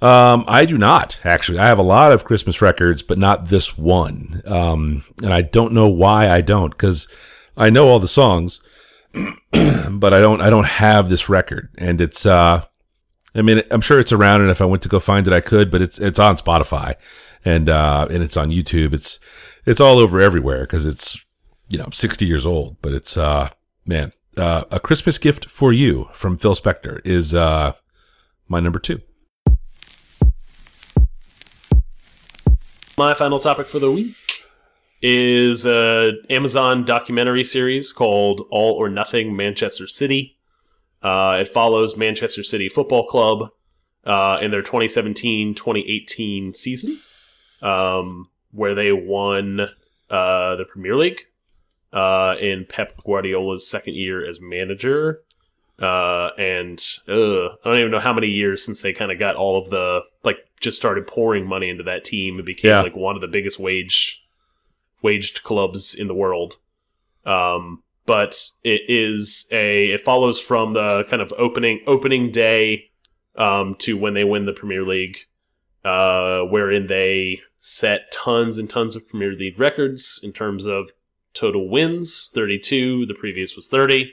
um, 0.00 0.44
I 0.46 0.64
do 0.64 0.78
not 0.78 1.18
actually. 1.24 1.58
I 1.58 1.66
have 1.66 1.78
a 1.78 1.82
lot 1.82 2.12
of 2.12 2.24
Christmas 2.24 2.62
records, 2.62 3.02
but 3.02 3.18
not 3.18 3.48
this 3.48 3.76
one. 3.76 4.42
Um, 4.46 5.04
and 5.22 5.32
I 5.34 5.42
don't 5.42 5.72
know 5.72 5.88
why 5.88 6.28
I 6.30 6.40
don't, 6.40 6.70
because 6.70 7.08
I 7.56 7.70
know 7.70 7.88
all 7.88 7.98
the 7.98 8.06
songs, 8.08 8.60
but 9.12 10.14
I 10.14 10.20
don't. 10.20 10.40
I 10.40 10.50
don't 10.50 10.66
have 10.66 11.08
this 11.08 11.28
record, 11.28 11.68
and 11.78 12.00
it's. 12.00 12.24
Uh, 12.26 12.64
I 13.34 13.42
mean, 13.42 13.62
I'm 13.70 13.80
sure 13.80 14.00
it's 14.00 14.12
around, 14.12 14.40
and 14.42 14.50
if 14.50 14.60
I 14.60 14.64
went 14.64 14.82
to 14.84 14.88
go 14.88 14.98
find 15.00 15.26
it, 15.26 15.32
I 15.32 15.40
could. 15.40 15.70
But 15.70 15.82
it's 15.82 15.98
it's 15.98 16.18
on 16.18 16.36
Spotify, 16.36 16.94
and 17.44 17.68
uh, 17.68 18.06
and 18.10 18.22
it's 18.22 18.36
on 18.36 18.50
YouTube. 18.50 18.92
It's 18.94 19.18
it's 19.66 19.80
all 19.80 19.98
over 19.98 20.20
everywhere 20.20 20.60
because 20.60 20.86
it's 20.86 21.18
you 21.68 21.78
know 21.78 21.88
60 21.92 22.24
years 22.26 22.46
old. 22.46 22.76
But 22.82 22.92
it's 22.92 23.16
uh 23.16 23.50
man, 23.86 24.12
uh, 24.38 24.64
a 24.70 24.80
Christmas 24.80 25.18
gift 25.18 25.46
for 25.46 25.72
you 25.72 26.08
from 26.12 26.36
Phil 26.36 26.54
Spector 26.54 27.00
is 27.04 27.34
uh 27.34 27.72
my 28.48 28.60
number 28.60 28.78
two. 28.78 29.00
My 32.96 33.14
final 33.14 33.38
topic 33.38 33.68
for 33.68 33.78
the 33.78 33.90
week 33.90 34.16
is 35.00 35.66
a 35.66 36.12
Amazon 36.30 36.84
documentary 36.84 37.44
series 37.44 37.92
called 37.92 38.46
All 38.50 38.72
or 38.74 38.88
Nothing 38.88 39.36
Manchester 39.36 39.86
City. 39.86 40.36
Uh, 41.00 41.38
it 41.40 41.48
follows 41.48 41.96
Manchester 41.96 42.42
City 42.42 42.68
Football 42.68 43.06
Club 43.06 43.50
uh, 44.04 44.38
in 44.42 44.50
their 44.50 44.62
2017-2018 44.62 46.56
season, 46.56 46.98
um, 47.62 48.28
where 48.50 48.74
they 48.74 48.90
won 48.92 49.60
uh, 50.10 50.56
the 50.56 50.64
Premier 50.64 50.96
League 50.96 51.27
uh, 51.92 52.34
in 52.40 52.66
Pep 52.66 53.02
Guardiola's 53.04 53.66
second 53.68 53.94
year 53.94 54.24
as 54.24 54.40
manager. 54.40 55.22
Uh, 55.78 56.30
and 56.36 56.84
uh, 57.08 57.46
I 57.46 57.56
don't 57.64 57.78
even 57.78 57.90
know 57.92 58.00
how 58.00 58.12
many 58.12 58.26
years 58.28 58.64
since 58.64 58.82
they 58.82 58.92
kind 58.92 59.12
of 59.12 59.18
got 59.18 59.36
all 59.36 59.56
of 59.56 59.70
the 59.70 60.00
like 60.24 60.38
just 60.60 60.76
started 60.76 61.06
pouring 61.06 61.46
money 61.46 61.68
into 61.68 61.84
that 61.84 62.04
team. 62.04 62.36
and 62.36 62.44
became 62.44 62.70
Yeah. 62.70 62.80
like 62.82 62.96
one 62.96 63.14
of 63.14 63.20
the 63.20 63.28
biggest 63.28 63.58
wage 63.60 64.26
waged 65.02 65.44
clubs 65.44 65.94
in 65.94 66.08
the 66.08 66.14
world. 66.14 66.56
Um, 67.24 67.82
but 68.06 68.50
it 68.64 68.82
is 68.88 69.46
a 69.52 69.90
it 69.90 70.00
follows 70.00 70.40
from 70.40 70.72
the 70.72 71.04
kind 71.08 71.22
of 71.22 71.32
opening 71.38 71.80
opening 71.86 72.32
day 72.32 72.90
um, 73.36 73.76
to 73.76 73.96
when 73.96 74.14
they 74.14 74.24
win 74.24 74.46
the 74.46 74.52
Premier 74.52 74.82
League, 74.82 75.18
uh, 75.84 76.40
wherein 76.42 76.88
they 76.88 77.40
set 77.58 78.10
tons 78.10 78.58
and 78.58 78.68
tons 78.68 78.96
of 78.96 79.06
Premier 79.08 79.32
League 79.32 79.58
records 79.60 80.18
in 80.24 80.32
terms 80.32 80.66
of 80.66 80.90
total 81.38 81.68
wins 81.68 82.30
32 82.34 83.06
the 83.06 83.14
previous 83.14 83.56
was 83.56 83.68
30 83.68 84.12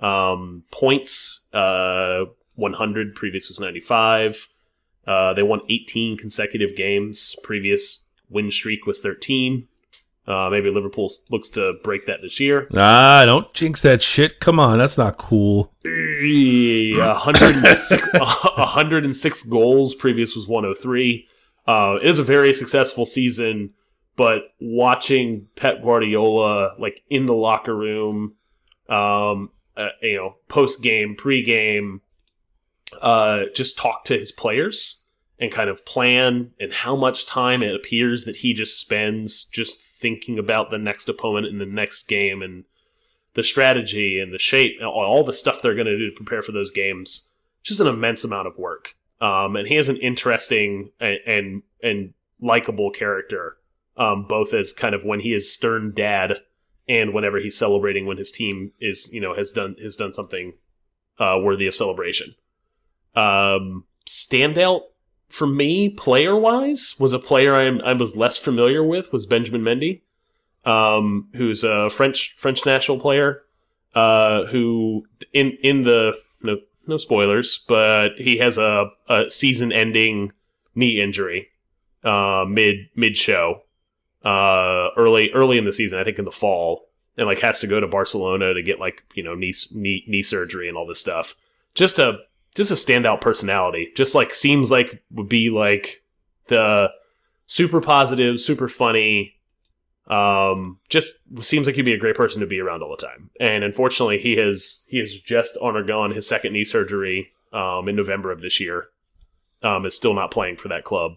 um, 0.00 0.62
points 0.70 1.46
uh, 1.52 2.24
100 2.54 3.14
previous 3.14 3.48
was 3.48 3.60
95 3.60 4.48
uh, 5.06 5.32
they 5.34 5.42
won 5.42 5.60
18 5.68 6.16
consecutive 6.16 6.76
games 6.76 7.36
previous 7.42 8.04
win 8.28 8.50
streak 8.50 8.86
was 8.86 9.00
13 9.00 9.66
uh, 10.26 10.48
maybe 10.48 10.70
liverpool 10.70 11.10
looks 11.30 11.48
to 11.48 11.74
break 11.82 12.06
that 12.06 12.22
this 12.22 12.38
year 12.38 12.68
Ah, 12.76 13.24
don't 13.26 13.52
jinx 13.52 13.80
that 13.80 14.00
shit. 14.02 14.38
Come 14.38 14.60
on, 14.60 14.78
that's 14.78 14.96
not 14.96 15.18
cool. 15.18 15.72
106, 15.82 18.02
106 18.12 19.42
goals. 19.48 19.94
Previous 19.94 20.36
was 20.36 20.46
103. 20.46 21.26
Uh, 21.66 21.98
it 22.02 22.08
was 22.08 22.18
a 22.18 22.22
very 22.22 22.54
successful 22.54 23.06
season, 23.06 23.72
but 24.16 24.54
watching 24.60 25.46
Pep 25.56 25.82
Guardiola 25.82 26.74
like 26.78 27.02
in 27.08 27.26
the 27.26 27.34
locker 27.34 27.74
room, 27.74 28.34
um, 28.88 29.50
uh, 29.76 29.88
you 30.02 30.16
know, 30.16 30.36
post 30.48 30.82
game, 30.82 31.14
pre 31.16 31.42
game, 31.42 32.02
uh, 33.00 33.44
just 33.54 33.78
talk 33.78 34.04
to 34.04 34.18
his 34.18 34.32
players 34.32 35.06
and 35.38 35.50
kind 35.50 35.70
of 35.70 35.86
plan 35.86 36.50
and 36.60 36.72
how 36.72 36.94
much 36.94 37.26
time 37.26 37.62
it 37.62 37.74
appears 37.74 38.24
that 38.24 38.36
he 38.36 38.52
just 38.52 38.78
spends 38.78 39.44
just 39.44 39.80
thinking 39.82 40.38
about 40.38 40.70
the 40.70 40.78
next 40.78 41.08
opponent 41.08 41.46
in 41.46 41.58
the 41.58 41.66
next 41.66 42.08
game 42.08 42.42
and 42.42 42.64
the 43.34 43.42
strategy 43.42 44.18
and 44.18 44.34
the 44.34 44.38
shape, 44.38 44.76
and 44.78 44.86
all- 44.86 45.24
the 45.24 45.32
stuff 45.32 45.62
they're 45.62 45.74
going 45.74 45.86
to 45.86 45.96
do 45.96 46.10
to 46.10 46.16
prepare 46.16 46.42
for 46.42 46.52
those 46.52 46.70
games. 46.70 47.32
Just 47.62 47.80
an 47.80 47.86
immense 47.86 48.24
amount 48.24 48.48
of 48.48 48.58
work. 48.58 48.96
Um, 49.20 49.56
and 49.56 49.68
he 49.68 49.74
has 49.76 49.88
an 49.88 49.98
interesting 49.98 50.90
and 50.98 51.18
and, 51.26 51.62
and 51.82 52.14
likable 52.40 52.90
character, 52.90 53.58
um, 53.96 54.24
both 54.28 54.54
as 54.54 54.72
kind 54.72 54.94
of 54.94 55.04
when 55.04 55.20
he 55.20 55.32
is 55.32 55.52
stern 55.52 55.92
dad 55.94 56.34
and 56.88 57.12
whenever 57.12 57.38
he's 57.38 57.56
celebrating 57.56 58.06
when 58.06 58.16
his 58.16 58.32
team 58.32 58.72
is 58.80 59.12
you 59.12 59.20
know 59.20 59.34
has 59.34 59.52
done 59.52 59.76
has 59.82 59.96
done 59.96 60.12
something 60.14 60.54
uh, 61.18 61.38
worthy 61.42 61.66
of 61.66 61.74
celebration. 61.74 62.34
Um, 63.14 63.84
standout 64.06 64.82
for 65.28 65.46
me, 65.46 65.88
player 65.88 66.36
wise, 66.36 66.96
was 66.98 67.12
a 67.12 67.18
player 67.18 67.54
I'm, 67.54 67.80
I 67.82 67.92
was 67.92 68.16
less 68.16 68.38
familiar 68.38 68.82
with 68.82 69.12
was 69.12 69.26
Benjamin 69.26 69.62
Mendy 69.62 70.00
um, 70.64 71.28
who's 71.34 71.64
a 71.64 71.90
French 71.90 72.34
French 72.36 72.66
national 72.66 73.00
player, 73.00 73.42
uh, 73.94 74.44
who 74.46 75.06
in 75.32 75.56
in 75.62 75.82
the 75.82 76.18
no 76.42 76.58
no 76.86 76.96
spoilers, 76.96 77.64
but 77.68 78.16
he 78.16 78.38
has 78.38 78.58
a, 78.58 78.90
a 79.08 79.30
season 79.30 79.72
ending 79.72 80.32
knee 80.74 81.00
injury 81.00 81.48
uh, 82.04 82.44
mid 82.48 82.88
mid 82.94 83.16
show, 83.16 83.62
uh, 84.24 84.90
early 84.96 85.30
early 85.32 85.58
in 85.58 85.64
the 85.64 85.72
season, 85.72 85.98
I 85.98 86.04
think 86.04 86.18
in 86.18 86.24
the 86.24 86.30
fall, 86.30 86.88
and 87.16 87.26
like 87.26 87.40
has 87.40 87.60
to 87.60 87.66
go 87.66 87.80
to 87.80 87.86
Barcelona 87.86 88.54
to 88.54 88.62
get 88.62 88.80
like 88.80 89.04
you 89.14 89.22
know 89.22 89.34
knee 89.34 89.54
knee 89.72 90.04
knee 90.06 90.22
surgery 90.22 90.68
and 90.68 90.76
all 90.76 90.86
this 90.86 91.00
stuff. 91.00 91.34
Just 91.74 91.98
a 91.98 92.18
just 92.54 92.70
a 92.70 92.74
standout 92.74 93.20
personality. 93.20 93.90
Just 93.96 94.14
like 94.14 94.34
seems 94.34 94.70
like 94.70 95.02
would 95.10 95.28
be 95.28 95.50
like 95.50 96.02
the 96.48 96.90
super 97.46 97.80
positive, 97.80 98.40
super 98.40 98.68
funny, 98.68 99.34
um, 100.08 100.78
just 100.88 101.18
seems 101.40 101.66
like 101.66 101.76
he'd 101.76 101.84
be 101.84 101.94
a 101.94 101.98
great 101.98 102.16
person 102.16 102.40
to 102.40 102.46
be 102.46 102.60
around 102.60 102.82
all 102.82 102.90
the 102.90 102.96
time. 102.96 103.30
And 103.40 103.62
unfortunately, 103.64 104.18
he 104.18 104.36
has 104.36 104.86
he 104.88 104.98
has 104.98 105.14
just 105.14 105.56
undergone 105.58 106.12
his 106.12 106.28
second 106.28 106.52
knee 106.52 106.64
surgery 106.64 107.30
um, 107.52 107.88
in 107.88 107.96
November 107.96 108.32
of 108.32 108.40
this 108.40 108.60
year. 108.60 108.88
Um, 109.62 109.84
is 109.84 109.94
still 109.94 110.14
not 110.14 110.30
playing 110.30 110.56
for 110.56 110.68
that 110.68 110.84
club. 110.84 111.12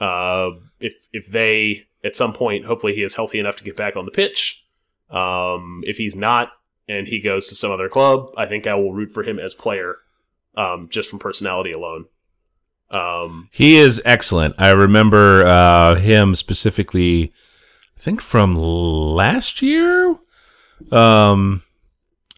Uh, 0.00 0.50
if 0.80 0.94
if 1.12 1.28
they 1.28 1.85
at 2.04 2.16
some 2.16 2.32
point, 2.32 2.64
hopefully, 2.64 2.94
he 2.94 3.02
is 3.02 3.14
healthy 3.14 3.38
enough 3.38 3.56
to 3.56 3.64
get 3.64 3.76
back 3.76 3.96
on 3.96 4.04
the 4.04 4.10
pitch. 4.10 4.64
Um, 5.10 5.82
if 5.84 5.96
he's 5.96 6.16
not, 6.16 6.50
and 6.88 7.06
he 7.06 7.20
goes 7.20 7.48
to 7.48 7.54
some 7.54 7.70
other 7.70 7.88
club, 7.88 8.30
I 8.36 8.46
think 8.46 8.66
I 8.66 8.74
will 8.74 8.92
root 8.92 9.12
for 9.12 9.22
him 9.22 9.38
as 9.38 9.54
player, 9.54 9.96
um, 10.56 10.88
just 10.90 11.08
from 11.10 11.18
personality 11.18 11.72
alone. 11.72 12.06
Um, 12.90 13.48
He 13.52 13.76
is 13.76 14.00
excellent. 14.04 14.54
I 14.58 14.70
remember 14.70 15.44
uh, 15.44 15.96
him 15.96 16.34
specifically. 16.34 17.32
I 17.96 18.00
think 18.00 18.20
from 18.20 18.52
last 18.52 19.62
year, 19.62 20.16
um, 20.92 21.62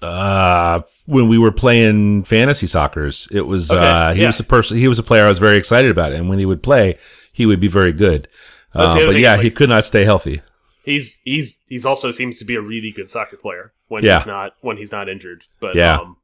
uh, 0.02 0.80
when 1.06 1.28
we 1.28 1.38
were 1.38 1.50
playing 1.52 2.24
fantasy 2.24 2.66
soccer's. 2.66 3.28
It 3.32 3.42
was 3.42 3.70
Okay, 3.70 3.80
uh, 3.80 4.14
he 4.14 4.20
yeah. 4.22 4.28
was 4.28 4.40
a 4.40 4.44
person. 4.44 4.78
He 4.78 4.88
was 4.88 4.98
a 4.98 5.02
player 5.02 5.24
I 5.24 5.28
was 5.28 5.38
very 5.38 5.56
excited 5.56 5.90
about, 5.90 6.12
and 6.12 6.28
when 6.28 6.38
he 6.38 6.46
would 6.46 6.62
play, 6.62 6.98
he 7.32 7.46
would 7.46 7.60
be 7.60 7.68
very 7.68 7.92
good. 7.92 8.28
Uh, 8.74 8.94
but 9.06 9.16
yeah, 9.16 9.36
is, 9.36 9.42
he 9.42 9.50
could 9.50 9.68
not 9.68 9.84
stay 9.84 10.04
healthy. 10.04 10.42
he's 10.84 11.20
he's 11.24 11.62
he's 11.68 11.84
also 11.86 12.12
seems 12.12 12.38
to 12.38 12.44
be 12.44 12.54
a 12.54 12.60
really 12.60 12.90
good 12.90 13.08
soccer 13.10 13.36
player 13.36 13.72
when 13.88 14.04
Yeah. 14.04 14.18
he's 14.18 14.26
not 14.26 14.52
when 14.60 14.76
he's 14.76 14.92
not 14.92 15.08
injured. 15.08 15.44
But 15.60 15.74
Yeah. 15.74 15.98
um, 15.98 16.16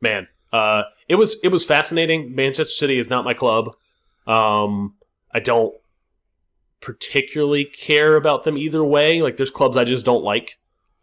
man, 0.00 0.28
uh, 0.52 0.84
it 1.08 1.16
was 1.16 1.38
it 1.42 1.48
was 1.48 1.64
fascinating. 1.64 2.34
Manchester 2.34 2.74
City 2.74 2.98
is 2.98 3.10
not 3.10 3.24
my 3.24 3.34
club. 3.34 3.74
Um, 4.26 4.94
I 5.32 5.40
don't 5.40 5.74
particularly 6.80 7.64
care 7.64 8.16
about 8.16 8.44
them 8.44 8.56
either 8.58 8.84
way. 8.84 9.22
Like 9.22 9.36
there's 9.36 9.50
clubs 9.50 9.76
I 9.76 9.84
just 9.84 10.04
don't 10.04 10.22
like. 10.24 10.58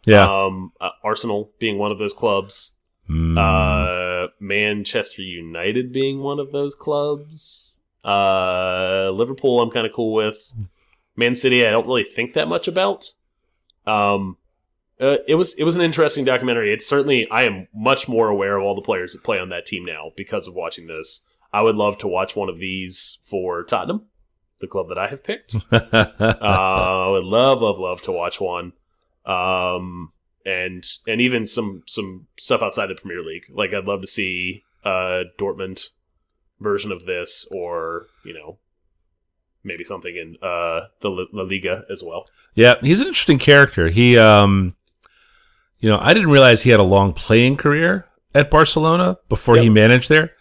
Yeah. 0.05 0.23
Um, 0.45 0.71
uh, 0.79 0.89
Arsenal 1.03 1.51
being 1.59 1.77
one 1.77 1.91
of 1.91 1.99
those 1.99 2.13
clubs. 2.13 2.75
Mm. 3.09 3.37
Uh, 3.37 4.29
Manchester 4.39 5.21
United 5.21 5.91
being 5.91 6.19
one 6.21 6.39
of 6.39 6.51
those 6.51 6.75
clubs. 6.75 7.70
Uh, 8.03 9.11
Liverpool, 9.11 9.61
I'm 9.61 9.71
kind 9.71 9.85
of 9.85 9.93
cool 9.93 10.13
with. 10.13 10.53
Man 11.15 11.35
City, 11.35 11.65
I 11.65 11.71
don't 11.71 11.87
really 11.87 12.03
think 12.03 12.33
that 12.33 12.47
much 12.47 12.67
about. 12.67 13.11
Um, 13.85 14.37
uh, 14.99 15.17
it 15.27 15.35
was 15.35 15.55
it 15.55 15.63
was 15.63 15.75
an 15.75 15.81
interesting 15.81 16.23
documentary. 16.23 16.71
It's 16.71 16.87
certainly 16.87 17.29
I 17.29 17.43
am 17.43 17.67
much 17.73 18.07
more 18.07 18.29
aware 18.29 18.57
of 18.57 18.63
all 18.63 18.75
the 18.75 18.81
players 18.81 19.13
that 19.13 19.23
play 19.23 19.39
on 19.39 19.49
that 19.49 19.65
team 19.65 19.83
now 19.83 20.11
because 20.15 20.47
of 20.47 20.53
watching 20.53 20.87
this. 20.87 21.27
I 21.51 21.61
would 21.61 21.75
love 21.75 21.97
to 21.99 22.07
watch 22.07 22.35
one 22.35 22.49
of 22.49 22.59
these 22.59 23.19
for 23.23 23.63
Tottenham, 23.63 24.03
the 24.59 24.67
club 24.67 24.87
that 24.89 24.97
I 24.97 25.07
have 25.07 25.23
picked. 25.23 25.55
uh, 25.71 26.05
I 26.11 27.09
would 27.09 27.25
love, 27.25 27.61
love, 27.61 27.77
love 27.77 28.01
to 28.03 28.11
watch 28.11 28.39
one. 28.39 28.73
Um, 29.25 30.13
and 30.45 30.85
and 31.07 31.19
even 31.19 31.45
some 31.45 31.83
some 31.87 32.27
stuff 32.37 32.61
outside 32.61 32.87
the 32.87 32.95
Premier 32.95 33.23
League. 33.23 33.45
Like 33.51 33.73
I'd 33.73 33.85
love 33.85 34.01
to 34.01 34.07
see 34.07 34.63
a 34.83 35.23
Dortmund 35.39 35.89
version 36.61 36.91
of 36.91 37.05
this, 37.05 37.47
or 37.51 38.07
you 38.23 38.33
know, 38.33 38.57
maybe 39.63 39.83
something 39.83 40.15
in 40.15 40.37
uh 40.41 40.87
the 41.01 41.09
La 41.09 41.43
Liga 41.43 41.83
as 41.91 42.03
well. 42.05 42.25
Yeah, 42.55 42.75
he's 42.81 42.99
an 43.01 43.07
interesting 43.07 43.39
character. 43.39 43.87
He, 43.89 44.17
um, 44.17 44.75
you 45.79 45.87
know, 45.89 45.97
I 46.01 46.13
didn't 46.13 46.29
realize 46.29 46.61
he 46.63 46.69
had 46.69 46.79
a 46.79 46.83
long 46.83 47.13
playing 47.13 47.57
career 47.57 48.05
at 48.35 48.51
Barcelona 48.51 49.17
before 49.29 49.55
he 49.57 49.69
managed 49.69 50.09
there. 50.09 50.31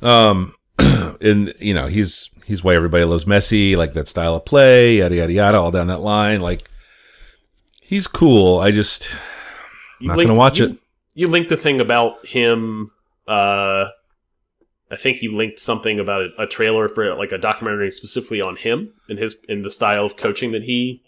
Um, 0.00 0.54
and 0.78 1.52
you 1.58 1.74
know, 1.74 1.86
he's 1.88 2.30
he's 2.44 2.62
why 2.64 2.74
everybody 2.74 3.04
loves 3.04 3.24
Messi, 3.24 3.76
like 3.76 3.94
that 3.94 4.08
style 4.08 4.36
of 4.36 4.44
play, 4.44 4.98
yada 4.98 5.14
yada 5.16 5.32
yada, 5.32 5.58
all 5.58 5.70
down 5.70 5.88
that 5.88 6.00
line. 6.00 6.40
Like, 6.40 6.68
he's 7.82 8.06
cool. 8.06 8.60
I 8.60 8.70
just 8.70 9.08
Not 10.00 10.16
gonna 10.16 10.34
watch 10.34 10.58
you- 10.60 10.66
it. 10.66 10.76
You 11.14 11.26
linked 11.26 11.48
the 11.50 11.56
thing 11.56 11.80
about 11.80 12.24
him. 12.24 12.92
Uh, 13.26 13.86
I 14.90 14.96
think 14.96 15.22
you 15.22 15.36
linked 15.36 15.58
something 15.60 16.00
about 16.00 16.22
a, 16.22 16.42
a 16.42 16.46
trailer 16.46 16.88
for 16.88 17.14
like 17.14 17.32
a 17.32 17.38
documentary 17.38 17.92
specifically 17.92 18.40
on 18.40 18.56
him 18.56 18.92
and 19.08 19.18
his 19.18 19.36
in 19.48 19.62
the 19.62 19.70
style 19.70 20.04
of 20.04 20.16
coaching 20.16 20.52
that 20.52 20.62
he 20.64 21.02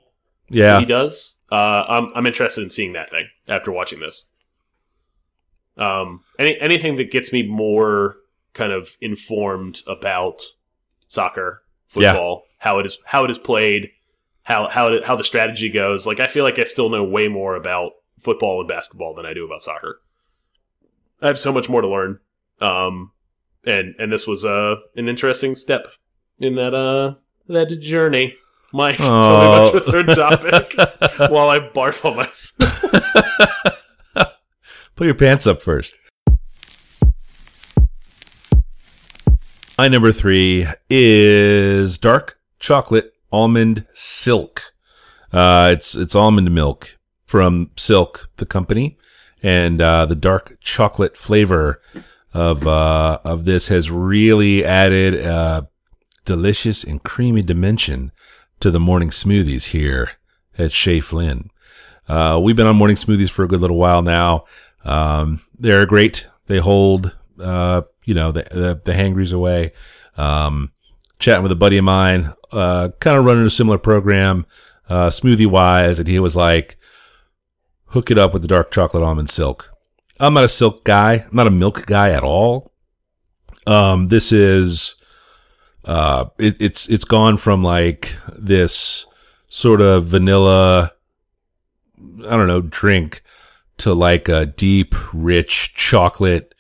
yeah, 0.48 0.78
he 0.80 0.84
does. 0.84 1.40
Uh, 1.50 1.84
I'm 1.88 2.10
I'm 2.14 2.26
interested 2.26 2.62
in 2.62 2.70
seeing 2.70 2.92
that 2.92 3.10
thing 3.10 3.26
after 3.48 3.72
watching 3.72 4.00
this. 4.00 4.30
Um, 5.76 6.22
any 6.38 6.58
anything 6.60 6.96
that 6.96 7.10
gets 7.10 7.32
me 7.32 7.42
more 7.42 8.16
kind 8.52 8.72
of 8.72 8.96
informed 9.00 9.82
about 9.86 10.42
soccer, 11.08 11.62
Yeah. 11.96 12.12
football, 12.12 12.44
how 12.58 12.78
it 12.78 12.86
is 12.86 12.98
how 13.06 13.24
it 13.24 13.30
is 13.30 13.38
played, 13.38 13.90
how 14.42 14.68
how 14.68 14.88
it, 14.88 15.04
how 15.04 15.16
the 15.16 15.24
strategy 15.24 15.70
goes. 15.70 16.06
Like 16.06 16.20
I 16.20 16.26
feel 16.26 16.44
like 16.44 16.58
I 16.58 16.64
still 16.64 16.90
know 16.90 17.02
way 17.02 17.28
more 17.28 17.56
about 17.56 17.92
football 18.20 18.60
and 18.60 18.68
basketball 18.68 19.14
than 19.14 19.24
I 19.26 19.32
do 19.34 19.44
about 19.46 19.62
soccer. 19.62 20.00
I 21.22 21.28
have 21.28 21.38
so 21.38 21.52
much 21.52 21.68
more 21.68 21.80
to 21.80 21.88
learn. 21.88 22.20
Um, 22.60 23.12
and 23.66 23.94
and 23.98 24.12
this 24.12 24.26
was 24.26 24.44
uh 24.44 24.76
an 24.96 25.08
interesting 25.08 25.54
step 25.54 25.86
in 26.38 26.54
that 26.56 26.74
uh 26.74 27.14
that 27.48 27.66
journey. 27.80 28.34
Mike, 28.72 28.96
tell 28.98 29.10
me 29.10 29.46
about 29.46 29.72
your 29.74 29.82
third 29.82 30.08
topic 30.08 30.74
while 31.30 31.50
I 31.50 31.58
barf 31.58 32.04
on 32.04 32.16
myself. 32.16 32.82
Put 34.96 35.04
your 35.04 35.14
pants 35.14 35.46
up 35.46 35.60
first. 35.60 35.94
My 39.78 39.88
number 39.88 40.12
three 40.12 40.66
is 40.88 41.98
dark 41.98 42.38
chocolate 42.60 43.12
almond 43.30 43.86
silk. 43.94 44.72
Uh, 45.32 45.70
it's 45.72 45.94
it's 45.94 46.14
almond 46.14 46.54
milk 46.54 46.98
from 47.26 47.70
Silk, 47.76 48.28
the 48.36 48.44
company, 48.44 48.98
and 49.42 49.80
uh, 49.80 50.04
the 50.04 50.14
dark 50.14 50.58
chocolate 50.60 51.16
flavor 51.16 51.80
of 52.34 52.66
uh, 52.66 53.18
of 53.24 53.44
this 53.44 53.68
has 53.68 53.90
really 53.90 54.64
added 54.64 55.14
a 55.14 55.68
delicious 56.24 56.84
and 56.84 57.02
creamy 57.02 57.42
dimension 57.42 58.12
to 58.60 58.70
the 58.70 58.80
morning 58.80 59.10
smoothies 59.10 59.66
here 59.66 60.12
at 60.56 60.72
Shea 60.72 61.00
Flynn. 61.00 61.50
Uh, 62.08 62.40
we've 62.42 62.56
been 62.56 62.66
on 62.66 62.76
morning 62.76 62.96
smoothies 62.96 63.30
for 63.30 63.44
a 63.44 63.48
good 63.48 63.60
little 63.60 63.78
while 63.78 64.02
now. 64.02 64.44
Um, 64.84 65.42
they're 65.58 65.86
great. 65.86 66.26
They 66.46 66.58
hold, 66.58 67.16
uh, 67.40 67.82
you 68.04 68.14
know, 68.14 68.32
the, 68.32 68.46
the, 68.50 68.80
the 68.84 68.94
hangries 68.94 69.32
away. 69.32 69.72
Um, 70.16 70.72
chatting 71.18 71.42
with 71.42 71.52
a 71.52 71.56
buddy 71.56 71.78
of 71.78 71.84
mine, 71.84 72.34
uh, 72.50 72.90
kind 73.00 73.16
of 73.16 73.24
running 73.24 73.46
a 73.46 73.50
similar 73.50 73.78
program, 73.78 74.44
uh, 74.88 75.08
smoothie 75.08 75.46
wise. 75.46 75.98
And 75.98 76.08
he 76.08 76.18
was 76.18 76.36
like, 76.36 76.76
hook 77.86 78.10
it 78.10 78.18
up 78.18 78.32
with 78.32 78.42
the 78.42 78.48
dark 78.48 78.70
chocolate 78.70 79.02
almond 79.02 79.30
silk. 79.30 79.71
I'm 80.22 80.34
not 80.34 80.44
a 80.44 80.48
silk 80.48 80.84
guy. 80.84 81.14
I'm 81.14 81.34
not 81.36 81.46
a 81.46 81.50
milk 81.50 81.84
guy 81.86 82.10
at 82.10 82.22
all. 82.22 82.72
Um, 83.66 84.08
this 84.08 84.32
is, 84.32 84.94
uh, 85.84 86.26
it, 86.38 86.60
it's, 86.60 86.88
it's 86.88 87.04
gone 87.04 87.36
from 87.36 87.62
like 87.62 88.14
this 88.36 89.06
sort 89.48 89.80
of 89.80 90.06
vanilla, 90.06 90.92
I 92.24 92.36
don't 92.36 92.46
know, 92.46 92.60
drink 92.60 93.22
to 93.78 93.94
like 93.94 94.28
a 94.28 94.46
deep, 94.46 94.94
rich 95.12 95.74
chocolate 95.74 96.54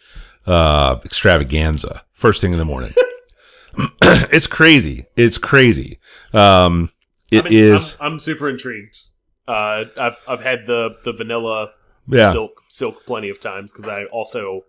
uh, 0.46 0.98
extravaganza 1.04 2.02
first 2.12 2.40
thing 2.40 2.52
in 2.52 2.58
the 2.58 2.64
morning. 2.64 2.92
it's 4.02 4.46
crazy. 4.46 5.06
It's 5.16 5.38
crazy. 5.38 5.98
Um, 6.32 6.90
it 7.30 7.46
I 7.46 7.48
mean, 7.48 7.58
is- 7.58 7.96
I'm, 8.00 8.12
I'm 8.14 8.18
super 8.18 8.48
intrigued. 8.48 8.98
Uh, 9.48 9.84
I've 9.96 10.16
I've 10.28 10.40
had 10.40 10.66
the 10.66 10.90
the 11.04 11.12
vanilla 11.12 11.70
yeah. 12.06 12.32
silk 12.32 12.62
silk 12.68 13.04
plenty 13.06 13.28
of 13.28 13.40
times 13.40 13.72
because 13.72 13.88
I 13.88 14.04
also 14.04 14.62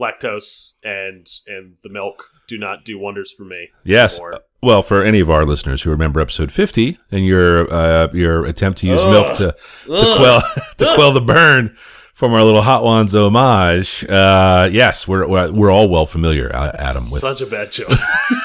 lactose 0.00 0.74
and 0.82 1.26
and 1.46 1.74
the 1.82 1.88
milk 1.88 2.28
do 2.46 2.58
not 2.58 2.84
do 2.84 2.98
wonders 2.98 3.32
for 3.32 3.44
me. 3.44 3.68
Yes. 3.84 4.14
anymore. 4.14 4.40
Well, 4.62 4.82
for 4.82 5.04
any 5.04 5.20
of 5.20 5.30
our 5.30 5.44
listeners 5.44 5.82
who 5.82 5.90
remember 5.90 6.20
episode 6.20 6.50
50 6.50 6.98
and 7.12 7.24
your 7.24 7.72
uh, 7.72 8.08
your 8.12 8.44
attempt 8.44 8.78
to 8.80 8.86
use 8.86 9.00
Ugh. 9.00 9.12
milk 9.12 9.36
to 9.36 9.56
to 9.86 10.16
quell 10.16 10.42
to 10.78 10.94
quell 10.94 11.12
the 11.12 11.20
burn 11.20 11.76
from 12.14 12.32
our 12.32 12.42
little 12.42 12.62
hot 12.62 12.82
ones 12.82 13.14
homage, 13.14 14.04
uh, 14.08 14.68
yes, 14.72 15.06
we're, 15.06 15.24
we're 15.28 15.52
we're 15.52 15.70
all 15.70 15.88
well 15.88 16.06
familiar, 16.06 16.52
uh, 16.52 16.72
Adam, 16.76 17.02
with 17.12 17.20
Such 17.20 17.40
a 17.40 17.46
bad 17.46 17.70
joke. 17.70 17.90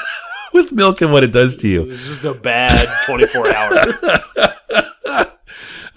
with 0.52 0.70
milk 0.70 1.00
and 1.00 1.10
what 1.10 1.24
it 1.24 1.32
does 1.32 1.56
to 1.56 1.68
you. 1.68 1.82
it's 1.82 2.06
just 2.06 2.24
a 2.24 2.32
bad 2.32 2.88
24 3.06 3.56
hours. 3.56 4.36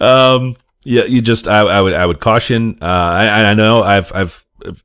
um 0.00 0.56
yeah 0.84 1.04
you 1.04 1.20
just 1.20 1.48
i, 1.48 1.60
I 1.60 1.80
would 1.80 1.92
i 1.92 2.06
would 2.06 2.20
caution 2.20 2.78
uh 2.80 2.84
I, 2.84 3.50
I 3.50 3.54
know 3.54 3.82
i've 3.82 4.12
i've 4.14 4.44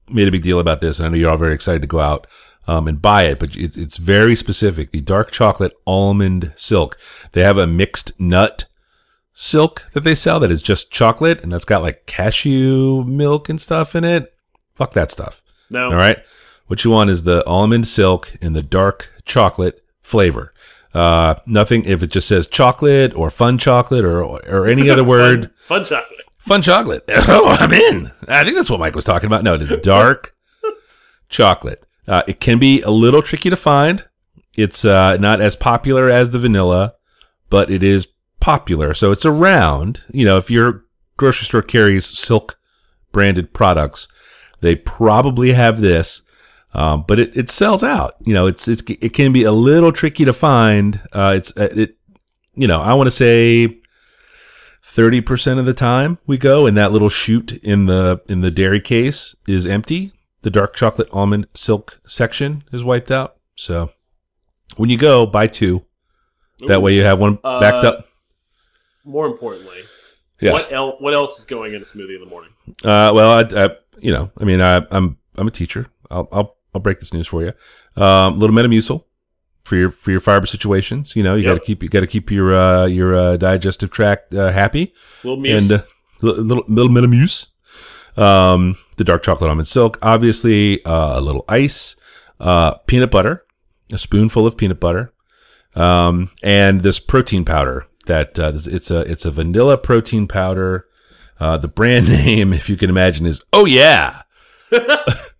made 0.09 0.27
a 0.27 0.31
big 0.31 0.43
deal 0.43 0.59
about 0.59 0.81
this 0.81 0.99
and 0.99 1.05
i 1.05 1.09
know 1.09 1.17
you're 1.17 1.29
all 1.29 1.37
very 1.37 1.53
excited 1.53 1.81
to 1.81 1.87
go 1.87 1.99
out 1.99 2.27
um, 2.67 2.87
and 2.87 3.01
buy 3.01 3.23
it 3.23 3.39
but 3.39 3.55
it, 3.55 3.77
it's 3.77 3.97
very 3.97 4.35
specific. 4.35 4.91
The 4.91 5.01
dark 5.01 5.31
chocolate 5.31 5.73
almond 5.85 6.53
silk. 6.55 6.97
They 7.33 7.41
have 7.41 7.57
a 7.57 7.67
mixed 7.67 8.19
nut 8.19 8.65
silk 9.33 9.87
that 9.93 10.03
they 10.03 10.15
sell 10.15 10.39
that 10.39 10.51
is 10.51 10.61
just 10.61 10.91
chocolate 10.91 11.41
and 11.41 11.51
that's 11.51 11.65
got 11.65 11.81
like 11.81 12.05
cashew 12.05 13.03
milk 13.03 13.49
and 13.49 13.59
stuff 13.59 13.95
in 13.95 14.03
it. 14.03 14.33
Fuck 14.75 14.93
that 14.93 15.11
stuff. 15.11 15.41
No, 15.69 15.89
all 15.89 15.95
right. 15.95 16.19
What 16.67 16.83
you 16.83 16.91
want 16.91 17.09
is 17.09 17.23
the 17.23 17.45
almond 17.45 17.87
silk 17.87 18.33
in 18.41 18.53
the 18.53 18.63
dark 18.63 19.11
chocolate 19.25 19.83
flavor. 20.01 20.52
Uh, 20.93 21.35
nothing 21.45 21.85
if 21.85 22.03
it 22.03 22.07
just 22.07 22.27
says 22.27 22.45
chocolate 22.45 23.15
or 23.15 23.29
fun 23.29 23.57
chocolate 23.57 24.05
or 24.05 24.23
or 24.23 24.67
any 24.67 24.89
other 24.89 25.03
word. 25.15 25.49
Fun, 25.65 25.79
fun 25.79 25.83
chocolate. 25.83 26.19
Fun 26.39 26.61
chocolate. 26.61 27.03
Oh, 27.27 27.47
I'm 27.47 27.71
in. 27.71 28.11
I 28.27 28.43
think 28.43 28.55
that's 28.57 28.69
what 28.69 28.79
Mike 28.79 28.95
was 28.95 29.05
talking 29.05 29.27
about. 29.27 29.43
No, 29.43 29.53
it 29.55 29.61
is 29.61 29.71
dark 29.81 30.35
chocolate. 31.29 31.85
Uh, 32.07 32.21
it 32.27 32.39
can 32.39 32.59
be 32.59 32.81
a 32.81 32.89
little 32.91 33.21
tricky 33.21 33.49
to 33.49 33.55
find. 33.55 34.05
It's 34.55 34.85
uh, 34.85 35.17
not 35.17 35.41
as 35.41 35.55
popular 35.55 36.09
as 36.09 36.29
the 36.29 36.39
vanilla, 36.39 36.95
but 37.49 37.71
it 37.71 37.81
is 37.81 38.07
popular. 38.39 38.93
So 38.93 39.11
it's 39.11 39.25
around. 39.25 40.01
You 40.11 40.25
know, 40.25 40.37
if 40.37 40.51
your 40.51 40.83
grocery 41.17 41.45
store 41.45 41.61
carries 41.61 42.05
silk 42.05 42.59
branded 43.11 43.53
products, 43.53 44.07
they 44.59 44.75
probably 44.75 45.53
have 45.53 45.81
this. 45.81 46.21
Um, 46.75 47.05
but 47.07 47.19
it, 47.19 47.35
it 47.37 47.49
sells 47.49 47.83
out. 47.83 48.15
You 48.25 48.33
know, 48.33 48.47
it's 48.47 48.67
it's 48.67 48.81
it 48.87 49.13
can 49.13 49.31
be 49.31 49.43
a 49.43 49.51
little 49.51 49.91
tricky 49.91 50.25
to 50.25 50.33
find. 50.33 50.99
Uh, 51.13 51.33
it's 51.37 51.55
uh, 51.57 51.69
it, 51.71 51.97
you 52.55 52.67
know, 52.67 52.81
I 52.81 52.93
want 52.95 53.07
to 53.07 53.11
say 53.11 53.79
thirty 54.83 55.21
percent 55.21 55.59
of 55.59 55.65
the 55.65 55.73
time 55.73 56.17
we 56.25 56.37
go, 56.37 56.65
and 56.65 56.77
that 56.77 56.91
little 56.91 57.09
chute 57.09 57.51
in 57.63 57.85
the 57.85 58.21
in 58.27 58.41
the 58.41 58.51
dairy 58.51 58.81
case 58.81 59.35
is 59.47 59.65
empty. 59.67 60.13
The 60.41 60.49
dark 60.49 60.75
chocolate 60.75 61.07
almond 61.11 61.47
silk 61.53 62.01
section 62.05 62.63
is 62.73 62.83
wiped 62.83 63.11
out. 63.11 63.37
So 63.55 63.91
when 64.75 64.89
you 64.89 64.97
go, 64.97 65.25
buy 65.25 65.47
two. 65.47 65.85
That 66.67 66.77
Ooh. 66.77 66.81
way 66.81 66.95
you 66.95 67.03
have 67.03 67.19
one 67.19 67.35
backed 67.35 67.83
Uh, 67.85 67.89
up. 67.89 68.07
More 69.05 69.25
importantly, 69.27 69.79
Yeah. 70.39 70.53
what 70.53 70.71
el- 70.71 70.97
what 70.99 71.13
else 71.13 71.37
is 71.39 71.45
going 71.45 71.73
in 71.73 71.81
a 71.81 71.85
smoothie 71.85 72.15
in 72.15 72.21
the 72.21 72.29
morning? 72.29 72.51
Uh, 72.85 73.11
well, 73.13 73.31
I, 73.31 73.65
I, 73.65 73.69
you 73.99 74.11
know, 74.13 74.31
I 74.39 74.43
mean, 74.43 74.61
I, 74.61 74.85
I'm 74.91 75.17
I'm 75.35 75.47
a 75.47 75.51
teacher. 75.51 75.87
I'll 76.09 76.27
I'll 76.31 76.55
I'll 76.73 76.81
break 76.81 76.99
this 76.99 77.13
news 77.13 77.27
for 77.27 77.43
you. 77.43 77.53
Um, 78.01 78.39
little 78.39 78.55
Metamucil 78.55 79.03
for 79.63 79.75
your 79.75 79.91
for 79.91 80.11
your 80.11 80.19
fiber 80.19 80.45
situations. 80.45 81.15
You 81.15 81.23
know, 81.23 81.35
you 81.35 81.43
Yep. 81.43 81.55
got 81.55 81.59
to 81.59 81.65
keep 81.65 81.83
you 81.83 81.89
got 81.89 81.99
to 82.01 82.07
keep 82.07 82.31
your 82.31 82.53
uh, 82.53 82.85
your 82.85 83.15
uh, 83.15 83.37
digestive 83.37 83.91
tract 83.91 84.33
uh, 84.33 84.51
happy. 84.51 84.93
Little 85.23 85.39
muse. 85.39 85.71
And, 85.71 85.79
uh, 85.79 85.83
Little 86.21 86.63
little, 86.69 86.89
Metamucil. 86.89 87.47
Um, 88.17 88.77
the 88.97 89.03
dark 89.03 89.23
chocolate 89.23 89.49
almond 89.49 89.67
silk, 89.67 89.97
obviously 90.01 90.83
uh, 90.85 91.19
a 91.19 91.21
little 91.21 91.43
ice, 91.49 91.95
uh, 92.39 92.75
peanut 92.85 93.09
butter, 93.11 93.43
a 93.91 93.97
spoonful 93.97 94.45
of 94.47 94.55
peanut 94.55 94.79
butter, 94.79 95.11
um, 95.75 96.29
and 96.43 96.81
this 96.81 96.99
protein 96.99 97.43
powder. 97.43 97.87
That 98.05 98.37
uh, 98.39 98.51
it's 98.55 98.91
a 98.91 98.99
it's 99.01 99.25
a 99.25 99.31
vanilla 99.31 99.77
protein 99.77 100.27
powder. 100.27 100.85
Uh, 101.39 101.57
the 101.57 101.67
brand 101.67 102.07
name, 102.25 102.53
if 102.53 102.69
you 102.69 102.77
can 102.77 102.89
imagine, 102.89 103.25
is 103.25 103.43
oh 103.51 103.65
yeah, 103.65 104.21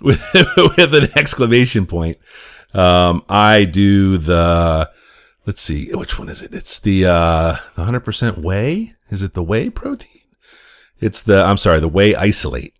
with 0.04 0.20
with 0.34 0.94
an 0.94 1.08
exclamation 1.16 1.86
point. 1.86 2.16
Um, 2.72 3.24
I 3.28 3.64
do 3.64 4.18
the 4.18 4.90
let's 5.46 5.60
see 5.60 5.92
which 5.92 6.18
one 6.18 6.28
is 6.28 6.42
it? 6.42 6.54
It's 6.54 6.78
the 6.78 7.06
uh, 7.06 7.56
the 7.74 7.84
hundred 7.84 8.00
percent 8.00 8.38
whey. 8.38 8.94
Is 9.10 9.22
it 9.22 9.34
the 9.34 9.42
whey 9.42 9.70
protein? 9.70 10.22
It's 11.00 11.22
the 11.22 11.44
I'm 11.44 11.56
sorry, 11.56 11.80
the 11.80 11.88
whey 11.88 12.14
isolate. 12.14 12.74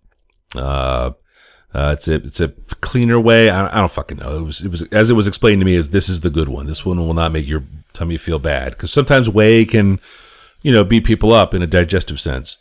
Uh, 0.54 1.12
uh, 1.72 1.94
it's 1.96 2.08
a 2.08 2.14
it's 2.14 2.40
a 2.40 2.48
cleaner 2.80 3.20
way. 3.20 3.50
I, 3.50 3.66
I 3.66 3.80
don't 3.80 3.90
fucking 3.90 4.18
know. 4.18 4.38
It 4.38 4.44
was 4.44 4.60
it 4.62 4.70
was 4.70 4.82
as 4.92 5.10
it 5.10 5.14
was 5.14 5.26
explained 5.26 5.60
to 5.60 5.64
me 5.64 5.74
is 5.74 5.90
this 5.90 6.08
is 6.08 6.20
the 6.20 6.30
good 6.30 6.48
one. 6.48 6.66
This 6.66 6.84
one 6.84 6.98
will 6.98 7.14
not 7.14 7.32
make 7.32 7.46
your 7.46 7.62
tummy 7.92 8.16
feel 8.16 8.38
bad 8.38 8.72
because 8.72 8.92
sometimes 8.92 9.28
whey 9.28 9.64
can, 9.64 10.00
you 10.62 10.72
know, 10.72 10.84
beat 10.84 11.04
people 11.04 11.32
up 11.32 11.54
in 11.54 11.62
a 11.62 11.66
digestive 11.66 12.20
sense. 12.20 12.58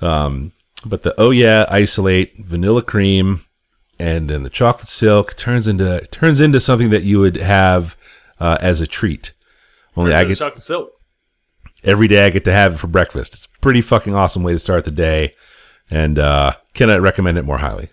Um, 0.00 0.52
but 0.84 1.02
the 1.02 1.14
oh 1.18 1.30
yeah 1.30 1.66
isolate 1.68 2.36
vanilla 2.38 2.82
cream, 2.82 3.44
and 4.00 4.30
then 4.30 4.42
the 4.44 4.50
chocolate 4.50 4.88
silk 4.88 5.36
turns 5.36 5.68
into 5.68 6.06
turns 6.10 6.40
into 6.40 6.58
something 6.58 6.88
that 6.88 7.02
you 7.02 7.20
would 7.20 7.36
have 7.36 7.96
uh, 8.40 8.56
as 8.60 8.80
a 8.80 8.86
treat. 8.86 9.32
Only 9.94 10.14
I 10.14 10.24
get 10.24 10.38
chocolate 10.38 10.62
silk. 10.62 10.90
every 11.84 12.08
day 12.08 12.24
I 12.24 12.30
get 12.30 12.46
to 12.46 12.52
have 12.52 12.74
it 12.74 12.78
for 12.78 12.86
breakfast. 12.86 13.34
It's 13.34 13.44
a 13.44 13.60
pretty 13.60 13.82
fucking 13.82 14.14
awesome 14.14 14.42
way 14.42 14.52
to 14.52 14.58
start 14.58 14.86
the 14.86 14.90
day, 14.90 15.34
and 15.90 16.18
uh, 16.18 16.54
cannot 16.72 17.02
recommend 17.02 17.36
it 17.36 17.44
more 17.44 17.58
highly. 17.58 17.90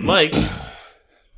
Mike, 0.00 0.34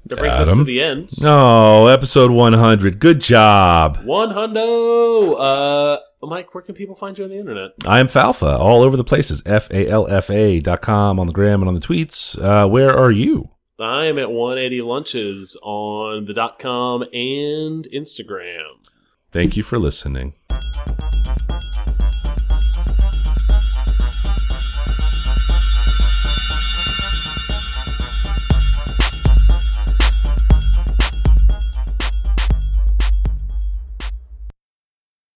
that 0.08 0.18
brings 0.18 0.38
us 0.38 0.56
to 0.56 0.64
the 0.64 0.82
end. 0.82 1.10
Oh, 1.22 1.86
episode 1.86 2.30
100. 2.30 2.98
Good 3.00 3.20
job. 3.20 3.98
One 4.04 4.30
hundo. 4.30 5.38
Uh, 5.38 5.98
Mike, 6.26 6.54
where 6.54 6.62
can 6.62 6.74
people 6.74 6.94
find 6.96 7.16
you 7.16 7.24
on 7.24 7.30
the 7.30 7.38
internet? 7.38 7.70
I 7.86 8.00
am 8.00 8.08
Falfa 8.08 8.58
all 8.58 8.82
over 8.82 8.96
the 8.96 9.04
places. 9.04 9.42
F 9.46 9.70
A 9.70 9.86
L 9.88 10.08
F 10.08 10.30
A 10.30 10.60
dot 10.60 10.82
com 10.82 11.20
on 11.20 11.26
the 11.26 11.32
gram 11.32 11.62
and 11.62 11.68
on 11.68 11.74
the 11.74 11.80
tweets. 11.80 12.40
Uh, 12.42 12.68
where 12.68 12.94
are 12.96 13.10
you? 13.10 13.50
I 13.80 14.06
am 14.06 14.18
at 14.18 14.30
180 14.30 14.82
lunches 14.82 15.56
on 15.62 16.24
the 16.24 16.34
dot 16.34 16.58
com 16.58 17.02
and 17.02 17.86
Instagram. 17.94 18.86
Thank 19.30 19.56
you 19.56 19.62
for 19.62 19.78
listening. 19.78 20.34